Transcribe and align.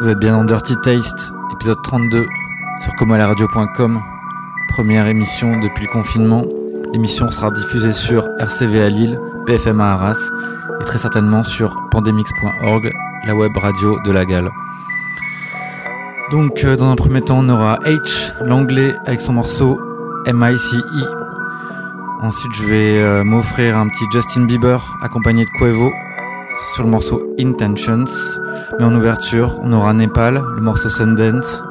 Vous 0.00 0.08
êtes 0.08 0.18
bien 0.18 0.38
dans 0.38 0.44
Dirty 0.44 0.76
Taste, 0.82 1.30
épisode 1.52 1.76
32 1.82 2.26
sur 2.82 2.94
comalaradio.com. 2.94 4.00
Première 4.70 5.06
émission 5.06 5.60
depuis 5.60 5.84
le 5.84 5.92
confinement. 5.92 6.46
L'émission 6.94 7.30
sera 7.30 7.50
diffusée 7.50 7.92
sur 7.92 8.26
RCV 8.38 8.82
à 8.82 8.88
Lille, 8.88 9.20
BFM 9.46 9.78
à 9.78 9.92
Arras 9.92 10.16
et 10.80 10.84
très 10.84 10.96
certainement 10.96 11.42
sur 11.42 11.76
pandemix.org, 11.90 12.90
la 13.26 13.34
web 13.34 13.54
radio 13.58 13.98
de 14.06 14.10
la 14.10 14.24
Galle. 14.24 14.50
Donc, 16.30 16.64
euh, 16.64 16.76
dans 16.76 16.90
un 16.90 16.96
premier 16.96 17.20
temps, 17.20 17.40
on 17.40 17.50
aura 17.50 17.78
H, 17.84 18.32
l'anglais, 18.42 18.94
avec 19.04 19.20
son 19.20 19.34
morceau 19.34 19.78
MICE. 20.26 20.76
Ensuite, 22.22 22.54
je 22.54 22.64
vais 22.64 23.02
euh, 23.02 23.22
m'offrir 23.22 23.76
un 23.76 23.86
petit 23.88 24.06
Justin 24.14 24.46
Bieber 24.46 24.96
accompagné 25.02 25.44
de 25.44 25.50
Quevo 25.58 25.92
sur 26.74 26.84
le 26.84 26.90
morceau 26.90 27.22
Intentions. 27.38 28.06
Mais 28.78 28.84
en 28.84 28.94
ouverture, 28.94 29.58
on 29.62 29.72
aura 29.72 29.92
Nepal, 29.92 30.42
le 30.54 30.60
morceau 30.60 30.88
Sundance, 30.88 31.62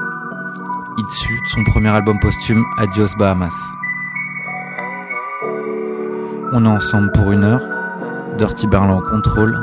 issu 0.97 1.33
de 1.33 1.47
son 1.47 1.63
premier 1.71 1.89
album 1.89 2.19
posthume 2.19 2.63
Adios 2.77 3.15
Bahamas. 3.17 3.55
On 6.51 6.65
est 6.65 6.67
ensemble 6.67 7.11
pour 7.11 7.31
une 7.31 7.43
heure. 7.43 7.61
Dirty 8.37 8.67
Berlin 8.67 9.01
contrôle, 9.09 9.57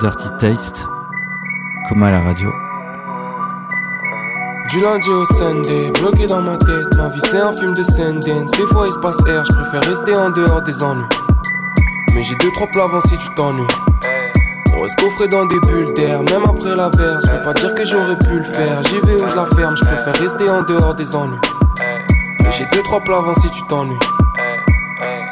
Dirty 0.00 0.28
Taste, 0.38 0.86
comme 1.88 2.02
à 2.02 2.10
la 2.10 2.20
radio. 2.20 2.52
Du 4.70 4.80
lundi 4.80 5.08
au 5.10 5.24
Sunday, 5.24 5.92
bloqué 6.00 6.26
dans 6.26 6.42
ma 6.42 6.56
tête, 6.56 6.96
ma 6.96 7.08
vie 7.08 7.20
c'est 7.24 7.40
un 7.40 7.52
film 7.52 7.74
de 7.74 7.82
Sundance. 7.82 8.50
Des 8.50 8.66
fois 8.66 8.84
il 8.86 8.92
se 8.92 8.98
passe 8.98 9.16
air, 9.28 9.44
je 9.44 9.56
préfère 9.56 9.82
rester 9.84 10.16
en 10.18 10.30
dehors 10.30 10.62
des 10.62 10.82
ennuis. 10.82 11.04
Mais 12.14 12.22
j'ai 12.22 12.34
deux 12.36 12.50
trois 12.54 12.66
plats 12.68 12.84
avant 12.84 13.00
si 13.00 13.16
tu 13.16 13.28
t'ennuies. 13.36 13.66
On 14.86 14.88
reste 14.88 15.00
coffré 15.00 15.26
dans 15.26 15.44
des 15.46 15.58
bulles 15.58 15.92
d'air, 15.94 16.22
même 16.22 16.44
après 16.48 16.76
la 16.76 16.88
verre. 16.90 17.18
Je 17.20 17.32
vais 17.32 17.42
pas 17.42 17.52
dire 17.54 17.74
que 17.74 17.84
j'aurais 17.84 18.16
pu 18.18 18.38
le 18.38 18.44
faire, 18.44 18.80
j'y 18.84 19.00
vais 19.00 19.20
où 19.20 19.28
je 19.28 19.34
la 19.34 19.44
ferme, 19.46 19.74
je 19.76 19.82
préfère 19.82 20.14
rester 20.14 20.48
en 20.48 20.62
dehors 20.62 20.94
des 20.94 21.16
ennuis. 21.16 21.40
Mais 22.38 22.52
j'ai 22.52 22.66
deux 22.66 22.84
trois 22.84 23.00
plats 23.00 23.16
avant 23.16 23.34
si 23.34 23.50
tu 23.50 23.66
t'ennuies. 23.66 23.98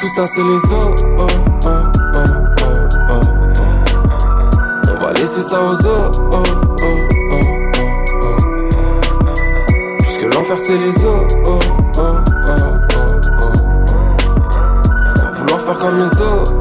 Tout 0.01 0.09
ça 0.09 0.27
c'est 0.27 0.43
les 0.43 0.57
os, 0.57 0.71
oh, 0.73 1.27
oh, 1.65 1.69
oh, 1.69 2.23
oh, 2.63 2.73
oh. 3.11 3.21
On 4.89 5.01
va 5.01 5.13
laisser 5.13 5.41
ça 5.41 5.61
aux 5.63 5.71
os, 5.71 5.87
oh, 5.87 6.33
oh, 6.33 6.43
oh, 6.83 7.39
oh, 7.71 7.85
oh. 8.23 8.35
Puisque 10.01 10.35
l'enfer 10.35 10.57
c'est 10.59 10.77
les 10.77 11.05
os, 11.05 11.27
oh, 11.45 11.59
oh, 11.97 12.01
oh, 12.01 12.11
oh, 12.43 13.11
oh. 13.39 13.53
Pourquoi 15.05 15.31
vouloir 15.31 15.61
faire 15.61 15.77
comme 15.77 15.99
les 15.99 16.21
os, 16.21 16.53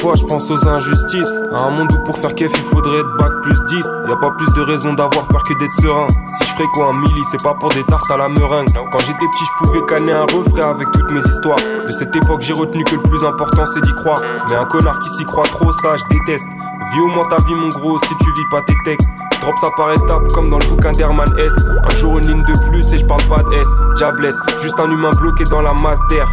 fois 0.00 0.14
je 0.16 0.24
pense 0.24 0.50
aux 0.50 0.68
injustices. 0.68 1.32
À 1.56 1.64
un 1.64 1.70
monde 1.70 1.92
où 1.92 2.04
pour 2.04 2.18
faire 2.18 2.34
kef 2.34 2.50
il 2.54 2.64
faudrait 2.70 2.98
être 2.98 3.16
bac 3.18 3.32
plus 3.42 3.58
10 3.68 3.76
Y 4.08 4.12
a 4.12 4.16
pas 4.16 4.30
plus 4.36 4.52
de 4.54 4.60
raison 4.62 4.92
d'avoir 4.94 5.26
peur 5.26 5.42
que 5.42 5.58
d'être 5.58 5.72
serein. 5.80 6.08
Si 6.08 6.48
je 6.48 6.52
ferais 6.54 6.68
quoi 6.74 6.90
un 6.90 6.92
milli 6.92 7.22
c'est 7.30 7.42
pas 7.42 7.54
pour 7.54 7.70
des 7.70 7.84
tartes 7.84 8.10
à 8.10 8.16
la 8.16 8.28
meringue. 8.28 8.68
Quand 8.92 8.98
j'étais 9.00 9.26
petit 9.26 9.44
je 9.44 9.64
pouvais 9.64 9.86
canner 9.86 10.12
un 10.12 10.22
refrain 10.22 10.70
avec 10.70 10.90
toutes 10.92 11.10
mes 11.10 11.20
histoires. 11.20 11.58
De 11.58 11.90
cette 11.90 12.14
époque 12.14 12.42
j'ai 12.42 12.52
retenu 12.52 12.84
que 12.84 12.94
le 12.94 13.02
plus 13.02 13.24
important 13.24 13.64
c'est 13.66 13.80
d'y 13.82 13.94
croire. 13.94 14.20
Mais 14.50 14.56
un 14.56 14.66
connard 14.66 14.98
qui 15.00 15.10
s'y 15.10 15.24
croit 15.24 15.44
trop 15.44 15.72
ça 15.72 15.96
je 15.96 16.16
déteste. 16.16 16.48
Vis 16.92 17.00
au 17.00 17.08
moins 17.08 17.26
ta 17.28 17.36
vie 17.44 17.54
mon 17.54 17.68
gros 17.68 17.98
si 17.98 18.14
tu 18.20 18.30
vis 18.30 18.48
pas 18.50 18.62
tes 18.62 18.76
textes. 18.84 19.08
Drop 19.40 19.54
ça 19.60 19.68
par 19.76 19.92
étapes 19.92 20.28
comme 20.34 20.48
dans 20.48 20.58
le 20.58 20.66
bouquin 20.66 20.92
d'Herman 20.92 21.28
S. 21.38 21.52
Un 21.84 21.96
jour 21.96 22.18
une 22.18 22.26
ligne 22.26 22.44
de 22.44 22.70
plus 22.70 22.92
et 22.92 22.98
je 22.98 23.06
parle 23.06 23.22
pas 23.24 23.42
de 23.42 23.56
S 23.56 23.68
Diablesse, 23.96 24.36
juste 24.62 24.78
un 24.80 24.90
humain 24.90 25.10
bloqué 25.18 25.44
dans 25.44 25.62
la 25.62 25.72
masse 25.74 26.00
d'air 26.10 26.28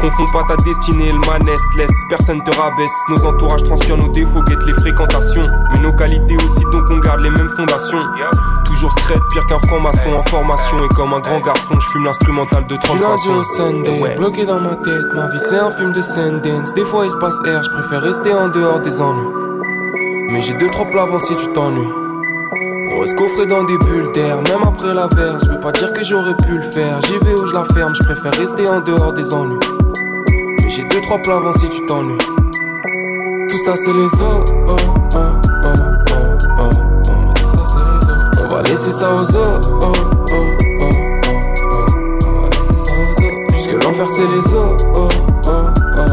Confonds 0.00 0.24
pas 0.32 0.42
ta 0.48 0.56
destinée 0.62 1.08
et 1.08 1.12
le 1.12 1.18
manès, 1.20 1.58
laisse 1.76 1.90
personne 2.08 2.42
te 2.44 2.50
rabaisse. 2.56 2.88
Nos 3.08 3.24
entourages 3.24 3.62
transpirent 3.64 3.96
nos 3.96 4.08
défauts, 4.08 4.42
guettent 4.42 4.66
les 4.66 4.74
fréquentations. 4.74 5.42
Mais 5.72 5.80
nos 5.80 5.92
qualités 5.92 6.36
aussi, 6.36 6.64
donc 6.70 6.84
on 6.90 6.98
garde 6.98 7.20
les 7.20 7.30
mêmes 7.30 7.48
fondations. 7.56 7.98
Toujours 8.64 8.92
straight, 8.92 9.20
pire 9.32 9.44
qu'un 9.46 9.58
franc-maçon 9.66 10.12
en 10.12 10.22
formation. 10.24 10.84
Et 10.84 10.88
comme 10.94 11.12
un 11.14 11.20
grand 11.20 11.40
garçon, 11.40 11.74
je 11.80 11.88
fume 11.88 12.04
l'instrumental 12.04 12.66
de 12.66 12.76
30 12.76 12.96
Du 12.96 13.02
lundi 13.02 13.28
au 13.30 13.42
Sunday, 13.42 14.00
Ouais. 14.02 14.14
bloqué 14.16 14.44
dans 14.44 14.60
ma 14.60 14.76
tête, 14.76 15.06
ma 15.14 15.28
vie 15.28 15.38
c'est 15.40 15.58
un 15.58 15.70
film 15.70 15.92
de 15.92 16.02
Sundance. 16.02 16.74
Des 16.74 16.84
fois 16.84 17.04
il 17.06 17.10
se 17.10 17.16
passe 17.16 17.36
air, 17.46 17.62
je 17.64 17.70
préfère 17.70 18.02
rester 18.02 18.32
en 18.34 18.48
dehors 18.48 18.80
des 18.80 19.00
ennuis. 19.00 19.26
Mais 20.30 20.40
j'ai 20.42 20.54
deux 20.54 20.68
trois 20.70 20.86
plats 20.86 21.02
avant 21.02 21.18
si 21.18 21.34
tu 21.36 21.46
t'ennuies. 21.48 21.88
On 22.94 23.00
reste 23.00 23.16
coffré 23.18 23.46
dans 23.46 23.64
des 23.64 23.76
bulles 23.78 24.10
d'air, 24.12 24.36
même 24.36 24.62
après 24.66 24.94
la 24.94 25.06
verre. 25.08 25.38
Je 25.44 25.50
veux 25.52 25.60
pas 25.60 25.72
dire 25.72 25.92
que 25.92 26.02
j'aurais 26.04 26.34
pu 26.36 26.56
le 26.56 26.70
faire, 26.70 27.00
j'y 27.02 27.12
vais 27.18 27.32
où 27.40 27.46
je 27.46 27.54
la 27.54 27.64
ferme, 27.74 27.94
je 27.94 28.02
préfère 28.06 28.32
rester 28.34 28.68
en 28.68 28.80
dehors 28.80 29.12
des 29.12 29.32
ennuis. 29.34 29.58
J'ai 30.76 30.84
deux 30.84 31.00
trois 31.00 31.16
plats 31.16 31.36
avant 31.36 31.54
si 31.54 31.70
tu 31.70 31.86
t'ennuies. 31.86 32.18
Tout 33.48 33.58
ça 33.64 33.74
c'est 33.82 33.94
les 33.94 34.04
os, 34.04 34.20
oh, 34.20 34.44
oh, 34.68 34.76
oh, 35.14 35.18
oh, 35.64 35.72
oh, 36.12 36.70
oh. 37.08 37.32
Tout 37.34 37.48
ça 37.48 37.62
c'est 37.64 37.78
les. 37.78 38.44
On 38.44 38.48
va 38.54 38.60
laisser 38.60 38.90
ça 38.90 39.14
aux 39.14 39.22
os, 39.22 39.34
oh, 39.34 39.70
oh, 39.70 39.92
oh, 40.32 40.50
oh, 40.82 40.90
oh. 41.72 41.86
On 42.28 42.42
va 42.42 42.48
laisser 42.50 42.76
ça 42.76 42.92
aux. 42.92 43.48
Puisque 43.48 43.72
l'enfer 43.72 44.06
c'est 44.14 44.26
les 44.26 44.54
oh, 44.54 44.76
oh, 44.94 45.08
oh, 45.46 45.50
oh, 45.50 46.04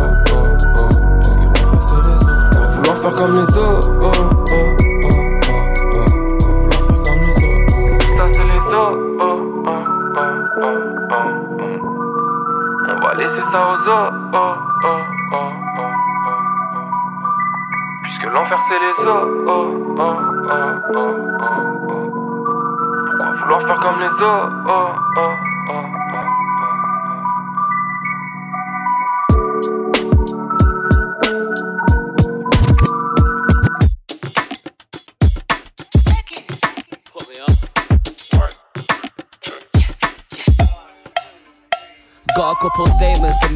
oh. 0.78 0.90
Puisque 1.20 1.44
l'enfer 1.44 1.82
c'est 1.82 1.96
les 1.98 2.16
os. 2.16 2.32
On 2.56 2.60
va 2.62 2.68
vouloir 2.68 2.98
faire 3.00 3.16
comme 3.16 3.36
les 3.36 3.58
os, 3.58 3.92
les 18.80 19.00
os, 19.00 19.28
oh, 19.48 19.96
oh, 20.00 20.18
oh. 20.96 21.14
Pourquoi 23.06 23.34
vouloir 23.34 23.62
faire 23.62 23.80
comme 23.80 24.00
les 24.00 24.22
os, 24.22 25.43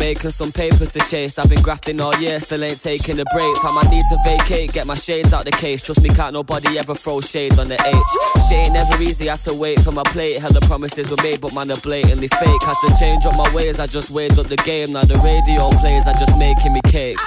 and 0.08 0.34
some 0.34 0.54
paper 0.54 0.86
to 0.86 1.00
chase. 1.00 1.38
I've 1.38 1.50
been 1.50 1.62
grafting 1.62 2.00
all 2.00 2.16
year, 2.16 2.40
still 2.40 2.64
ain't 2.64 2.82
taking 2.82 3.20
a 3.20 3.26
break. 3.34 3.58
Fam, 3.58 3.78
I 3.78 3.84
need 3.90 4.06
to 4.10 4.18
vacate, 4.24 4.72
get 4.72 4.88
my 4.88 4.96
shades 4.96 5.34
out 5.34 5.44
the 5.44 5.52
case. 5.52 5.84
Trust 5.84 6.02
me, 6.02 6.10
can't 6.10 6.34
nobody 6.34 6.78
ever 6.78 6.96
throw 6.96 7.20
shade 7.20 7.60
on 7.60 7.68
the 7.68 7.76
H. 7.76 8.48
Shit 8.48 8.58
ain't 8.58 8.74
never 8.74 9.02
easy, 9.04 9.28
had 9.28 9.40
to 9.40 9.54
wait 9.54 9.82
for 9.82 9.92
my 9.92 10.04
plate. 10.04 10.38
Hella 10.38 10.62
promises 10.62 11.12
were 11.12 11.22
made, 11.24 11.42
but 11.42 11.54
man, 11.54 11.68
they're 11.68 11.78
blatantly 11.78 12.30
fake. 12.30 12.62
Had 12.64 12.76
to 12.88 12.96
change 12.98 13.26
up 13.26 13.36
my 13.36 13.54
ways, 13.54 13.80
I 13.80 13.88
just 13.88 14.10
weighed 14.12 14.38
up 14.40 14.48
the 14.48 14.56
game. 14.58 14.94
Now 14.94 15.02
the 15.02 15.16
radio 15.16 15.70
plays, 15.82 16.08
I 16.08 16.14
just 16.14 16.38
making 16.38 16.72
me 16.72 16.82
cake. 16.86 17.18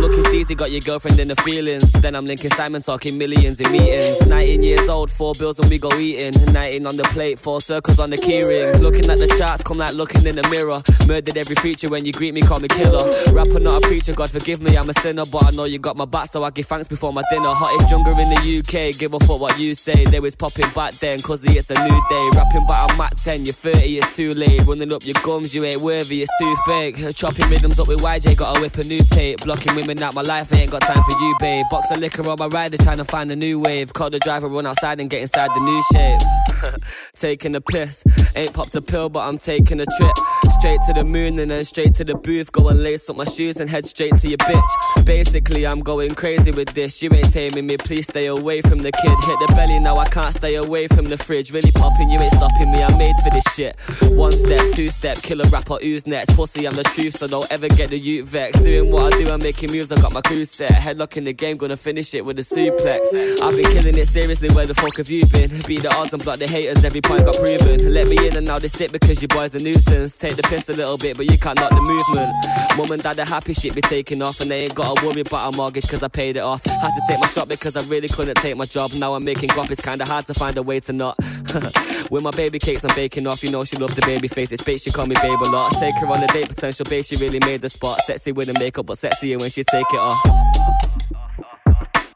Looking 0.00 0.24
steezy, 0.24 0.56
got 0.56 0.72
your 0.72 0.80
girlfriend 0.80 1.20
in 1.20 1.28
the 1.28 1.36
feelings. 1.36 1.92
Then 1.92 2.16
I'm 2.16 2.26
linking 2.26 2.50
Simon, 2.50 2.82
talking 2.82 3.16
millions 3.16 3.60
in 3.60 3.70
meetings. 3.70 4.26
19 4.26 4.62
years 4.62 4.88
old, 4.88 5.10
four 5.10 5.34
bills 5.38 5.58
and 5.58 5.70
we 5.70 5.78
go 5.78 5.92
eating. 5.98 6.32
19 6.52 6.86
on 6.86 6.96
the 6.96 7.04
plate, 7.04 7.38
four 7.38 7.60
circles 7.60 8.00
on 8.00 8.10
the 8.10 8.16
keyring. 8.16 8.80
Looking 8.80 9.08
at 9.10 9.18
the 9.18 9.28
charts, 9.38 9.62
come 9.62 9.78
like 9.78 9.94
looking 9.94 10.26
in 10.26 10.36
the 10.36 10.48
mirror. 10.48 10.82
Murdered 11.06 11.36
every 11.36 11.56
feature 11.56 11.88
when 11.88 12.04
you 12.04 12.12
greet 12.12 12.23
me, 12.32 12.40
call 12.40 12.60
me 12.60 12.68
killer. 12.68 13.04
Rapper, 13.32 13.60
not 13.60 13.84
a 13.84 13.86
preacher, 13.86 14.12
God 14.12 14.30
forgive 14.30 14.62
me, 14.62 14.76
I'm 14.76 14.88
a 14.88 14.94
sinner. 14.94 15.24
But 15.30 15.44
I 15.44 15.50
know 15.50 15.64
you 15.64 15.78
got 15.78 15.96
my 15.96 16.04
back, 16.04 16.28
so 16.28 16.44
I 16.44 16.50
give 16.50 16.66
thanks 16.66 16.88
before 16.88 17.12
my 17.12 17.22
dinner. 17.30 17.48
Hottest 17.48 17.88
jungle 17.90 18.18
in 18.18 18.30
the 18.30 18.58
UK, 18.58 18.98
give 18.98 19.12
a 19.12 19.20
fuck 19.20 19.40
what 19.40 19.58
you 19.58 19.74
say. 19.74 20.04
They 20.04 20.20
was 20.20 20.34
popping 20.34 20.66
back 20.74 20.94
then, 20.94 21.20
cause 21.20 21.44
it's 21.44 21.70
a 21.70 21.74
new 21.74 22.02
day. 22.08 22.28
Rapping 22.34 22.64
but 22.66 22.78
I'm 22.78 23.00
at 23.00 23.16
10, 23.18 23.44
you're 23.44 23.52
30, 23.52 23.98
it's 23.98 24.16
too 24.16 24.30
late. 24.30 24.64
Running 24.66 24.92
up 24.92 25.04
your 25.04 25.16
gums, 25.24 25.54
you 25.54 25.64
ain't 25.64 25.80
worthy, 25.80 26.22
it's 26.22 26.38
too 26.38 26.56
fake. 26.66 26.96
Chopping 27.14 27.48
rhythms 27.50 27.78
up 27.78 27.88
with 27.88 28.00
YJ, 28.00 28.36
gotta 28.36 28.60
whip 28.60 28.76
a 28.78 28.84
new 28.84 28.98
tape. 28.98 29.40
Blocking 29.42 29.74
women 29.74 30.02
out 30.02 30.14
my 30.14 30.22
life, 30.22 30.52
I 30.52 30.58
ain't 30.58 30.70
got 30.70 30.82
time 30.82 31.02
for 31.02 31.12
you, 31.12 31.36
babe. 31.40 31.66
Box 31.70 31.90
of 31.90 31.98
liquor 31.98 32.28
on 32.28 32.36
my 32.38 32.46
rider, 32.46 32.76
trying 32.78 32.98
to 32.98 33.04
find 33.04 33.30
a 33.32 33.36
new 33.36 33.58
wave. 33.58 33.92
Call 33.92 34.10
the 34.10 34.18
driver, 34.18 34.48
run 34.48 34.66
outside 34.66 35.00
and 35.00 35.10
get 35.10 35.22
inside 35.22 35.50
the 35.54 35.60
new 35.60 35.82
shape. 35.92 36.43
taking 37.14 37.54
a 37.54 37.60
piss, 37.60 38.04
ain't 38.36 38.54
popped 38.54 38.74
a 38.74 38.82
pill, 38.82 39.08
but 39.08 39.26
I'm 39.26 39.38
taking 39.38 39.80
a 39.80 39.86
trip. 39.96 40.12
Straight 40.58 40.80
to 40.86 40.92
the 40.92 41.04
moon 41.04 41.38
and 41.38 41.50
then 41.50 41.64
straight 41.64 41.94
to 41.96 42.04
the 42.04 42.14
booth. 42.14 42.52
Go 42.52 42.68
and 42.68 42.82
lace 42.82 43.08
up 43.10 43.16
my 43.16 43.24
shoes 43.24 43.56
and 43.56 43.68
head 43.68 43.86
straight 43.86 44.16
to 44.18 44.28
your 44.28 44.38
bitch. 44.38 45.04
Basically, 45.04 45.66
I'm 45.66 45.80
going 45.80 46.14
crazy 46.14 46.50
with 46.50 46.72
this. 46.74 47.02
You 47.02 47.12
ain't 47.12 47.32
taming 47.32 47.66
me, 47.66 47.76
please 47.76 48.06
stay 48.06 48.26
away 48.26 48.60
from 48.62 48.78
the 48.78 48.92
kid. 48.92 49.18
Hit 49.24 49.38
the 49.40 49.52
belly, 49.54 49.78
now 49.78 49.98
I 49.98 50.06
can't 50.08 50.34
stay 50.34 50.54
away 50.56 50.88
from 50.88 51.06
the 51.06 51.16
fridge. 51.16 51.52
Really 51.52 51.72
popping, 51.72 52.10
you 52.10 52.18
ain't 52.20 52.32
stopping 52.32 52.70
me, 52.70 52.82
I'm 52.82 52.96
made 52.98 53.16
for 53.22 53.30
this 53.30 53.44
shit. 53.54 53.78
One 54.16 54.36
step, 54.36 54.60
two 54.72 54.88
step, 54.88 55.18
killer 55.18 55.48
rapper, 55.50 55.76
who's 55.80 56.06
next? 56.06 56.34
Pussy, 56.36 56.66
I'm 56.66 56.74
the 56.74 56.84
truth, 56.84 57.16
so 57.16 57.26
don't 57.26 57.50
ever 57.52 57.68
get 57.68 57.90
the 57.90 57.98
youth 57.98 58.28
vex. 58.28 58.58
Doing 58.60 58.90
what 58.90 59.14
I 59.14 59.24
do, 59.24 59.30
I'm 59.30 59.40
making 59.40 59.70
moves, 59.70 59.92
I 59.92 59.96
got 60.00 60.12
my 60.12 60.20
crew 60.20 60.44
set. 60.44 60.70
Headlock 60.70 61.16
in 61.16 61.24
the 61.24 61.32
game, 61.32 61.56
gonna 61.56 61.76
finish 61.76 62.14
it 62.14 62.24
with 62.24 62.38
a 62.38 62.42
suplex. 62.42 63.14
I've 63.40 63.54
been 63.56 63.70
killing 63.72 63.96
it 63.98 64.08
seriously, 64.08 64.48
where 64.54 64.66
the 64.66 64.74
fuck 64.74 64.96
have 64.96 65.10
you 65.10 65.26
been? 65.26 65.62
Beat 65.66 65.82
the 65.82 65.94
odds 65.94 66.12
and 66.12 66.22
block 66.22 66.38
the 66.38 66.46
haters, 66.54 66.84
every 66.84 67.00
point 67.00 67.24
got 67.24 67.34
proven. 67.34 67.92
Let 67.92 68.06
me 68.06 68.16
in 68.26 68.36
and 68.36 68.46
now 68.46 68.60
they 68.60 68.68
sit 68.68 68.92
because 68.92 69.20
you 69.20 69.26
boys 69.26 69.54
a 69.56 69.58
nuisance. 69.58 70.14
Take 70.14 70.36
the 70.36 70.42
piss 70.44 70.68
a 70.68 70.72
little 70.72 70.96
bit, 70.96 71.16
but 71.16 71.28
you 71.28 71.36
can't 71.36 71.58
knock 71.58 71.70
the 71.70 71.82
movement. 71.82 72.30
Mum 72.78 72.92
and 72.92 73.02
dad 73.02 73.18
are 73.18 73.26
happy 73.26 73.54
shit 73.54 73.74
be 73.74 73.80
taking 73.80 74.22
off, 74.22 74.40
and 74.40 74.48
they 74.48 74.64
ain't 74.64 74.74
gotta 74.74 75.04
worry 75.04 75.22
about 75.22 75.52
a 75.52 75.56
mortgage 75.56 75.88
cause 75.88 76.02
I 76.04 76.08
paid 76.08 76.36
it 76.36 76.44
off. 76.44 76.64
Had 76.64 76.94
to 76.94 77.02
take 77.08 77.18
my 77.20 77.26
shot 77.26 77.48
because 77.48 77.76
I 77.76 77.82
really 77.90 78.06
couldn't 78.06 78.36
take 78.36 78.56
my 78.56 78.66
job. 78.66 78.92
Now 78.94 79.14
I'm 79.14 79.24
making 79.24 79.48
guap, 79.50 79.70
it's 79.70 79.82
kinda 79.82 80.04
hard 80.04 80.26
to 80.26 80.34
find 80.34 80.56
a 80.56 80.62
way 80.62 80.78
to 80.80 80.92
not. 80.92 81.18
With 82.10 82.22
my 82.22 82.30
baby 82.30 82.60
cakes, 82.60 82.84
I'm 82.84 82.94
baking 82.94 83.26
off. 83.26 83.42
You 83.42 83.50
know 83.50 83.64
she 83.64 83.76
loves 83.76 83.96
the 83.96 84.02
baby 84.06 84.28
face. 84.28 84.52
It's 84.52 84.62
bait, 84.62 84.80
she 84.80 84.90
call 84.90 85.06
me 85.06 85.16
babe 85.20 85.42
a 85.42 85.50
lot. 85.50 85.72
Take 85.80 85.96
her 85.96 86.06
on 86.06 86.22
a 86.22 86.28
date, 86.28 86.48
potential 86.48 86.86
babe, 86.88 87.04
she 87.04 87.16
really 87.16 87.40
made 87.44 87.62
the 87.62 87.68
spot. 87.70 88.00
Sexy 88.02 88.30
with 88.30 88.46
the 88.46 88.56
makeup, 88.60 88.86
but 88.86 88.98
sexier 88.98 89.40
when 89.40 89.50
she 89.50 89.64
take 89.64 89.86
it 89.90 89.98
off. 89.98 90.93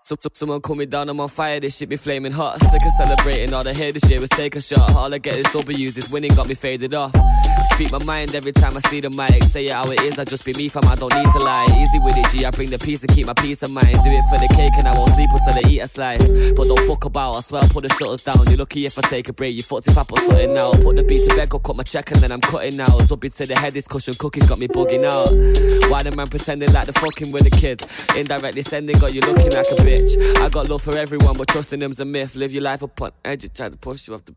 So, 0.09 0.17
so, 0.19 0.31
someone 0.33 0.63
cool 0.63 0.75
me 0.75 0.87
down, 0.87 1.11
I'm 1.11 1.21
on 1.21 1.29
fire, 1.29 1.61
this 1.61 1.77
shit 1.77 1.91
be 1.91 1.97
flaming 1.97 2.33
hot. 2.33 2.59
Sick 2.63 2.81
of 2.83 2.93
celebrating, 2.93 3.53
all 3.53 3.69
I 3.69 3.75
hear 3.75 3.93
this 3.93 4.09
year 4.09 4.23
was 4.23 4.31
take 4.31 4.57
a 4.57 4.61
shot. 4.63 4.91
All 4.93 5.13
I 5.13 5.19
get 5.19 5.35
is 5.35 5.45
W's, 5.53 5.97
this 5.97 6.11
winning 6.11 6.35
got 6.35 6.49
me 6.49 6.55
faded 6.55 6.95
off. 6.95 7.13
Speak 7.79 7.93
my 7.93 8.03
mind 8.03 8.35
every 8.35 8.51
time 8.51 8.77
I 8.77 8.81
see 8.91 8.99
the 8.99 9.09
mic. 9.11 9.41
Say 9.45 9.69
it 9.69 9.73
how 9.73 9.89
it 9.89 10.01
is, 10.01 10.19
I 10.19 10.25
just 10.25 10.45
be 10.45 10.53
me, 10.55 10.69
fam, 10.69 10.83
I 10.87 10.97
don't 10.97 11.15
need 11.15 11.31
to 11.31 11.39
lie. 11.39 11.65
Easy 11.79 12.01
with 12.01 12.19
it, 12.19 12.27
G, 12.33 12.45
I 12.45 12.51
bring 12.51 12.71
the 12.71 12.79
peace 12.79 13.05
and 13.05 13.15
keep 13.15 13.29
my 13.29 13.35
peace 13.35 13.63
of 13.63 13.71
mind. 13.71 13.87
Do 13.87 14.11
it 14.11 14.25
for 14.27 14.37
the 14.37 14.53
cake 14.57 14.73
and 14.79 14.89
I 14.89 14.99
won't 14.99 15.15
sleep 15.15 15.31
until 15.31 15.55
I 15.55 15.71
eat 15.71 15.79
a 15.79 15.87
slice. 15.87 16.27
But 16.59 16.67
don't 16.67 16.89
fuck 16.89 17.05
about, 17.05 17.37
I 17.37 17.41
swear 17.41 17.63
I'll 17.63 17.69
put 17.69 17.85
the 17.85 17.91
shutters 17.91 18.25
down. 18.25 18.45
You're 18.49 18.57
lucky 18.57 18.85
if 18.85 18.99
I 18.99 19.03
take 19.03 19.29
a 19.29 19.33
break, 19.33 19.55
you 19.55 19.63
fucked 19.63 19.87
if 19.87 19.97
I 19.97 20.03
put 20.03 20.19
something 20.19 20.59
out. 20.59 20.75
Put 20.83 20.97
the 20.97 21.05
beat 21.05 21.29
to 21.29 21.37
bed, 21.37 21.51
go 21.51 21.61
cut 21.61 21.77
my 21.77 21.85
check 21.85 22.11
and 22.11 22.21
then 22.21 22.33
I'm 22.33 22.41
cutting 22.41 22.81
out. 22.81 22.99
Zuppy 23.07 23.33
to 23.33 23.47
the 23.47 23.55
head, 23.55 23.75
this 23.75 23.87
cushion 23.87 24.15
cookies 24.19 24.49
got 24.49 24.59
me 24.59 24.67
bugging 24.67 25.05
out. 25.07 25.89
Why 25.89 26.03
the 26.03 26.11
man 26.11 26.27
pretending 26.27 26.73
like 26.73 26.87
the 26.87 26.93
fucking 26.95 27.31
with 27.31 27.47
a 27.47 27.51
kid? 27.51 27.87
Indirectly 28.17 28.63
sending, 28.63 28.99
got 28.99 29.15
you 29.15 29.21
looking 29.21 29.53
like 29.53 29.71
a 29.71 29.79
bitch. 29.87 30.19
I 30.39 30.49
got 30.49 30.69
love 30.69 30.83
for 30.83 30.97
everyone, 30.97 31.37
but 31.37 31.47
trusting 31.47 31.79
them's 31.79 32.01
a 32.01 32.05
myth. 32.05 32.35
Live 32.35 32.51
your 32.51 32.65
life 32.65 32.83
upon 32.83 33.13
edge, 33.25 33.49
try 33.55 33.69
to 33.69 33.77
push 33.77 34.09
you 34.09 34.15
off 34.15 34.25
the. 34.25 34.35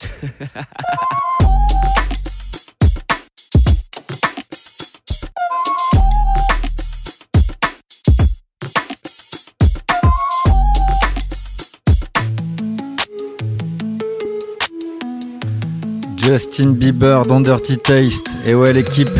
Justin 16.30 16.74
Bieber 16.74 17.26
dans 17.26 17.40
Dirty 17.40 17.76
Taste. 17.76 18.30
Et 18.46 18.54
ouais, 18.54 18.72
l'équipe. 18.72 19.10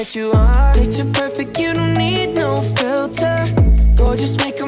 that 0.00 0.16
you 0.16 0.32
are. 0.32 0.72
Picture 0.72 1.04
perfect, 1.12 1.58
you 1.58 1.74
don't 1.74 1.92
need 1.92 2.34
no 2.34 2.56
filter. 2.56 3.36
Gorgeous, 3.96 4.34
make 4.38 4.59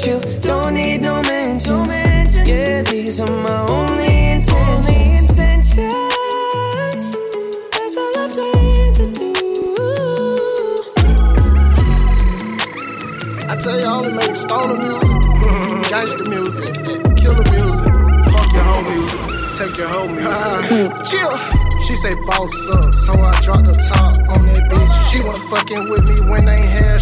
you 0.00 0.20
don't 0.40 0.74
need 0.74 1.02
no 1.02 1.20
mentions. 1.22 2.34
Yeah, 2.48 2.82
these 2.82 3.20
are 3.20 3.30
my 3.30 3.60
only 3.68 4.32
intentions. 4.32 5.36
That's 7.70 7.96
all 7.96 8.16
I 8.16 8.28
plan 8.32 8.92
to 8.94 9.06
do. 9.12 9.32
I 13.48 13.56
tell 13.56 13.78
you, 13.78 13.86
I 13.86 13.88
only 13.96 14.12
make 14.12 14.34
stoner 14.34 14.76
music, 14.80 15.20
gangster 15.90 16.28
music, 16.28 16.72
killer 17.16 17.46
music, 17.52 17.92
fuck 18.32 18.48
your 18.52 18.64
whole 18.64 18.82
music, 18.82 19.20
take 19.58 19.76
your 19.76 19.88
whole 19.88 20.08
music. 20.08 21.04
Chill. 21.06 21.62
She 21.82 21.94
say 21.98 22.14
boss 22.24 22.54
up, 22.70 22.94
so 22.94 23.12
I 23.20 23.34
dropped 23.42 23.66
the 23.66 23.74
top 23.90 24.14
on 24.38 24.46
that 24.46 24.62
bitch. 24.70 24.94
She 25.10 25.18
wasn't 25.26 25.50
fucking 25.50 25.90
with 25.90 26.06
me 26.08 26.30
when 26.30 26.46
they 26.46 26.62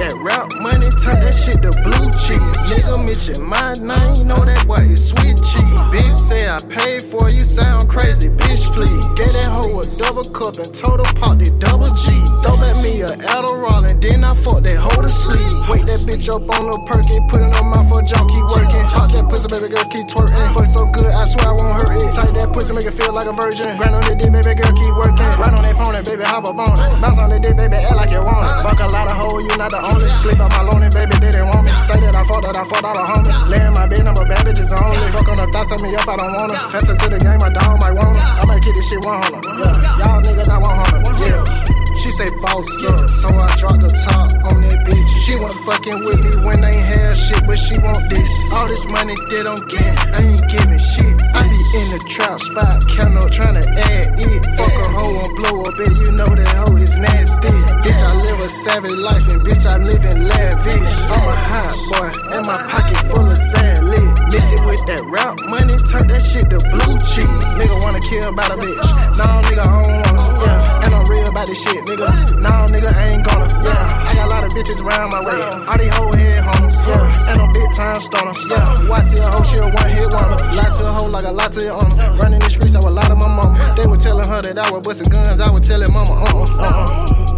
that 0.00 0.16
rap 0.24 0.48
money, 0.64 0.88
turn 0.96 1.20
that 1.20 1.36
shit 1.36 1.60
to 1.60 1.68
blue 1.84 2.08
cheese. 2.24 2.40
Nigga 2.72 3.04
mention 3.04 3.36
my 3.44 3.76
name, 3.84 4.24
know 4.24 4.40
that 4.48 4.64
boy 4.64 4.80
is 4.88 5.12
sweet 5.12 5.36
cheese. 5.44 5.80
Bitch 5.92 6.16
say 6.16 6.48
I 6.48 6.56
paid 6.72 7.04
for 7.04 7.28
you, 7.28 7.44
sound 7.44 7.84
crazy, 7.84 8.32
bitch 8.32 8.64
please. 8.72 9.04
Get 9.20 9.28
that 9.36 9.52
hoe 9.52 9.76
a 9.76 9.84
double 10.00 10.24
cup 10.32 10.56
and 10.56 10.72
total 10.72 11.04
pop 11.20 11.36
the 11.36 11.52
double 11.60 11.92
G. 11.92 12.16
Don't 12.40 12.64
let 12.64 12.80
me 12.80 13.04
a 13.04 13.12
Adderall 13.28 13.84
and 13.84 14.00
then 14.00 14.24
I 14.24 14.32
fuck 14.40 14.64
that 14.64 14.80
hoe 14.80 15.04
to 15.04 15.12
sleep. 15.12 15.52
Wake 15.68 15.84
that 15.84 16.00
bitch 16.08 16.32
up 16.32 16.48
on 16.48 16.72
the 16.72 16.80
perky, 16.88 17.20
put 17.28 17.44
it 17.44 17.52
on 17.52 17.68
my 17.68 17.84
for 17.84 18.00
jaw, 18.00 18.24
keep 18.24 18.46
working. 18.48 18.80
Talk 18.96 19.12
that 19.12 19.28
pussy, 19.28 19.52
baby 19.52 19.68
girl, 19.68 19.84
keep 19.92 20.08
twerking. 20.08 20.48
Fuck 20.56 20.64
so 20.64 20.88
good, 20.96 21.12
I 21.12 21.28
swear 21.28 21.52
I 21.52 21.54
won't 21.60 21.76
hurt 21.76 21.92
it. 22.00 22.08
Tight 22.16 22.32
that 22.40 22.48
pussy, 22.56 22.72
make 22.72 22.88
it 22.88 22.96
feel 22.96 23.12
like 23.12 23.28
a 23.28 23.36
virgin. 23.36 23.76
Grind 23.76 23.92
on 23.92 24.00
that 24.08 24.16
dick, 24.16 24.32
baby 24.32 24.56
girl, 24.56 24.72
keep 24.72 24.96
working. 24.96 25.28
Ride 25.36 25.52
on 25.52 25.60
that 25.60 25.76
pony, 25.76 26.00
baby, 26.00 26.24
hop 26.24 26.48
up 26.48 26.56
on 26.56 26.72
it. 26.72 26.88
Bounce 27.04 27.20
on 27.20 27.28
that 27.28 27.44
dick, 27.44 27.52
baby, 27.52 27.76
act 27.76 28.00
like 28.00 28.08
you 28.08 28.24
want 28.24 28.48
it. 28.48 28.64
Fuck 28.64 28.80
a 28.80 28.88
lot 28.88 29.12
of 29.12 29.16
hoes, 29.20 29.44
you 29.44 29.52
not 29.60 29.68
the 29.68 29.76
only. 29.76 29.89
Sleep 30.20 30.38
on 30.38 30.50
my 30.52 30.62
lonely, 30.68 30.90
baby, 30.92 31.16
they 31.18 31.32
didn't 31.32 31.48
want 31.50 31.64
me. 31.64 31.72
Say 31.80 31.98
that 32.00 32.14
I 32.14 32.22
fought, 32.24 32.44
that 32.44 32.56
I 32.56 32.64
fought 32.64 32.84
all 32.84 32.94
the 32.94 33.06
homies. 33.08 33.38
Lay 33.48 33.62
in 33.64 33.72
my 33.72 33.86
bed, 33.88 34.04
I'm 34.04 34.14
a 34.14 34.24
bad 34.28 34.44
bitches 34.44 34.70
only. 34.76 35.00
Fuck 35.16 35.28
on 35.28 35.36
the 35.40 35.48
thoughts, 35.48 35.70
set 35.72 35.80
me 35.82 35.96
up, 35.96 36.06
I 36.06 36.16
don't 36.16 36.32
want 36.36 36.52
it. 36.52 36.60
Pass 36.68 36.88
it 36.88 36.98
to 37.00 37.06
the 37.08 37.18
game, 37.18 37.40
my 37.40 37.48
dog 37.48 37.80
might 37.80 37.96
want 37.96 38.18
it. 38.18 38.24
I 38.24 38.44
might 38.46 38.62
get 38.62 38.74
this 38.76 38.88
shit 38.88 39.00
100. 39.00 39.40
Yeah, 39.64 40.04
y'all 40.04 40.20
niggas 40.20 40.48
not 40.48 40.60
100. 40.60 41.18
Yeah. 41.24 41.70
She 42.00 42.08
say 42.16 42.32
boss 42.40 42.64
up, 42.88 43.08
so 43.12 43.28
I 43.36 43.44
dropped 43.60 43.84
the 43.84 43.92
top 44.08 44.32
on 44.48 44.64
that 44.64 44.88
bitch. 44.88 45.10
She 45.20 45.36
wasn't 45.36 45.60
fucking 45.68 46.00
with 46.00 46.16
me 46.24 46.32
when 46.48 46.64
they 46.64 46.72
had 46.72 47.12
shit, 47.12 47.44
but 47.44 47.60
she 47.60 47.76
want 47.84 48.08
this. 48.08 48.32
All 48.56 48.64
this 48.72 48.88
money 48.88 49.12
they 49.28 49.44
don't 49.44 49.60
get, 49.68 49.92
I 50.16 50.24
ain't 50.24 50.40
giving 50.48 50.80
shit. 50.80 51.12
I 51.36 51.44
be 51.44 51.60
in 51.76 51.92
the 51.92 52.00
trap 52.08 52.40
spot, 52.40 52.88
count 52.96 53.20
up 53.20 53.28
trying 53.28 53.60
to 53.60 53.66
add 53.68 54.16
it. 54.16 54.40
Fuck 54.56 54.72
a 54.80 54.86
hoe 54.96 55.12
and 55.12 55.32
blow 55.36 55.60
a 55.60 55.70
bit, 55.76 55.92
you 56.00 56.16
know 56.16 56.24
that 56.24 56.52
hoe 56.64 56.80
is 56.80 56.96
nasty. 56.96 57.52
Bitch, 57.84 58.00
I 58.00 58.08
a 58.08 58.09
savage 58.50 58.98
life, 58.98 59.26
and 59.32 59.40
bitch, 59.42 59.64
I'm 59.64 59.84
living 59.84 60.18
lavish. 60.26 60.94
I'm 61.14 61.24
a 61.24 61.34
hot 61.50 61.74
boy, 61.94 62.10
and 62.34 62.44
my 62.46 62.58
pocket 62.68 63.00
full 63.08 63.30
of 63.30 63.38
sand 63.38 63.88
lit. 63.88 64.10
It 64.50 64.66
with 64.66 64.82
that 64.90 65.06
rap 65.06 65.38
money, 65.46 65.78
turn 65.86 66.10
that 66.10 66.18
shit 66.26 66.50
to 66.50 66.58
blue 66.74 66.98
cheese. 67.14 67.42
Nigga 67.54 67.76
wanna 67.86 68.02
kill 68.02 68.34
about 68.34 68.50
a 68.50 68.58
bitch, 68.58 68.82
nah, 69.14 69.38
nigga, 69.46 69.62
I 69.62 69.78
don't 69.78 69.94
wanna, 70.10 70.26
yeah. 70.42 70.82
And 70.82 70.90
I'm 70.90 71.06
real 71.06 71.30
about 71.30 71.46
this 71.46 71.62
shit, 71.62 71.78
nigga. 71.86 72.10
Nah, 72.42 72.66
nigga, 72.66 72.90
I 72.90 73.14
ain't 73.14 73.22
gonna, 73.22 73.46
yeah. 73.62 74.06
I 74.06 74.14
got 74.18 74.26
a 74.26 74.34
lot 74.34 74.42
of 74.42 74.50
bitches 74.50 74.82
around 74.82 75.14
my 75.14 75.22
way. 75.22 75.38
All 75.70 75.78
these 75.78 75.94
whole 75.94 76.10
head 76.18 76.42
homies, 76.42 76.82
yeah. 76.82 77.30
And 77.30 77.46
I'm 77.46 77.50
big 77.54 77.70
time 77.78 78.02
stoners, 78.02 78.42
yeah. 78.50 78.90
Why 78.90 78.98
see 79.06 79.22
a 79.22 79.30
hoe, 79.30 79.46
she 79.46 79.62
a 79.62 79.70
one 79.70 79.90
hit 79.94 80.10
wonder. 80.10 80.42
Lie 80.50 80.74
to 80.78 80.82
a 80.82 80.92
hoe 80.98 81.06
like 81.06 81.26
a 81.26 81.30
lot 81.30 81.54
to 81.54 81.60
your 81.62 81.78
owner. 81.78 82.10
Running 82.18 82.42
the 82.42 82.50
streets, 82.50 82.74
I 82.74 82.82
would 82.82 82.90
lie 82.90 83.06
to 83.06 83.14
my 83.14 83.30
mama. 83.30 83.54
They 83.78 83.86
were 83.86 84.02
telling 84.02 84.26
her 84.26 84.42
that 84.42 84.58
I 84.58 84.66
was 84.74 84.82
busting 84.82 85.14
guns, 85.14 85.38
I 85.38 85.46
was 85.46 85.62
telling 85.62 85.94
mama, 85.94 86.10
uh 86.10 86.34
uh, 86.34 86.58
uh 86.58 87.06
uh. 87.06 87.29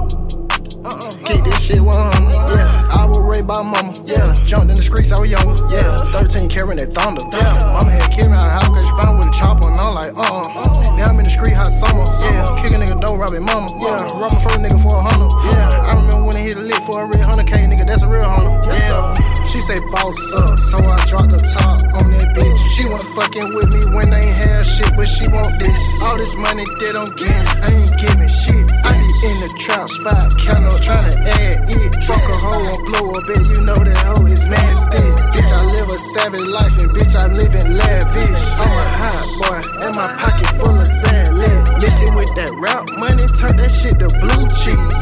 Keep 0.82 1.44
this 1.46 1.62
shit 1.62 1.78
100, 1.78 1.94
yeah. 2.58 2.66
I 2.90 3.06
was 3.06 3.22
raised 3.22 3.46
by 3.46 3.62
mama, 3.62 3.94
yeah. 4.02 4.34
Jumped 4.42 4.66
in 4.66 4.74
the 4.74 4.82
streets, 4.82 5.14
I 5.14 5.20
was 5.22 5.30
younger, 5.30 5.54
yeah. 5.70 5.94
13 6.18 6.50
carrying 6.50 6.82
that 6.82 6.90
thunder, 6.90 7.22
yeah. 7.30 7.54
Mama 7.78 7.94
had 7.94 8.10
kicked 8.10 8.26
me 8.26 8.34
out 8.34 8.42
of 8.42 8.50
the 8.50 8.58
house 8.58 8.66
cause 8.66 8.82
she 8.82 8.94
found 8.98 9.14
with 9.22 9.30
a 9.30 9.34
chopper, 9.38 9.70
and 9.70 9.78
I'm 9.78 9.94
like, 9.94 10.10
uh 10.10 10.42
uh. 10.42 10.98
Now 10.98 11.14
I'm 11.14 11.18
in 11.22 11.24
the 11.24 11.30
street 11.30 11.54
hot 11.54 11.70
summer, 11.70 12.02
yeah. 12.26 12.50
Kicking 12.58 12.82
nigga 12.82 12.98
dope, 12.98 13.14
robbing 13.14 13.46
mama, 13.46 13.70
yeah. 13.78 14.02
Rob 14.18 14.34
my 14.34 14.42
first 14.42 14.58
nigga 14.58 14.74
for 14.82 14.98
a 14.98 15.02
hundred, 15.06 15.30
yeah. 15.54 15.70
I 15.70 15.94
remember 15.94 16.26
when 16.26 16.34
I 16.34 16.42
hit 16.42 16.58
a 16.58 16.64
lick 16.66 16.82
for 16.82 16.98
a 16.98 17.06
real 17.06 17.22
100K, 17.30 17.70
nigga, 17.70 17.86
that's 17.86 18.02
a 18.02 18.10
real 18.10 18.26
hundred, 18.26 18.58
yeah. 18.66 19.14
She 19.52 19.60
say 19.60 19.76
boss 19.92 20.16
up, 20.32 20.56
so 20.56 20.80
I 20.80 20.96
dropped 21.12 21.28
the 21.28 21.36
top 21.52 21.84
on 22.00 22.08
that 22.16 22.32
bitch. 22.32 22.56
She 22.72 22.88
wasn't 22.88 23.12
fucking 23.12 23.52
with 23.52 23.68
me 23.68 23.84
when 23.92 24.08
they 24.08 24.24
ain't 24.24 24.32
had 24.32 24.64
shit, 24.64 24.88
but 24.96 25.04
she 25.04 25.28
want 25.28 25.60
this. 25.60 25.76
All 26.08 26.16
this 26.16 26.32
money 26.40 26.64
they 26.80 26.88
don't 26.88 27.12
get, 27.20 27.36
I 27.60 27.84
ain't 27.84 27.92
giving 28.00 28.32
shit. 28.32 28.64
I 28.80 28.96
be 28.96 29.28
in 29.28 29.36
the 29.44 29.52
trap 29.60 29.92
spot, 29.92 30.32
count 30.40 30.72
up 30.72 30.80
trying 30.80 31.04
to 31.04 31.20
add 31.36 31.68
it. 31.68 31.90
Fuck 32.00 32.24
a 32.24 32.36
hoe 32.40 32.64
and 32.64 32.80
blow 32.88 33.12
a 33.12 33.20
bit, 33.28 33.44
you 33.52 33.60
know 33.60 33.76
that 33.76 34.00
hoe 34.08 34.24
is 34.24 34.40
nasty. 34.48 35.04
Bitch, 35.36 35.50
I 35.52 35.60
live 35.76 35.92
a 35.92 36.00
savage 36.00 36.48
life 36.48 36.72
and 36.80 36.88
bitch, 36.96 37.12
I'm 37.12 37.36
living 37.36 37.76
lavish. 37.76 38.42
I'm 38.56 38.72
a 38.72 38.88
hot 39.04 39.24
boy, 39.36 39.60
and 39.84 39.92
my 39.92 40.08
pocket 40.16 40.48
full 40.64 40.80
of 40.80 40.88
sand 40.88 41.36
lit. 41.36 41.60
Mixing 41.76 42.16
with 42.16 42.32
that 42.40 42.56
rap 42.56 42.88
money, 42.96 43.28
turn 43.36 43.60
that 43.60 43.68
shit 43.68 44.00
to 44.00 44.08
blue 44.16 44.48
cheese. 44.64 44.96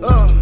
Uh, 0.00 0.37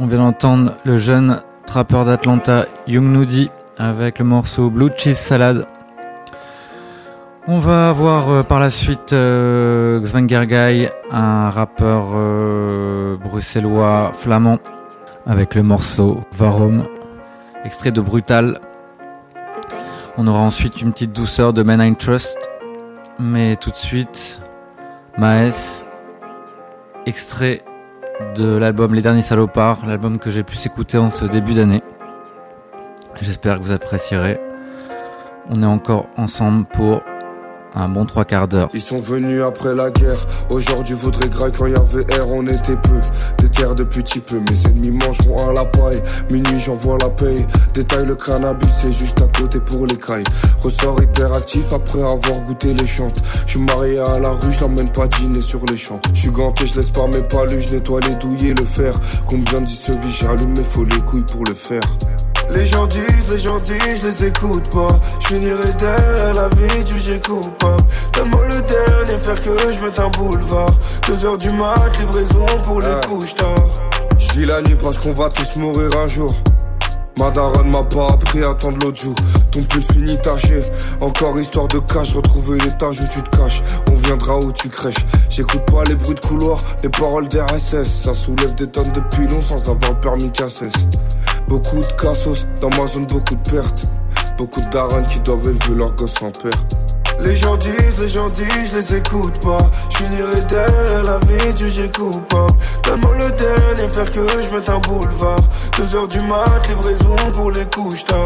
On 0.00 0.06
vient 0.06 0.18
d'entendre 0.18 0.74
le 0.84 0.96
jeune 0.96 1.42
trappeur 1.68 2.06
d'Atlanta, 2.06 2.64
Young 2.86 3.04
Nudie, 3.04 3.50
avec 3.76 4.20
le 4.20 4.24
morceau 4.24 4.70
Blue 4.70 4.88
Cheese 4.96 5.16
Salad. 5.16 5.66
On 7.46 7.58
va 7.58 7.92
voir 7.92 8.30
euh, 8.30 8.42
par 8.42 8.58
la 8.58 8.70
suite 8.70 9.12
euh, 9.12 10.00
Xvangergai, 10.00 10.90
un 11.10 11.50
rappeur 11.50 12.06
euh, 12.14 13.18
bruxellois 13.18 14.12
flamand, 14.14 14.58
avec 15.26 15.54
le 15.54 15.62
morceau 15.62 16.20
Varom, 16.32 16.86
extrait 17.66 17.92
de 17.92 18.00
Brutal. 18.00 18.60
On 20.16 20.26
aura 20.26 20.40
ensuite 20.40 20.80
une 20.80 20.92
petite 20.92 21.12
douceur 21.12 21.52
de 21.52 21.62
Men 21.62 21.82
I 21.82 21.94
Trust, 21.94 22.38
mais 23.18 23.56
tout 23.56 23.70
de 23.70 23.76
suite, 23.76 24.40
Maes, 25.18 25.84
extrait 27.04 27.62
de 28.36 28.56
l'album 28.56 28.94
Les 28.94 29.02
Derniers 29.02 29.22
Salopards, 29.22 29.86
l'album 29.86 30.18
que 30.18 30.30
j'ai 30.30 30.42
pu 30.42 30.56
écouter 30.64 30.98
en 30.98 31.10
ce 31.10 31.24
début 31.24 31.54
d'année. 31.54 31.82
J'espère 33.20 33.58
que 33.58 33.64
vous 33.64 33.72
apprécierez. 33.72 34.40
On 35.48 35.62
est 35.62 35.66
encore 35.66 36.08
ensemble 36.16 36.66
pour 36.66 37.02
un 37.74 37.88
bon 37.88 38.04
trois 38.04 38.24
quarts 38.24 38.48
d'heure. 38.48 38.68
Ils 38.74 38.80
sont 38.80 38.98
venus 38.98 39.42
après 39.42 39.74
la 39.74 39.90
guerre. 39.90 40.18
Aujourd'hui, 40.50 40.94
voudrait 40.94 41.28
grave 41.28 41.52
quand 41.56 41.66
y 41.66 41.74
avait 41.74 42.04
air, 42.14 42.28
on 42.28 42.46
était 42.46 42.76
peu. 42.76 43.00
Des 43.38 43.48
terres 43.48 43.74
de 43.74 43.84
petit 43.84 44.20
peu, 44.20 44.38
mes 44.38 44.66
ennemis 44.66 44.90
mangeront 44.90 45.48
à 45.48 45.52
la 45.52 45.64
paille. 45.64 46.02
Minuit, 46.30 46.60
j'envoie 46.60 46.98
la 47.00 47.08
paye. 47.08 47.46
Détaille 47.74 48.06
le 48.06 48.14
cannabis, 48.14 48.68
c'est 48.80 48.92
juste 48.92 49.20
à 49.20 49.28
côté 49.38 49.60
pour 49.60 49.86
les 49.86 49.96
cailles. 49.96 50.24
Ressort 50.62 51.02
hyperactif 51.02 51.72
après 51.72 52.00
avoir 52.00 52.40
goûté 52.46 52.74
les 52.74 52.86
chantes. 52.86 53.20
Je 53.46 53.50
suis 53.52 53.60
marié 53.60 53.98
à 53.98 54.18
la 54.18 54.30
rue, 54.30 54.52
je 54.52 54.58
pas 54.92 55.06
dîner 55.06 55.40
sur 55.40 55.64
les 55.66 55.76
champs. 55.76 56.00
Je 56.14 56.20
suis 56.20 56.30
ganté, 56.30 56.66
je 56.66 56.76
laisse 56.76 56.90
pas 56.90 57.06
mes 57.06 57.22
palus, 57.22 57.60
je 57.60 57.74
nettoie 57.74 58.00
les 58.00 58.54
le 58.54 58.64
fer. 58.64 58.94
Combien 59.26 59.60
d'y 59.60 59.74
se 59.74 59.92
vit, 59.92 60.12
j'allume 60.20 60.56
mes 60.56 60.64
faux 60.64 60.84
les 60.84 61.00
couilles 61.00 61.24
pour 61.24 61.44
le 61.44 61.54
faire. 61.54 61.82
Les 62.50 62.66
gens 62.66 62.86
disent, 62.86 63.30
les 63.30 63.38
gens 63.38 63.58
disent, 63.60 64.00
je 64.02 64.06
les 64.06 64.24
écoute 64.26 64.68
pas. 64.70 64.88
Je 65.20 65.26
finirai 65.28 65.72
derrière 65.78 66.34
la 66.34 66.48
vie 66.48 66.84
du 66.84 66.98
j'ai 66.98 67.20
coupable. 67.20 67.82
Donne-moi 68.14 68.46
le 68.46 68.62
dernier 68.62 69.22
faire 69.22 69.40
que 69.42 69.50
je 69.72 69.80
mette 69.84 69.98
un 69.98 70.08
boulevard. 70.08 70.72
Deux 71.06 71.24
heures 71.24 71.38
du 71.38 71.50
mat, 71.50 71.76
livraison 72.00 72.46
pour 72.64 72.80
les 72.80 73.00
couches 73.06 73.34
tard. 73.34 73.68
Je 74.18 74.40
vis 74.40 74.46
la 74.46 74.62
nuit 74.62 74.76
parce 74.80 74.98
qu'on 74.98 75.12
va 75.12 75.28
tous 75.28 75.56
mourir 75.56 75.90
un 75.98 76.06
jour. 76.06 76.34
Ma 77.18 77.32
daronne 77.32 77.70
m'a 77.70 77.82
pas 77.82 78.10
appris 78.10 78.44
à 78.44 78.50
attendre 78.50 78.78
l'autre 78.80 79.02
jour. 79.02 79.14
Ton 79.50 79.62
pull 79.64 79.82
fini 79.82 80.16
taché. 80.18 80.60
Encore 81.00 81.38
histoire 81.38 81.66
de 81.66 81.80
cache, 81.80 82.14
retrouver 82.14 82.58
l'étage 82.58 83.00
où 83.00 83.08
tu 83.12 83.22
te 83.22 83.36
caches. 83.36 83.62
On 83.90 83.96
viendra 83.96 84.38
où 84.38 84.52
tu 84.52 84.68
crèches. 84.68 85.04
J'écoute 85.28 85.62
pas 85.66 85.82
les 85.84 85.96
bruits 85.96 86.14
de 86.14 86.20
couloir, 86.20 86.60
les 86.82 86.88
paroles 86.88 87.26
d'RSS. 87.26 87.84
Ça 87.84 88.14
soulève 88.14 88.54
des 88.54 88.68
tonnes 88.68 88.92
de 88.92 89.00
pilons 89.16 89.42
sans 89.42 89.68
avoir 89.68 89.98
permis 90.00 90.30
cassesse. 90.30 90.72
Beaucoup 91.48 91.80
de 91.80 92.00
cassos, 92.00 92.46
dans 92.60 92.70
ma 92.70 92.86
zone 92.86 93.06
beaucoup 93.06 93.34
de 93.34 93.50
pertes. 93.50 93.86
Beaucoup 94.36 94.60
de 94.60 94.70
darons 94.70 95.02
qui 95.02 95.18
doivent 95.20 95.48
élever 95.48 95.74
leurs 95.74 95.94
gosses 95.96 96.22
en 96.22 96.30
père. 96.30 96.97
Les 97.20 97.34
gens 97.34 97.56
disent, 97.56 98.00
les 98.00 98.08
gens 98.08 98.28
disent, 98.28 98.70
je 98.70 98.76
les 98.76 98.94
écoute 98.96 99.38
pas. 99.40 99.58
Je 99.90 99.96
finirai 99.98 100.40
derrière 100.48 101.02
la 101.04 101.18
vie 101.26 101.54
du 101.54 101.90
coupable. 101.90 102.52
Donne-moi 102.84 103.14
le 103.16 103.30
dernier 103.36 103.92
faire 103.92 104.10
que 104.10 104.20
je 104.20 104.54
mette 104.54 104.68
un 104.68 104.78
boulevard. 104.78 105.40
Deux 105.76 105.96
heures 105.96 106.06
du 106.08 106.20
mat, 106.20 106.68
livraison 106.68 107.16
pour 107.32 107.50
les 107.50 107.64
couches 107.66 108.04
tard. 108.04 108.24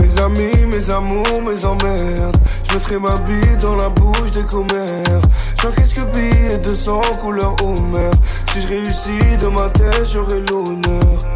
Mes 0.00 0.20
amis, 0.20 0.66
mes 0.66 0.90
amours, 0.90 1.42
mes 1.42 1.64
emmerdes. 1.64 2.36
Je 2.68 2.74
mettrai 2.74 2.98
ma 2.98 3.16
bille 3.18 3.56
dans 3.60 3.76
la 3.76 3.88
bouche 3.88 4.32
des 4.32 4.42
commères. 4.42 5.22
J'encaisse 5.60 5.94
que 5.94 6.02
billets 6.12 6.58
de 6.58 6.74
sang 6.74 7.00
couleur 7.20 7.56
Homer. 7.62 8.10
Si 8.52 8.60
je 8.60 8.68
réussis 8.68 9.36
dans 9.40 9.50
ma 9.50 9.68
tête, 9.70 10.06
j'aurai 10.12 10.40
l'honneur. 10.40 11.35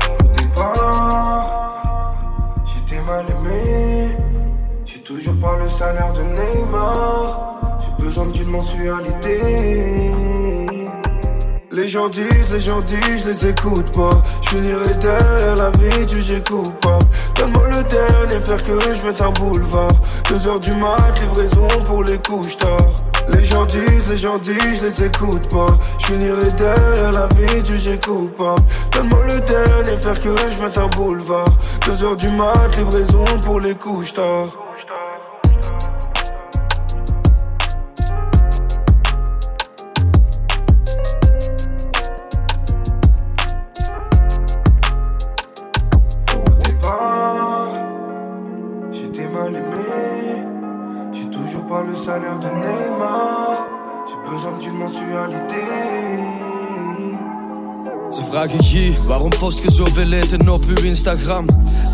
Les 11.73 11.89
gens 11.89 12.09
disent, 12.11 12.53
les 12.53 12.61
gens 12.61 12.81
disent, 12.83 13.23
je 13.25 13.29
les 13.29 13.47
écoute 13.49 13.91
pas. 13.93 14.11
Je 14.43 14.49
finirai 14.51 14.95
derrière 15.01 15.57
la 15.57 15.71
vie 15.71 16.05
du 16.05 16.21
j'ai 16.21 16.43
coupable. 16.43 17.07
Donne-moi 17.37 17.69
le 17.69 17.83
dernier, 17.89 18.45
faire 18.45 18.63
que 18.63 18.73
je 18.73 19.07
mette 19.07 19.23
un 19.23 19.31
boulevard. 19.31 19.93
Deux 20.29 20.47
heures 20.47 20.61
du 20.61 20.73
mat, 20.73 20.99
livraison 21.23 21.69
pour 21.87 22.05
les 22.05 22.19
couches 22.19 22.59
tard. 22.59 22.93
Les 23.29 23.45
gens 23.45 23.65
disent, 23.65 24.11
les 24.11 24.19
gens 24.19 24.39
disent, 24.39 24.81
je 24.81 24.85
les 24.85 25.05
écoute 25.05 25.49
pas. 25.49 25.69
Je 25.99 26.07
finirai 26.07 26.51
derrière 26.59 27.13
la 27.13 27.29
vie 27.29 27.63
du 27.63 27.79
j'ai 27.79 27.99
coupable. 27.99 28.63
Donne-moi 28.93 29.25
le 29.27 29.41
dernier, 29.41 29.97
faire 30.03 30.21
que 30.21 30.29
je 30.29 30.63
mette 30.63 30.77
un 30.77 30.89
boulevard. 30.89 31.49
Deux 31.87 32.05
heures 32.05 32.17
du 32.17 32.29
mat, 32.31 32.77
livraison 32.77 33.25
pour 33.43 33.59
les 33.59 33.75
couches 33.75 34.13
tard. 34.13 34.70
Post 59.41 59.63
je 59.63 59.71
zoveel 59.71 60.13
eten 60.13 60.49
op 60.49 60.63
uw 60.67 60.85
Instagram? 60.85 61.47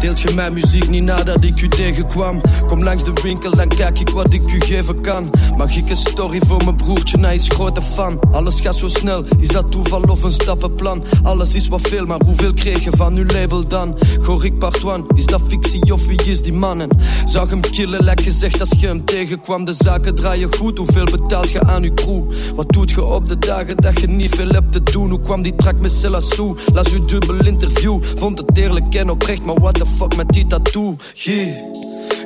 Deelt 0.06 0.20
je 0.20 0.34
mijn 0.34 0.52
muziek 0.52 0.88
niet 0.88 1.02
nadat 1.02 1.44
ik 1.44 1.60
u 1.60 1.68
tegenkwam? 1.68 2.40
Kom 2.66 2.82
langs 2.82 3.04
de 3.04 3.12
winkel 3.22 3.52
en 3.52 3.68
kijk 3.68 4.00
ik 4.00 4.08
wat 4.08 4.32
ik 4.32 4.52
u 4.52 4.60
geven 4.60 5.00
kan. 5.00 5.30
Mag 5.56 5.76
ik 5.76 5.90
een 5.90 5.96
story 5.96 6.40
voor 6.46 6.64
mijn 6.64 6.76
broertje, 6.76 7.18
hij 7.18 7.34
is 7.34 7.48
grote 7.48 7.82
fan. 7.82 8.20
Alles 8.32 8.60
gaat 8.60 8.74
zo 8.74 8.88
snel, 8.88 9.24
is 9.38 9.48
dat 9.48 9.72
toeval 9.72 10.02
of 10.02 10.22
een 10.22 10.30
stappenplan? 10.30 11.04
Alles 11.22 11.54
is 11.54 11.68
wat 11.68 11.80
veel, 11.80 12.06
maar 12.06 12.20
hoeveel 12.24 12.52
kreeg 12.52 12.84
je 12.84 12.90
van 12.90 13.16
uw 13.16 13.26
label 13.26 13.68
dan? 13.68 13.98
Hoor 14.24 14.44
ik 14.44 14.58
part 14.58 14.84
one, 14.84 15.04
is 15.14 15.26
dat 15.26 15.40
fictie 15.48 15.92
of 15.92 16.06
wie 16.06 16.22
is 16.24 16.42
die 16.42 16.52
mannen? 16.52 16.88
Zag 17.24 17.50
hem 17.50 17.60
killen, 17.60 18.04
lek 18.04 18.20
gezegd 18.20 18.60
als 18.60 18.70
je 18.78 18.86
hem 18.86 19.04
tegenkwam. 19.04 19.64
De 19.64 19.72
zaken 19.72 20.14
draaien 20.14 20.54
goed, 20.54 20.78
hoeveel 20.78 21.04
betaalt 21.04 21.50
je 21.50 21.60
aan 21.60 21.82
uw 21.82 21.94
crew? 21.94 22.22
Wat 22.56 22.72
doet 22.72 22.90
je 22.90 23.04
op 23.04 23.28
de 23.28 23.38
dagen 23.38 23.76
dat 23.76 24.00
je 24.00 24.06
niet 24.06 24.34
veel 24.34 24.48
hebt 24.48 24.72
te 24.72 24.82
doen? 24.82 25.10
Hoe 25.10 25.20
kwam 25.20 25.42
die 25.42 25.54
track 25.54 25.80
met 25.80 25.92
Selassou? 25.92 26.56
Las 26.72 26.92
uw 26.92 27.04
dubbel 27.04 27.46
interview, 27.46 28.02
vond 28.16 28.38
het 28.38 28.56
eerlijk 28.56 28.94
en 28.94 29.10
oprecht, 29.10 29.44
maar 29.44 29.54
what 29.54 29.74
the 29.74 29.94
fuck 29.96 30.16
met 30.16 30.28
die 30.28 30.44
tattoo? 30.44 30.96
Yeah. 31.12 31.56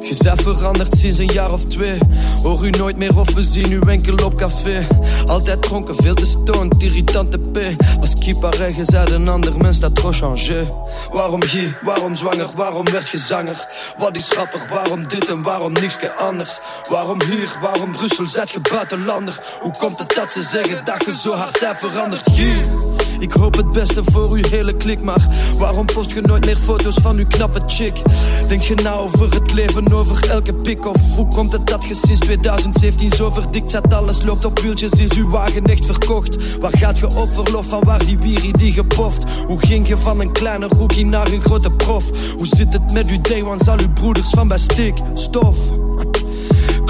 Je 0.01 0.33
veranderd 0.37 0.97
sinds 0.97 1.19
een 1.19 1.31
jaar 1.33 1.53
of 1.53 1.65
twee. 1.65 1.99
Hoor 2.43 2.67
u 2.67 2.71
nooit 2.71 2.97
meer 2.97 3.19
of 3.19 3.35
we 3.35 3.43
zien 3.43 3.73
u 3.73 3.81
enkel 3.87 4.25
op 4.25 4.35
café. 4.35 4.87
Altijd 5.25 5.63
dronken, 5.63 5.95
veel 5.97 6.15
te 6.15 6.27
stoned, 6.27 6.83
irritante 6.83 7.39
P. 7.39 7.59
Als 8.01 8.15
kipare, 8.15 8.77
je 8.77 8.85
zei 8.85 9.15
een 9.15 9.29
ander 9.29 9.57
mens, 9.57 9.81
dat 9.81 9.95
trop 9.95 10.15
changé. 10.15 10.73
Waarom 11.13 11.43
hier, 11.43 11.79
waarom 11.83 12.17
zwanger, 12.17 12.49
waarom 12.55 12.91
werd 12.91 13.09
je 13.09 13.19
zanger? 13.19 13.67
Wat 13.99 14.17
is 14.17 14.29
grappig, 14.29 14.69
waarom 14.69 15.09
dit 15.09 15.29
en 15.29 15.43
waarom 15.43 15.73
niks 15.73 15.99
anders? 16.19 16.61
Waarom 16.89 17.23
hier, 17.23 17.59
waarom 17.61 17.93
Brussel, 17.93 18.29
zet 18.29 18.51
je 18.51 18.61
buitenlander? 18.71 19.59
Hoe 19.61 19.73
komt 19.79 19.99
het 19.99 20.15
dat 20.15 20.33
ze 20.33 20.43
zeggen 20.43 20.85
dat 20.85 21.05
je 21.05 21.17
zo 21.17 21.33
hard 21.33 21.59
zijn 21.59 21.77
veranderd? 21.77 22.27
Ik 23.21 23.33
hoop 23.33 23.57
het 23.57 23.69
beste 23.69 24.03
voor 24.05 24.31
uw 24.31 24.45
hele 24.51 24.77
klik, 24.77 25.03
maar 25.03 25.27
waarom 25.59 25.87
post 25.87 26.11
je 26.13 26.21
nooit 26.21 26.45
meer 26.45 26.57
foto's 26.57 26.95
van 27.03 27.17
uw 27.17 27.27
knappe 27.27 27.61
chick? 27.67 28.03
Denk 28.49 28.63
je 28.63 28.75
nou 28.75 28.99
over 28.99 29.35
het 29.35 29.53
leven, 29.53 29.93
over 29.93 30.31
elke 30.31 30.55
pik 30.55 30.87
of 30.87 31.17
hoe 31.17 31.29
komt 31.29 31.53
het 31.53 31.67
dat 31.67 31.89
je 31.89 31.95
sinds 31.95 32.21
2017 32.21 33.09
zo 33.11 33.31
verdikt 33.31 33.71
zet? 33.71 33.95
Alles 33.95 34.25
loopt 34.25 34.45
op 34.45 34.59
wieltjes, 34.59 34.93
is 34.93 35.13
uw 35.17 35.29
wagen 35.29 35.65
echt 35.65 35.87
verkocht? 35.87 36.59
Waar 36.59 36.79
gaat 36.79 36.99
je 36.99 37.07
op 37.07 37.29
verlof 37.29 37.67
van 37.67 37.85
waar 37.85 38.05
die 38.05 38.19
wierie 38.19 38.53
die 38.53 38.73
gepoft? 38.73 39.25
Hoe 39.47 39.61
ging 39.61 39.89
je 39.89 39.99
van 39.99 40.21
een 40.21 40.33
kleine 40.33 40.67
rookie 40.67 41.07
naar 41.07 41.33
een 41.33 41.43
grote 41.43 41.71
prof? 41.71 42.11
Hoe 42.37 42.47
zit 42.47 42.73
het 42.73 42.93
met 42.93 43.09
uw 43.09 43.21
day 43.21 43.43
ones, 43.43 43.69
al 43.69 43.79
uw 43.79 43.93
broeders 43.93 44.31
van 44.31 44.49
bij 44.49 44.59
stik, 44.59 44.95
stof? 45.15 45.90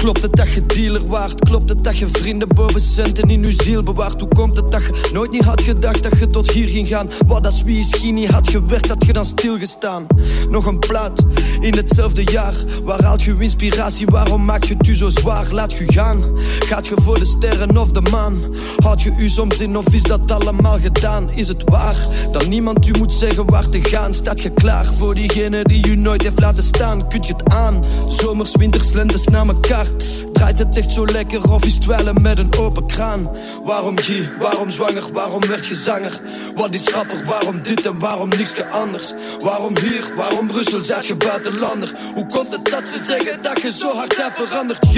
Klopt 0.01 0.21
het 0.21 0.35
dat 0.35 0.53
je 0.53 0.65
dealer 0.65 1.05
waard? 1.05 1.39
Klopt 1.39 1.69
het 1.69 1.83
dat 1.83 1.97
je 1.97 2.07
vrienden 2.07 2.47
boven 2.47 2.81
centen 2.81 3.29
in 3.29 3.41
je 3.41 3.51
ziel 3.51 3.83
bewaart? 3.83 4.19
Hoe 4.19 4.29
komt 4.29 4.55
het 4.55 4.71
dat 4.71 4.83
je 4.83 5.09
nooit 5.13 5.31
niet 5.31 5.43
had 5.43 5.61
gedacht 5.61 6.03
dat 6.03 6.19
je 6.19 6.27
tot 6.27 6.51
hier 6.51 6.67
ging 6.67 6.87
gaan? 6.87 7.09
Wat 7.27 7.45
als 7.45 7.63
wie 7.63 7.77
is 7.77 8.01
niet 8.01 8.29
had 8.29 8.49
gewerkt, 8.49 8.87
had 8.87 9.05
je 9.05 9.13
dan 9.13 9.25
stilgestaan? 9.25 10.07
Nog 10.49 10.65
een 10.65 10.79
plaat 10.79 11.23
in 11.59 11.75
hetzelfde 11.75 12.23
jaar. 12.23 12.53
Waar 12.83 13.03
haalt 13.03 13.21
je 13.21 13.35
inspiratie? 13.39 14.05
Waarom 14.05 14.45
maak 14.45 14.63
je 14.63 14.73
het 14.77 14.87
u 14.87 14.95
zo 14.95 15.09
zwaar? 15.09 15.47
Laat 15.51 15.77
je 15.77 15.91
gaan. 15.91 16.23
Gaat 16.59 16.87
je 16.87 16.95
voor 17.01 17.19
de 17.19 17.25
sterren 17.25 17.77
of 17.77 17.91
de 17.91 18.01
maan? 18.01 18.39
Houd 18.83 19.01
je 19.01 19.11
u 19.17 19.29
soms 19.29 19.59
in 19.59 19.77
of 19.77 19.93
is 19.93 20.03
dat 20.03 20.31
allemaal 20.31 20.79
gedaan? 20.79 21.31
Is 21.31 21.47
het 21.47 21.63
waar 21.65 22.05
dat 22.31 22.47
niemand 22.47 22.87
u 22.87 22.91
moet 22.97 23.13
zeggen 23.13 23.49
waar 23.49 23.69
te 23.69 23.83
gaan? 23.83 24.13
Staat 24.13 24.41
je 24.41 24.49
klaar 24.49 24.95
voor 24.95 25.15
diegene 25.15 25.63
die 25.63 25.87
u 25.87 25.95
nooit 25.95 26.21
heeft 26.21 26.39
laten 26.39 26.63
staan? 26.63 27.07
Kunt 27.07 27.27
je 27.27 27.33
het 27.33 27.53
aan? 27.53 27.83
Zomers, 28.09 28.55
winters, 28.55 28.91
lentes 28.91 29.27
na 29.27 29.45
elkaar. 29.45 29.90
Draait 30.33 30.59
het 30.59 30.77
echt 30.77 30.89
zo 30.89 31.05
lekker 31.05 31.51
of 31.51 31.65
is 31.65 31.77
dweilen 31.77 32.21
met 32.21 32.37
een 32.37 32.57
open 32.57 32.85
kraan? 32.85 33.29
Waarom 33.63 33.97
G, 33.97 34.09
waarom 34.39 34.69
zwanger, 34.69 35.03
waarom 35.13 35.47
werd 35.47 35.65
je 35.65 35.75
zanger? 35.75 36.21
Wat 36.55 36.73
is 36.73 36.87
grappig, 36.87 37.25
waarom 37.25 37.61
dit 37.63 37.85
en 37.85 37.99
waarom 37.99 38.29
niks 38.29 38.61
anders? 38.71 39.13
Waarom 39.39 39.77
hier, 39.77 40.13
waarom 40.15 40.47
Brussel, 40.47 40.83
zet 40.83 41.05
je 41.05 41.15
buitenlander? 41.15 41.91
Hoe 42.13 42.25
komt 42.25 42.51
het 42.51 42.65
dat 42.65 42.87
ze 42.87 43.03
zeggen 43.05 43.43
dat 43.43 43.61
je 43.61 43.71
zo 43.71 43.95
hard 43.95 44.15
bent 44.17 44.33
veranderd? 44.33 44.85
G, 44.85 44.95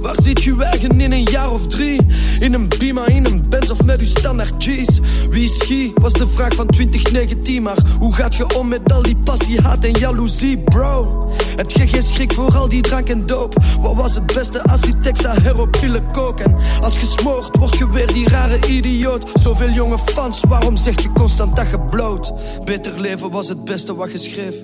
waar 0.00 0.16
zit 0.22 0.44
je 0.44 0.64
eigen 0.64 1.00
in 1.00 1.12
een 1.12 1.22
jaar 1.30 1.52
of 1.52 1.66
drie? 1.66 2.06
In 2.40 2.54
een 2.54 2.68
Bima, 2.78 3.06
in 3.06 3.26
een 3.26 3.44
Benz 3.48 3.70
of 3.70 3.84
met 3.84 4.00
uw 4.00 4.06
standaard 4.06 4.54
G's? 4.58 5.00
Wie 5.30 5.44
is 5.44 5.92
was 5.94 6.12
de 6.12 6.28
vraag 6.28 6.54
van 6.54 6.66
2019 6.66 7.62
Maar 7.62 7.76
hoe 7.98 8.14
gaat 8.14 8.34
je 8.34 8.58
om 8.58 8.68
met 8.68 8.92
al 8.92 9.02
die 9.02 9.16
passie, 9.16 9.60
haat 9.60 9.84
en 9.84 9.98
jaloezie, 9.98 10.58
bro? 10.58 11.22
Heb 11.56 11.70
je 11.70 11.88
geen 11.88 12.02
schrik 12.02 12.32
voor 12.32 12.56
al 12.56 12.68
die 12.68 12.82
drank 12.82 13.08
en 13.08 13.26
doop? 13.26 13.54
Wat 13.80 13.94
was 13.94 14.14
het 14.14 14.34
beste 14.34 14.62
als 14.62 14.80
die 14.80 14.98
tekst 14.98 15.22
daar 15.22 15.42
heropillen 15.42 16.12
koken? 16.12 16.56
Als 16.80 16.94
je 16.94 17.06
smoort, 17.06 17.56
word 17.56 17.78
je 17.78 17.88
weer 17.88 18.12
die 18.12 18.28
rare 18.28 18.66
idioot. 18.68 19.30
Zoveel 19.34 19.70
jonge 19.70 19.98
fans, 19.98 20.42
waarom 20.48 20.76
zeg 20.76 21.02
je 21.02 21.12
constant 21.12 21.56
dat 21.56 21.70
je 21.70 21.80
bloot? 21.80 22.32
Beter 22.64 23.00
leven 23.00 23.30
was 23.30 23.48
het 23.48 23.64
beste 23.64 23.94
wat 23.94 24.12
je 24.12 24.18
schreef. 24.18 24.56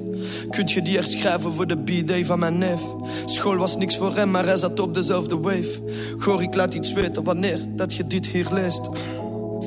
Kunt 0.51 0.73
je 0.73 0.83
die 0.83 0.97
herschrijven 0.97 1.53
voor 1.53 1.67
de 1.67 1.77
b-day 1.77 2.25
van 2.25 2.39
mijn 2.39 2.59
neef? 2.59 2.81
School 3.25 3.57
was 3.57 3.77
niks 3.77 3.97
voor 3.97 4.15
hem, 4.15 4.31
maar 4.31 4.45
hij 4.45 4.57
zat 4.57 4.81
op 4.81 4.95
dezelfde 4.95 5.24
wave. 5.29 5.83
Goor, 6.19 6.43
ik 6.43 6.55
laat 6.55 6.75
iets 6.75 6.93
weten 6.93 7.25
wanneer 7.25 7.61
dat 7.77 7.95
je 7.95 8.07
dit 8.07 8.27
hier 8.27 8.49
leest. 8.53 8.89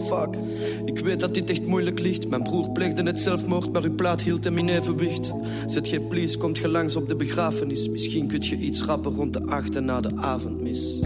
Fuck. 0.08 0.38
Ik 0.86 1.00
weet 1.00 1.20
dat 1.20 1.34
dit 1.34 1.50
echt 1.50 1.66
moeilijk 1.66 2.00
ligt. 2.00 2.30
Mijn 2.30 2.44
broer 2.44 2.72
pleegde 2.72 3.04
het 3.04 3.20
zelfmoord, 3.20 3.72
maar 3.72 3.84
uw 3.84 3.96
plaat 3.96 4.22
hield 4.22 4.44
hem 4.44 4.58
in 4.58 4.70
evenwicht. 4.70 5.32
Zet 5.66 5.90
je 5.90 6.02
please, 6.02 6.38
komt 6.38 6.58
je 6.58 6.68
langs 6.68 6.96
op 6.96 7.08
de 7.08 7.16
begrafenis. 7.16 7.90
Misschien 7.90 8.28
kunt 8.28 8.48
je 8.48 8.58
iets 8.58 8.84
rappen 8.84 9.16
rond 9.16 9.34
de 9.34 9.46
acht 9.46 9.80
na 9.80 10.02
de 10.02 10.12
avondmis. 10.16 11.00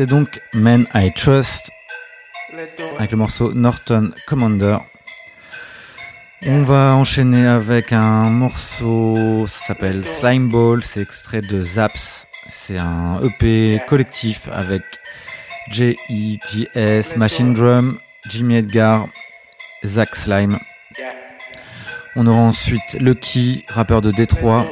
C'était 0.00 0.12
donc 0.12 0.40
Men 0.54 0.86
I 0.94 1.12
Trust 1.12 1.70
avec 2.96 3.10
le 3.10 3.18
morceau 3.18 3.52
Norton 3.52 4.12
Commander. 4.26 4.78
On 6.46 6.62
va 6.62 6.94
enchaîner 6.94 7.46
avec 7.46 7.92
un 7.92 8.30
morceau, 8.30 9.44
ça 9.46 9.66
s'appelle 9.66 10.06
Slime 10.06 10.48
Ball, 10.48 10.82
c'est 10.82 11.02
extrait 11.02 11.42
de 11.42 11.60
Zaps. 11.60 12.26
C'est 12.48 12.78
un 12.78 13.20
EP 13.22 13.82
collectif 13.86 14.48
avec 14.50 14.80
J.E.G.S, 15.70 17.18
Machine 17.18 17.52
Drum, 17.52 17.98
Jimmy 18.26 18.54
Edgar, 18.54 19.06
Zach 19.84 20.16
Slime. 20.16 20.58
On 22.16 22.26
aura 22.26 22.40
ensuite 22.40 22.96
Lucky, 23.00 23.66
rappeur 23.68 24.00
de 24.00 24.12
Détroit, 24.12 24.66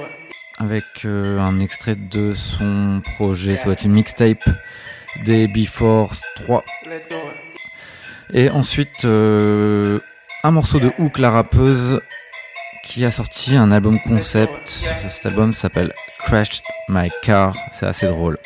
avec 0.56 0.84
euh, 1.04 1.38
un 1.38 1.60
extrait 1.60 1.96
de 1.96 2.32
son 2.32 3.02
projet, 3.04 3.58
ça 3.58 3.66
va 3.66 3.74
être 3.74 3.84
une 3.84 3.92
mixtape 3.92 4.48
des 5.24 5.48
Before 5.48 6.12
3. 6.37 6.64
Et 8.33 8.50
ensuite, 8.50 9.04
euh, 9.04 10.00
un 10.44 10.50
morceau 10.50 10.78
de 10.81 10.92
Hook, 10.98 11.18
la 11.18 11.31
rappeuse, 11.31 12.00
qui 12.85 13.04
a 13.04 13.11
sorti 13.11 13.57
un 13.57 13.70
album 13.70 13.98
concept. 14.00 14.78
Cet 15.09 15.26
album 15.26 15.52
s'appelle 15.54 15.92
Crashed 16.18 16.62
My 16.88 17.11
Car. 17.22 17.54
C'est 17.72 17.87
assez 17.87 18.07
drôle. 18.07 18.38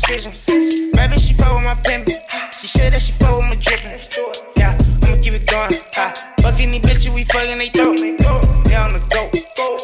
Precision. 0.00 0.32
Baby, 0.92 1.16
she 1.16 1.34
fuck 1.34 1.54
with 1.54 1.64
my 1.64 1.74
pimpin'. 1.84 2.16
She 2.60 2.66
said 2.66 2.92
that 2.92 3.00
she 3.00 3.12
fuck 3.12 3.36
with 3.36 3.48
my 3.48 3.56
drippin'. 3.56 4.00
Yeah, 4.56 4.76
I'ma 5.02 5.16
keep 5.22 5.34
it 5.34 5.46
going. 5.46 5.80
Ah, 5.96 6.12
fuck 6.40 6.60
any 6.60 6.80
bitches, 6.80 7.14
we 7.14 7.24
fucking 7.24 7.58
they 7.58 7.68
throat. 7.68 7.98
Yeah, 8.68 8.84
on 8.84 8.92
the 8.92 9.02
go. 9.12 9.28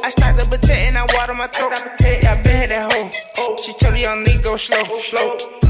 I 0.05 0.11
stacked 0.11 0.39
the 0.39 0.47
potato 0.49 0.73
and 0.73 0.97
I 0.99 1.07
water 1.15 1.35
my 1.35 1.47
throat. 1.47 1.73
Yeah, 2.01 2.33
I 2.33 2.43
been 2.43 2.57
hit 2.57 2.69
that 2.71 2.93
hoe. 2.93 3.57
She 3.57 3.73
told 3.75 3.95
the 3.95 4.01
young 4.01 4.25
nigga 4.25 4.43
go 4.43 4.57
slow, 4.57 4.85
slow. 4.99 5.66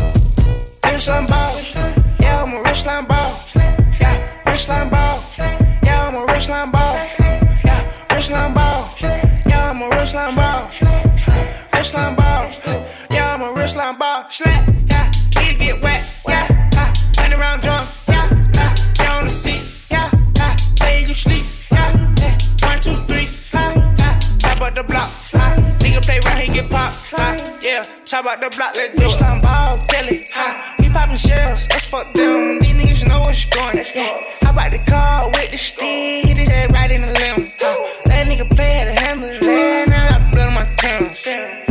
Slap. 14.29 14.69
Yeah, 14.87 15.11
he 15.41 15.55
get 15.57 15.83
wet. 15.83 16.03
Yeah, 16.29 16.71
uh, 16.77 16.93
turn 17.13 17.33
around 17.33 17.63
drunk. 17.63 17.89
Yeah, 18.09 18.29
uh, 18.59 19.13
on 19.17 19.25
the 19.25 19.31
seat. 19.31 19.63
Yeah, 19.91 20.11
uh, 20.41 20.57
lay 20.83 21.01
you 21.03 21.15
sleep. 21.15 21.45
Yeah, 21.71 21.93
yeah, 22.19 22.37
one, 22.63 22.81
two, 22.81 22.97
three. 23.07 23.29
Uh, 23.55 23.75
uh, 23.79 24.19
top 24.39 24.61
of 24.61 24.75
the 24.75 24.85
block. 24.85 25.11
Uh, 25.33 25.55
nigga 25.79 26.03
play 26.03 26.21
round, 26.25 26.41
he 26.41 26.53
get 26.53 26.71
popped. 26.71 27.15
Uh, 27.15 27.37
yeah, 27.63 27.83
top 28.05 28.27
of 28.27 28.41
the 28.41 28.55
block, 28.57 28.75
let's 28.75 28.95
do 28.95 29.07
it. 29.07 29.21
Line 29.21 29.41
ball, 29.41 29.79
Kelly. 29.89 30.29
Uh, 30.35 30.75
we 30.79 30.89
poppin' 30.91 31.17
shells. 31.17 31.69
Let's 31.71 31.87
fuck 31.87 32.13
them. 32.13 32.59
These 32.61 32.75
niggas 32.75 33.09
know 33.09 33.21
what's 33.21 33.45
going. 33.47 33.85
Yeah 33.95 34.27
how 34.47 34.53
about 34.53 34.71
the 34.71 34.79
car 34.91 35.27
with 35.27 35.51
the 35.51 35.59
stick, 35.59 36.27
hit 36.27 36.39
his 36.39 36.49
head 36.49 36.73
right 36.73 36.91
in 36.91 37.01
the 37.03 37.09
limb. 37.09 37.51
Uh, 37.61 37.75
that 38.07 38.27
nigga 38.27 38.49
play 38.55 38.73
had 38.73 38.89
a 38.89 39.01
hammer, 39.01 39.87
now 39.91 40.19
I 40.33 40.47
on 40.47 40.55
my 40.55 40.65
tongue. 40.77 41.66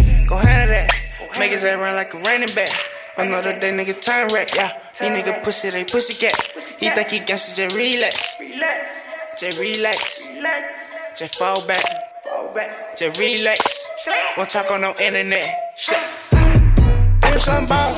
Handle 1.45 1.61
that, 1.61 1.77
run 1.77 1.95
like 1.95 2.13
a 2.13 2.17
running 2.17 2.55
back. 2.55 2.69
Another 3.17 3.59
day, 3.59 3.71
nigga 3.71 4.01
turn 4.01 4.27
red, 4.33 4.49
yeah. 4.55 4.81
These 4.99 5.09
nigga 5.09 5.43
pussy, 5.43 5.69
they 5.69 5.83
pussy 5.83 6.15
cat. 6.15 6.33
He 6.79 6.89
think 6.89 7.09
he 7.09 7.19
gangsta, 7.19 7.55
just 7.55 7.75
relax. 7.75 8.35
Just 9.39 9.59
relax. 9.59 10.29
Just 11.15 11.35
fall 11.37 11.65
back. 11.67 11.85
Just 12.97 13.19
relax. 13.19 13.87
Won't 14.35 14.49
talk 14.49 14.71
on 14.71 14.81
no 14.81 14.95
internet. 14.99 15.73
Shit. 15.77 15.97
Rich 17.31 17.47
line 17.47 17.65
ball. 17.67 17.91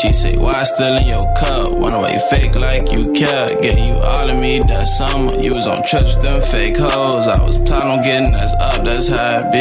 She 0.00 0.14
say, 0.14 0.34
Why 0.38 0.64
still 0.64 0.96
in 0.96 1.06
your 1.06 1.28
cup? 1.34 1.72
Why 1.72 1.92
you 2.10 2.20
fake 2.30 2.54
like 2.54 2.90
you 2.90 3.12
care. 3.12 3.52
Get 3.60 3.76
you 3.86 4.00
all 4.00 4.30
of 4.30 4.40
me 4.40 4.58
that 4.60 4.86
summer. 4.86 5.36
You 5.36 5.52
was 5.52 5.66
on 5.66 5.84
trips 5.84 6.14
with 6.16 6.24
them 6.24 6.40
fake 6.40 6.78
hoes. 6.78 7.28
I 7.28 7.36
was 7.44 7.60
plotting 7.60 7.90
on 7.90 8.00
getting 8.00 8.34
us 8.34 8.54
up, 8.54 8.82
that's 8.82 9.08
how 9.08 9.44
it 9.44 9.52
be. 9.52 9.60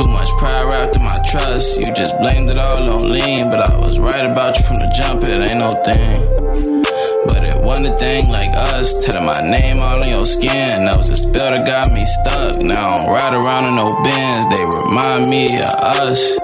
Too 0.00 0.08
much 0.08 0.30
pride 0.40 0.64
wrapped 0.64 0.96
in 0.96 1.02
my 1.04 1.20
trust. 1.28 1.76
You 1.76 1.92
just 1.92 2.16
blamed 2.16 2.48
it 2.48 2.56
all 2.56 2.80
on 2.88 3.12
lean. 3.12 3.50
But 3.50 3.60
I 3.60 3.76
was 3.76 3.98
right 3.98 4.24
about 4.24 4.56
you 4.56 4.64
from 4.64 4.78
the 4.78 4.88
jump, 4.96 5.22
it 5.22 5.36
ain't 5.36 5.60
no 5.60 5.76
thing. 5.84 6.24
But 7.28 7.46
it 7.46 7.60
wasn't 7.60 7.92
a 7.92 7.96
thing 7.98 8.30
like 8.30 8.56
us. 8.72 9.04
Telling 9.04 9.26
my 9.26 9.42
name 9.42 9.80
all 9.80 10.00
on 10.00 10.08
your 10.08 10.24
skin. 10.24 10.86
That 10.86 10.96
was 10.96 11.10
a 11.10 11.16
spell 11.16 11.52
that 11.52 11.66
got 11.66 11.92
me 11.92 12.06
stuck. 12.06 12.62
Now 12.62 12.94
I 12.94 12.96
don't 12.96 13.12
ride 13.12 13.34
around 13.34 13.68
in 13.68 13.76
no 13.76 13.92
bins. 14.00 14.48
They 14.48 14.64
remind 14.64 15.28
me 15.28 15.60
of 15.60 15.76
us. 16.08 16.43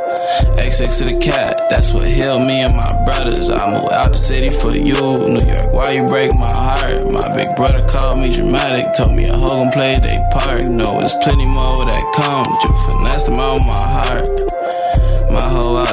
XX 0.61 0.99
to 0.99 1.05
the 1.05 1.18
cat, 1.18 1.57
that's 1.70 1.92
what 1.92 2.07
healed 2.07 2.46
me 2.46 2.62
and 2.62 2.77
my 2.77 2.92
brothers. 3.05 3.49
I 3.49 3.73
moved 3.73 3.92
out 3.92 4.12
the 4.12 4.18
city 4.18 4.51
for 4.51 4.77
you, 4.77 4.94
New 4.94 5.40
York. 5.40 5.73
Why 5.73 5.92
you 5.92 6.05
break 6.05 6.33
my 6.35 6.53
heart? 6.53 7.01
My 7.11 7.35
big 7.35 7.57
brother 7.57 7.87
called 7.88 8.20
me 8.20 8.33
dramatic, 8.33 8.92
told 8.94 9.12
me 9.16 9.25
a 9.25 9.37
hoe 9.37 9.64
gon' 9.64 9.73
play 9.73 9.99
they 9.99 10.18
part. 10.31 10.66
No, 10.66 11.01
it's 11.01 11.14
plenty 11.25 11.46
more 11.46 11.85
that 11.85 12.05
come, 12.14 12.46
you 12.46 12.70
finessed 12.87 13.27
them 13.27 13.40
out 13.40 13.59
my 13.66 13.83
heart. 13.83 14.30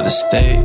The 0.08 0.14
state, 0.14 0.64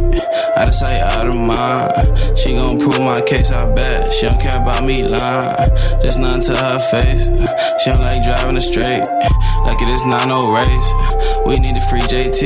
out 0.56 0.70
of 0.70 0.74
sight, 0.74 1.02
out 1.02 1.28
of 1.28 1.36
mind. 1.36 2.40
She 2.40 2.56
gon' 2.56 2.80
prove 2.80 3.02
my 3.02 3.20
case, 3.28 3.52
I 3.52 3.68
bet. 3.76 4.14
She 4.14 4.26
don't 4.26 4.40
care 4.40 4.56
about 4.56 4.86
me 4.86 5.06
lying, 5.06 5.68
just 6.00 6.18
nothing 6.18 6.44
to 6.44 6.56
her 6.56 6.80
face. 6.88 7.28
She 7.84 7.92
don't 7.92 8.00
like 8.00 8.24
driving 8.24 8.56
it 8.56 8.64
straight, 8.64 9.04
like 9.68 9.82
it 9.84 9.90
is 9.92 10.08
not 10.08 10.32
no 10.32 10.48
race. 10.48 10.88
We 11.44 11.60
need 11.60 11.76
a 11.76 11.84
free 11.92 12.08
JT, 12.08 12.40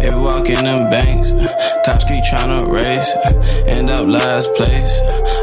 baby 0.00 0.16
walk 0.16 0.48
in 0.48 0.64
them 0.64 0.88
banks. 0.88 1.28
Cops 1.84 2.08
keep 2.08 2.24
tryna 2.24 2.64
race, 2.64 3.12
end 3.68 3.90
up 3.90 4.08
last 4.08 4.48
place. 4.54 4.88